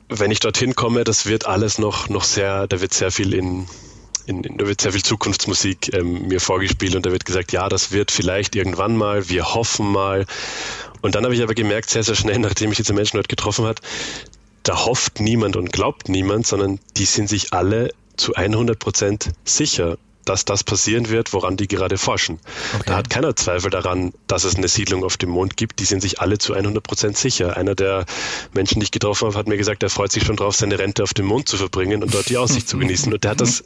wenn 0.09 0.31
ich 0.31 0.39
dorthin 0.39 0.75
komme, 0.75 1.03
das 1.03 1.25
wird 1.25 1.45
alles 1.45 1.79
noch, 1.79 2.09
noch 2.09 2.23
sehr, 2.23 2.67
da 2.67 2.79
wird 2.79 2.93
sehr 2.93 3.11
viel 3.11 3.33
in, 3.33 3.67
in, 4.25 4.43
in, 4.43 4.57
da 4.57 4.67
wird 4.67 4.79
sehr 4.81 4.93
viel 4.93 5.03
Zukunftsmusik 5.03 5.93
ähm, 5.93 6.27
mir 6.27 6.39
vorgespielt 6.39 6.95
und 6.95 7.05
da 7.05 7.11
wird 7.11 7.25
gesagt, 7.25 7.51
ja, 7.51 7.67
das 7.67 7.91
wird 7.91 8.11
vielleicht 8.11 8.55
irgendwann 8.55 8.95
mal, 8.95 9.29
wir 9.29 9.53
hoffen 9.53 9.91
mal. 9.91 10.25
Und 11.01 11.15
dann 11.15 11.23
habe 11.25 11.35
ich 11.35 11.43
aber 11.43 11.53
gemerkt, 11.53 11.89
sehr, 11.89 12.03
sehr 12.03 12.15
schnell, 12.15 12.39
nachdem 12.39 12.71
ich 12.71 12.77
diese 12.77 12.93
Menschen 12.93 13.17
dort 13.17 13.29
getroffen 13.29 13.65
hat, 13.65 13.81
da 14.63 14.85
hofft 14.85 15.19
niemand 15.19 15.55
und 15.55 15.71
glaubt 15.71 16.09
niemand, 16.09 16.47
sondern 16.47 16.79
die 16.97 17.05
sind 17.05 17.29
sich 17.29 17.53
alle 17.53 17.91
zu 18.17 18.33
100 18.33 18.79
Prozent 18.79 19.31
sicher 19.45 19.97
dass 20.27 20.45
das 20.45 20.63
passieren 20.63 21.09
wird, 21.09 21.33
woran 21.33 21.57
die 21.57 21.67
gerade 21.67 21.97
forschen. 21.97 22.39
Okay. 22.75 22.83
Da 22.85 22.95
hat 22.97 23.09
keiner 23.09 23.35
Zweifel 23.35 23.69
daran, 23.69 24.13
dass 24.27 24.43
es 24.43 24.55
eine 24.55 24.67
Siedlung 24.67 25.03
auf 25.03 25.17
dem 25.17 25.29
Mond 25.29 25.57
gibt. 25.57 25.79
Die 25.79 25.85
sind 25.85 26.01
sich 26.01 26.19
alle 26.19 26.37
zu 26.37 26.53
100 26.53 26.83
Prozent 26.83 27.17
sicher. 27.17 27.57
Einer 27.57 27.75
der 27.75 28.05
Menschen, 28.53 28.79
die 28.79 28.85
ich 28.85 28.91
getroffen 28.91 29.27
habe, 29.27 29.37
hat 29.37 29.47
mir 29.47 29.57
gesagt, 29.57 29.83
er 29.83 29.89
freut 29.89 30.11
sich 30.11 30.23
schon 30.23 30.35
drauf, 30.35 30.55
seine 30.55 30.79
Rente 30.79 31.03
auf 31.03 31.13
dem 31.13 31.25
Mond 31.25 31.49
zu 31.49 31.57
verbringen 31.57 32.03
und 32.03 32.13
dort 32.13 32.29
die 32.29 32.37
Aussicht 32.37 32.67
zu 32.67 32.77
genießen. 32.79 33.13
Und 33.13 33.23
der 33.23 33.31
hat 33.31 33.41
das 33.41 33.63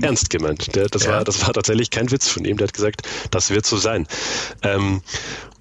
ernst 0.00 0.30
gemeint. 0.30 0.74
Der, 0.74 0.88
das, 0.88 1.04
ja. 1.04 1.12
war, 1.12 1.24
das 1.24 1.44
war 1.46 1.52
tatsächlich 1.52 1.90
kein 1.90 2.10
Witz 2.10 2.28
von 2.28 2.44
ihm. 2.44 2.56
Der 2.56 2.68
hat 2.68 2.74
gesagt, 2.74 3.02
das 3.30 3.50
wird 3.50 3.66
so 3.66 3.76
sein. 3.76 4.06
Ähm, 4.62 5.02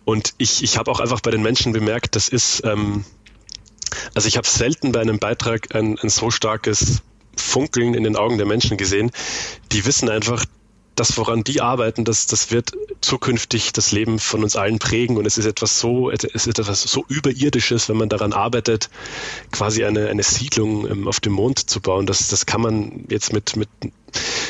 und 0.06 0.34
ich, 0.38 0.64
ich 0.64 0.78
habe 0.78 0.92
auch 0.92 1.00
einfach 1.00 1.22
bei 1.22 1.32
den 1.32 1.42
Menschen 1.42 1.72
bemerkt, 1.72 2.16
das 2.16 2.28
ist, 2.28 2.64
ähm, 2.66 3.06
also 4.14 4.28
ich 4.28 4.38
habe 4.38 4.48
selten 4.48 4.92
bei 4.92 5.00
einem 5.00 5.20
Beitrag 5.20 5.74
ein, 5.76 5.98
ein 6.00 6.10
so 6.10 6.30
starkes 6.30 7.02
Funkeln 7.36 7.94
in 7.94 8.04
den 8.04 8.16
Augen 8.16 8.38
der 8.38 8.48
Menschen 8.48 8.78
gesehen. 8.78 9.12
Die 9.72 9.86
wissen 9.86 10.10
einfach, 10.10 10.46
das, 10.96 11.18
woran 11.18 11.44
die 11.44 11.62
arbeiten, 11.62 12.06
das, 12.06 12.28
das 12.28 12.52
wird 12.52 12.72
zukünftig 13.02 13.74
das 13.74 13.92
Leben 13.92 14.20
von 14.20 14.44
uns 14.44 14.56
allen 14.56 14.80
prägen 14.80 15.18
und 15.18 15.26
es 15.26 15.38
ist 15.38 15.46
etwas 15.46 15.80
so, 15.80 16.12
es 16.12 16.24
ist 16.24 16.48
etwas 16.48 16.84
so 16.84 17.04
überirdisches, 17.08 17.90
wenn 17.90 17.98
man 17.98 18.10
daran 18.10 18.34
arbeitet, 18.34 18.90
quasi 19.52 19.86
eine, 19.86 20.08
eine 20.08 20.24
Siedlung 20.24 20.90
ähm, 20.90 21.08
auf 21.08 21.20
dem 21.20 21.34
Mond 21.34 21.70
zu 21.70 21.82
bauen. 21.82 22.06
Das, 22.06 22.28
das 22.28 22.46
kann 22.46 22.62
man 22.62 23.06
jetzt 23.10 23.34
mit, 23.34 23.56
mit 23.56 23.70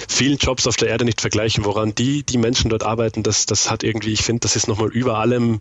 vielen 0.07 0.37
Jobs 0.37 0.67
auf 0.67 0.75
der 0.75 0.89
Erde 0.89 1.05
nicht 1.05 1.21
vergleichen. 1.21 1.65
Woran 1.65 1.95
die, 1.95 2.23
die 2.23 2.37
Menschen 2.37 2.69
dort 2.69 2.83
arbeiten, 2.83 3.23
das, 3.23 3.45
das 3.45 3.69
hat 3.69 3.83
irgendwie, 3.83 4.13
ich 4.13 4.23
finde, 4.23 4.41
das 4.41 4.55
ist 4.55 4.67
nochmal 4.67 4.89
über 4.89 5.17
allem, 5.17 5.59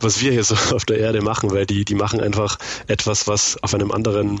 was 0.00 0.20
wir 0.20 0.32
hier 0.32 0.44
so 0.44 0.54
auf 0.74 0.84
der 0.84 0.98
Erde 0.98 1.22
machen, 1.22 1.50
weil 1.50 1.66
die, 1.66 1.84
die 1.84 1.94
machen 1.94 2.20
einfach 2.20 2.58
etwas, 2.86 3.26
was 3.26 3.62
auf 3.62 3.74
einem 3.74 3.92
anderen 3.92 4.40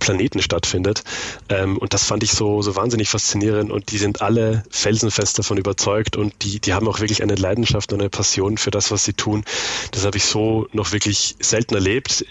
Planeten 0.00 0.42
stattfindet. 0.42 1.04
Ähm, 1.48 1.78
und 1.78 1.94
das 1.94 2.04
fand 2.04 2.22
ich 2.22 2.32
so, 2.32 2.62
so 2.62 2.76
wahnsinnig 2.76 3.08
faszinierend 3.08 3.70
und 3.70 3.90
die 3.90 3.98
sind 3.98 4.22
alle 4.22 4.64
felsenfest 4.70 5.38
davon 5.38 5.56
überzeugt 5.56 6.16
und 6.16 6.34
die, 6.42 6.60
die 6.60 6.74
haben 6.74 6.88
auch 6.88 7.00
wirklich 7.00 7.22
eine 7.22 7.34
Leidenschaft 7.34 7.92
und 7.92 8.00
eine 8.00 8.10
Passion 8.10 8.58
für 8.58 8.70
das, 8.70 8.90
was 8.90 9.04
sie 9.04 9.12
tun. 9.12 9.44
Das 9.90 10.04
habe 10.04 10.16
ich 10.16 10.24
so 10.24 10.68
noch 10.72 10.92
wirklich 10.92 11.36
selten 11.40 11.74
erlebt 11.74 12.24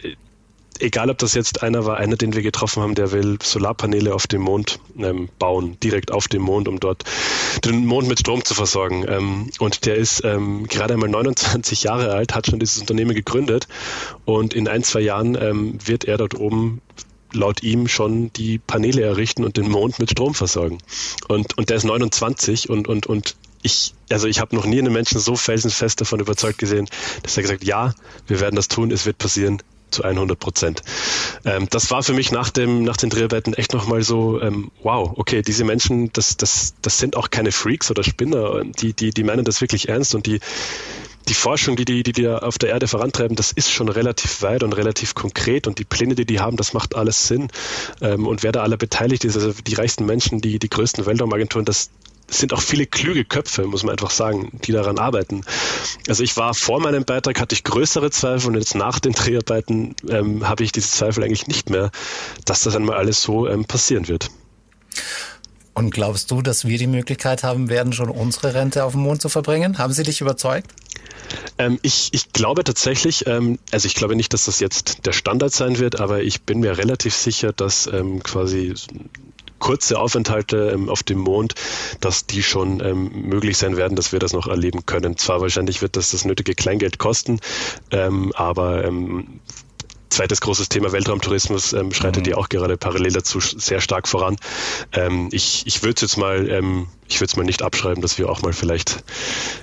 egal 0.83 1.09
ob 1.09 1.17
das 1.17 1.33
jetzt 1.33 1.63
einer 1.63 1.85
war, 1.85 1.97
einer, 1.97 2.15
den 2.15 2.33
wir 2.33 2.41
getroffen 2.41 2.83
haben, 2.83 2.95
der 2.95 3.11
will 3.11 3.37
Solarpaneele 3.41 4.13
auf 4.13 4.27
dem 4.27 4.41
Mond 4.41 4.79
ähm, 4.97 5.29
bauen, 5.39 5.77
direkt 5.81 6.11
auf 6.11 6.27
dem 6.27 6.41
Mond, 6.41 6.67
um 6.67 6.79
dort 6.79 7.03
den 7.63 7.85
Mond 7.85 8.07
mit 8.07 8.19
Strom 8.19 8.43
zu 8.43 8.53
versorgen. 8.53 9.05
Ähm, 9.07 9.49
und 9.59 9.85
der 9.85 9.95
ist 9.95 10.23
ähm, 10.23 10.67
gerade 10.67 10.93
einmal 10.93 11.09
29 11.09 11.83
Jahre 11.83 12.11
alt, 12.13 12.35
hat 12.35 12.47
schon 12.47 12.59
dieses 12.59 12.79
Unternehmen 12.79 13.15
gegründet 13.15 13.67
und 14.25 14.53
in 14.53 14.67
ein, 14.67 14.83
zwei 14.83 14.99
Jahren 15.01 15.35
ähm, 15.35 15.77
wird 15.83 16.05
er 16.05 16.17
dort 16.17 16.35
oben 16.35 16.81
laut 17.35 17.63
ihm 17.63 17.87
schon 17.87 18.31
die 18.33 18.59
Paneele 18.59 19.01
errichten 19.01 19.43
und 19.43 19.57
den 19.57 19.67
Mond 19.67 19.97
mit 19.97 20.11
Strom 20.11 20.35
versorgen. 20.35 20.77
Und, 21.27 21.57
und 21.57 21.69
der 21.69 21.77
ist 21.77 21.83
29 21.83 22.69
und, 22.69 22.87
und, 22.87 23.07
und 23.07 23.35
ich, 23.63 23.95
also 24.11 24.27
ich 24.27 24.39
habe 24.39 24.55
noch 24.55 24.65
nie 24.65 24.77
einen 24.77 24.93
Menschen 24.93 25.19
so 25.19 25.35
felsenfest 25.35 25.99
davon 25.99 26.19
überzeugt 26.19 26.59
gesehen, 26.59 26.87
dass 27.23 27.35
er 27.37 27.43
gesagt, 27.43 27.63
ja, 27.63 27.95
wir 28.27 28.39
werden 28.39 28.55
das 28.55 28.67
tun, 28.67 28.91
es 28.91 29.05
wird 29.05 29.17
passieren, 29.17 29.63
zu 29.93 30.03
100 30.03 30.37
Prozent. 30.37 30.81
Ähm, 31.45 31.67
das 31.69 31.91
war 31.91 32.03
für 32.03 32.13
mich 32.13 32.31
nach 32.31 32.49
dem 32.49 32.83
nach 32.83 32.97
den 32.97 33.09
Dreharbeiten 33.09 33.53
echt 33.53 33.73
nochmal 33.73 34.03
so, 34.03 34.41
ähm, 34.41 34.71
wow, 34.81 35.13
okay, 35.15 35.41
diese 35.41 35.63
Menschen, 35.63 36.11
das 36.13 36.37
das 36.37 36.73
das 36.81 36.97
sind 36.97 37.15
auch 37.15 37.29
keine 37.29 37.51
Freaks 37.51 37.89
oder 37.89 38.03
Spinner, 38.03 38.63
die 38.63 38.93
die 38.93 39.11
die 39.11 39.23
meinen 39.23 39.45
das 39.45 39.61
wirklich 39.61 39.89
ernst 39.89 40.15
und 40.15 40.25
die 40.25 40.39
die 41.27 41.33
Forschung, 41.33 41.75
die 41.75 41.85
die, 41.85 42.03
die 42.03 42.11
die 42.11 42.27
auf 42.27 42.57
der 42.57 42.69
Erde 42.69 42.87
vorantreiben, 42.87 43.35
das 43.35 43.51
ist 43.51 43.71
schon 43.71 43.89
relativ 43.89 44.41
weit 44.41 44.63
und 44.63 44.73
relativ 44.73 45.15
konkret 45.15 45.67
und 45.67 45.79
die 45.79 45.85
Pläne, 45.85 46.15
die 46.15 46.25
die 46.25 46.39
haben, 46.39 46.57
das 46.57 46.73
macht 46.73 46.95
alles 46.95 47.27
Sinn. 47.27 47.49
Ähm, 48.01 48.27
und 48.27 48.43
wer 48.43 48.51
da 48.51 48.61
alle 48.61 48.77
beteiligt 48.77 49.23
ist, 49.23 49.35
also 49.35 49.53
die 49.53 49.75
reichsten 49.75 50.05
Menschen, 50.05 50.41
die, 50.41 50.59
die 50.59 50.69
größten 50.69 51.05
Weltraumagenturen, 51.05 51.65
das, 51.65 51.89
sind 52.27 52.53
auch 52.53 52.61
viele 52.61 52.85
klüge 52.85 53.25
Köpfe, 53.25 53.65
muss 53.65 53.83
man 53.83 53.91
einfach 53.91 54.09
sagen, 54.09 54.51
die 54.63 54.71
daran 54.71 54.97
arbeiten. 54.97 55.41
Also 56.07 56.23
ich 56.23 56.35
war 56.37 56.53
vor 56.53 56.79
meinem 56.79 57.05
Beitrag, 57.05 57.39
hatte 57.39 57.53
ich 57.53 57.63
größere 57.63 58.11
Zweifel 58.11 58.47
und 58.47 58.55
jetzt 58.55 58.75
nach 58.75 58.99
den 58.99 59.13
Dreharbeiten 59.13 59.95
ähm, 60.09 60.47
habe 60.47 60.63
ich 60.63 60.71
diese 60.71 60.89
Zweifel 60.89 61.23
eigentlich 61.23 61.47
nicht 61.47 61.69
mehr, 61.69 61.91
dass 62.45 62.63
das 62.63 62.75
einmal 62.75 62.97
alles 62.97 63.21
so 63.21 63.47
ähm, 63.47 63.65
passieren 63.65 64.07
wird. 64.07 64.29
Und 65.73 65.89
glaubst 65.91 66.29
du, 66.29 66.41
dass 66.41 66.65
wir 66.65 66.77
die 66.77 66.87
Möglichkeit 66.87 67.43
haben 67.43 67.69
werden, 67.69 67.93
schon 67.93 68.09
unsere 68.09 68.53
Rente 68.53 68.83
auf 68.83 68.91
dem 68.91 69.01
Mond 69.01 69.21
zu 69.21 69.29
verbringen? 69.29 69.79
Haben 69.79 69.91
sie 69.91 70.03
dich 70.03 70.21
überzeugt? 70.21 70.71
Ähm, 71.57 71.79
ich, 71.81 72.09
ich 72.11 72.31
glaube 72.31 72.63
tatsächlich, 72.63 73.25
ähm, 73.25 73.57
also 73.71 73.87
ich 73.87 73.95
glaube 73.95 74.15
nicht, 74.15 74.33
dass 74.33 74.45
das 74.45 74.59
jetzt 74.59 75.05
der 75.05 75.13
Standard 75.13 75.51
sein 75.51 75.79
wird, 75.79 75.99
aber 75.99 76.21
ich 76.21 76.43
bin 76.43 76.59
mir 76.59 76.77
relativ 76.77 77.15
sicher, 77.15 77.53
dass 77.53 77.87
ähm, 77.87 78.21
quasi 78.21 78.73
kurze 79.63 79.97
Aufenthalte 79.97 80.71
ähm, 80.73 80.89
auf 80.89 81.03
dem 81.03 81.19
Mond, 81.19 81.55
dass 82.01 82.25
die 82.25 82.43
schon 82.43 82.81
ähm, 82.81 83.29
möglich 83.29 83.57
sein 83.57 83.77
werden, 83.77 83.95
dass 83.95 84.11
wir 84.11 84.19
das 84.19 84.33
noch 84.33 84.47
erleben 84.47 84.85
können. 84.85 85.17
Zwar 85.17 85.39
wahrscheinlich 85.39 85.81
wird 85.81 85.95
das 85.95 86.11
das 86.11 86.25
nötige 86.25 86.53
Kleingeld 86.53 86.99
kosten, 86.99 87.39
ähm, 87.89 88.33
aber 88.35 88.83
zweites 90.09 90.41
großes 90.41 90.69
Thema 90.69 90.91
Weltraumtourismus 90.91 91.73
ähm, 91.73 91.93
schreitet 91.93 92.25
mhm. 92.25 92.31
ja 92.31 92.37
auch 92.37 92.49
gerade 92.49 92.77
parallel 92.77 93.13
dazu 93.13 93.39
sehr 93.39 93.81
stark 93.81 94.07
voran. 94.07 94.35
Ähm, 94.91 95.29
ich 95.31 95.63
ich 95.65 95.81
würde 95.81 95.95
es 95.95 96.01
jetzt 96.01 96.17
mal, 96.17 96.49
ähm, 96.49 96.87
ich 97.07 97.19
würde 97.19 97.31
es 97.31 97.35
mal 97.37 97.43
nicht 97.43 97.61
abschreiben, 97.61 98.01
dass 98.01 98.17
wir 98.17 98.29
auch 98.29 98.41
mal 98.41 98.53
vielleicht 98.53 99.03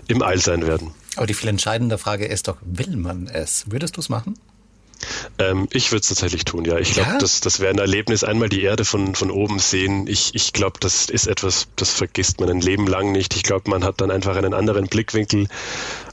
im 0.09 0.23
All 0.23 0.39
sein 0.39 0.67
werden. 0.67 0.93
Aber 1.17 1.27
die 1.27 1.35
viel 1.35 1.49
entscheidende 1.49 1.99
Frage 1.99 2.27
ist 2.27 2.49
doch, 2.49 2.57
will 2.63 2.97
man 2.97 3.29
es? 3.29 3.71
Würdest 3.71 3.97
du 3.97 4.01
es 4.01 4.09
machen? 4.09 4.39
Ähm, 5.39 5.69
ich 5.73 5.93
würde 5.93 6.03
es 6.03 6.09
tatsächlich 6.09 6.45
tun, 6.45 6.65
ja. 6.65 6.79
Ich 6.79 6.93
glaube, 6.93 7.11
ja? 7.11 7.19
das, 7.19 7.41
das 7.41 7.61
wäre 7.61 7.73
ein 7.73 7.79
Erlebnis, 7.79 8.25
einmal 8.25 8.49
die 8.49 8.63
Erde 8.63 8.85
von, 8.85 9.15
von 9.15 9.31
oben 9.31 9.59
sehen. 9.59 10.07
Ich, 10.07 10.35
ich 10.35 10.53
glaube, 10.53 10.79
das 10.81 11.07
ist 11.07 11.27
etwas, 11.27 11.69
das 11.77 11.91
vergisst 11.91 12.41
man 12.41 12.51
ein 12.51 12.61
Leben 12.61 12.87
lang 12.87 13.13
nicht. 13.13 13.35
Ich 13.37 13.43
glaube, 13.43 13.71
man 13.71 13.85
hat 13.85 14.01
dann 14.01 14.11
einfach 14.11 14.37
einen 14.37 14.55
anderen 14.55 14.87
Blickwinkel 14.87 15.49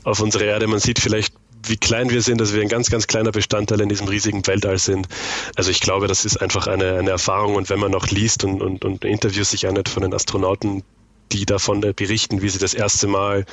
auf 0.04 0.20
unsere 0.20 0.46
Erde. 0.46 0.68
Man 0.68 0.80
sieht 0.80 1.00
vielleicht, 1.00 1.34
wie 1.64 1.78
klein 1.78 2.10
wir 2.10 2.22
sind, 2.22 2.40
dass 2.40 2.54
wir 2.54 2.62
ein 2.62 2.70
ganz, 2.70 2.90
ganz 2.90 3.08
kleiner 3.08 3.32
Bestandteil 3.32 3.82
in 3.82 3.90
diesem 3.90 4.08
riesigen 4.08 4.46
Weltall 4.48 4.78
sind. 4.78 5.08
Also 5.56 5.72
ich 5.72 5.82
glaube, 5.82 6.08
das 6.08 6.26
ist 6.26 6.38
einfach 6.38 6.68
eine, 6.68 6.98
eine 6.98 7.10
Erfahrung. 7.10 7.56
Und 7.56 7.70
wenn 7.70 7.80
man 7.80 7.92
noch 7.92 8.08
liest 8.08 8.44
und, 8.44 8.62
und, 8.62 8.86
und 8.86 9.04
Interviews 9.04 9.52
sich 9.52 9.68
anhört 9.68 9.90
von 9.90 10.04
den 10.04 10.14
Astronauten, 10.14 10.84
die 11.32 11.46
davon 11.46 11.82
berichten, 11.82 12.42
wie 12.42 12.50
sie 12.50 12.60
das 12.60 12.74
erste 12.74 13.08
Mal 13.08 13.46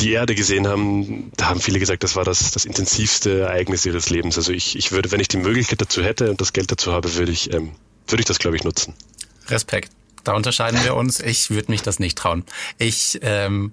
die 0.00 0.12
Erde 0.12 0.34
gesehen 0.34 0.66
haben, 0.68 1.32
da 1.36 1.48
haben 1.48 1.60
viele 1.60 1.78
gesagt, 1.78 2.02
das 2.04 2.16
war 2.16 2.24
das, 2.24 2.50
das 2.50 2.64
intensivste 2.64 3.40
Ereignis 3.40 3.84
ihres 3.86 4.10
Lebens. 4.10 4.36
Also 4.36 4.52
ich, 4.52 4.76
ich 4.76 4.92
würde, 4.92 5.10
wenn 5.10 5.20
ich 5.20 5.28
die 5.28 5.38
Möglichkeit 5.38 5.80
dazu 5.80 6.02
hätte 6.02 6.30
und 6.30 6.40
das 6.40 6.52
Geld 6.52 6.70
dazu 6.70 6.92
habe, 6.92 7.14
würde 7.14 7.32
ich, 7.32 7.52
ähm, 7.52 7.72
würde 8.06 8.20
ich 8.20 8.26
das, 8.26 8.38
glaube 8.38 8.56
ich, 8.56 8.64
nutzen. 8.64 8.94
Respekt. 9.48 9.92
Da 10.24 10.34
unterscheiden 10.34 10.82
wir 10.82 10.94
uns. 10.94 11.20
Ich 11.20 11.50
würde 11.50 11.70
mich 11.70 11.82
das 11.82 11.98
nicht 11.98 12.18
trauen. 12.18 12.44
Ich 12.78 13.18
ähm, 13.22 13.72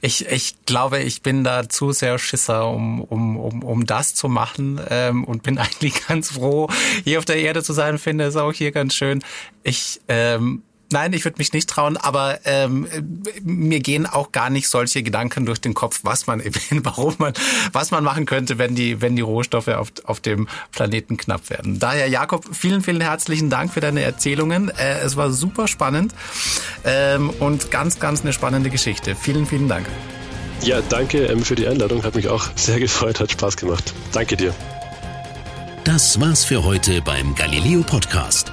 ich, 0.00 0.26
ich 0.26 0.54
glaube, 0.66 1.00
ich 1.00 1.22
bin 1.22 1.44
da 1.44 1.68
zu 1.68 1.92
sehr 1.92 2.18
Schisser, 2.18 2.68
um, 2.68 3.00
um, 3.02 3.36
um, 3.36 3.62
um 3.62 3.86
das 3.86 4.14
zu 4.14 4.28
machen 4.28 4.80
ähm, 4.88 5.24
und 5.24 5.42
bin 5.42 5.58
eigentlich 5.58 6.06
ganz 6.06 6.32
froh, 6.32 6.68
hier 7.04 7.18
auf 7.18 7.24
der 7.24 7.36
Erde 7.36 7.62
zu 7.62 7.72
sein. 7.72 7.98
Finde 7.98 8.24
es 8.24 8.36
auch 8.36 8.52
hier 8.52 8.72
ganz 8.72 8.94
schön. 8.94 9.22
Ich 9.62 10.00
ähm, 10.08 10.62
Nein, 10.90 11.12
ich 11.12 11.24
würde 11.24 11.36
mich 11.38 11.52
nicht 11.52 11.68
trauen, 11.68 11.96
aber 11.96 12.40
ähm, 12.44 12.88
mir 13.42 13.80
gehen 13.80 14.06
auch 14.06 14.32
gar 14.32 14.48
nicht 14.48 14.68
solche 14.68 15.02
Gedanken 15.02 15.44
durch 15.44 15.60
den 15.60 15.74
Kopf, 15.74 16.00
was 16.02 16.26
man, 16.26 16.42
warum 16.70 17.14
man, 17.18 17.34
was 17.72 17.90
man 17.90 18.02
machen 18.04 18.24
könnte, 18.24 18.58
wenn 18.58 18.74
die, 18.74 19.00
wenn 19.02 19.14
die 19.14 19.22
Rohstoffe 19.22 19.68
auf, 19.68 19.92
auf 20.04 20.20
dem 20.20 20.48
Planeten 20.72 21.16
knapp 21.18 21.50
werden. 21.50 21.78
Daher, 21.78 22.08
Jakob, 22.08 22.44
vielen, 22.52 22.82
vielen 22.82 23.02
herzlichen 23.02 23.50
Dank 23.50 23.72
für 23.72 23.80
deine 23.80 24.02
Erzählungen. 24.02 24.70
Äh, 24.70 25.00
es 25.00 25.16
war 25.16 25.30
super 25.30 25.68
spannend 25.68 26.14
ähm, 26.84 27.30
und 27.38 27.70
ganz, 27.70 28.00
ganz 28.00 28.22
eine 28.22 28.32
spannende 28.32 28.70
Geschichte. 28.70 29.14
Vielen, 29.14 29.46
vielen 29.46 29.68
Dank. 29.68 29.86
Ja, 30.62 30.80
danke 30.88 31.26
ähm, 31.26 31.42
für 31.42 31.54
die 31.54 31.66
Einladung. 31.66 32.02
Hat 32.02 32.14
mich 32.14 32.28
auch 32.28 32.48
sehr 32.56 32.80
gefreut, 32.80 33.20
hat 33.20 33.30
Spaß 33.30 33.56
gemacht. 33.56 33.92
Danke 34.12 34.36
dir. 34.36 34.54
Das 35.84 36.20
war's 36.20 36.44
für 36.44 36.64
heute 36.64 37.00
beim 37.02 37.34
Galileo 37.34 37.82
Podcast. 37.82 38.52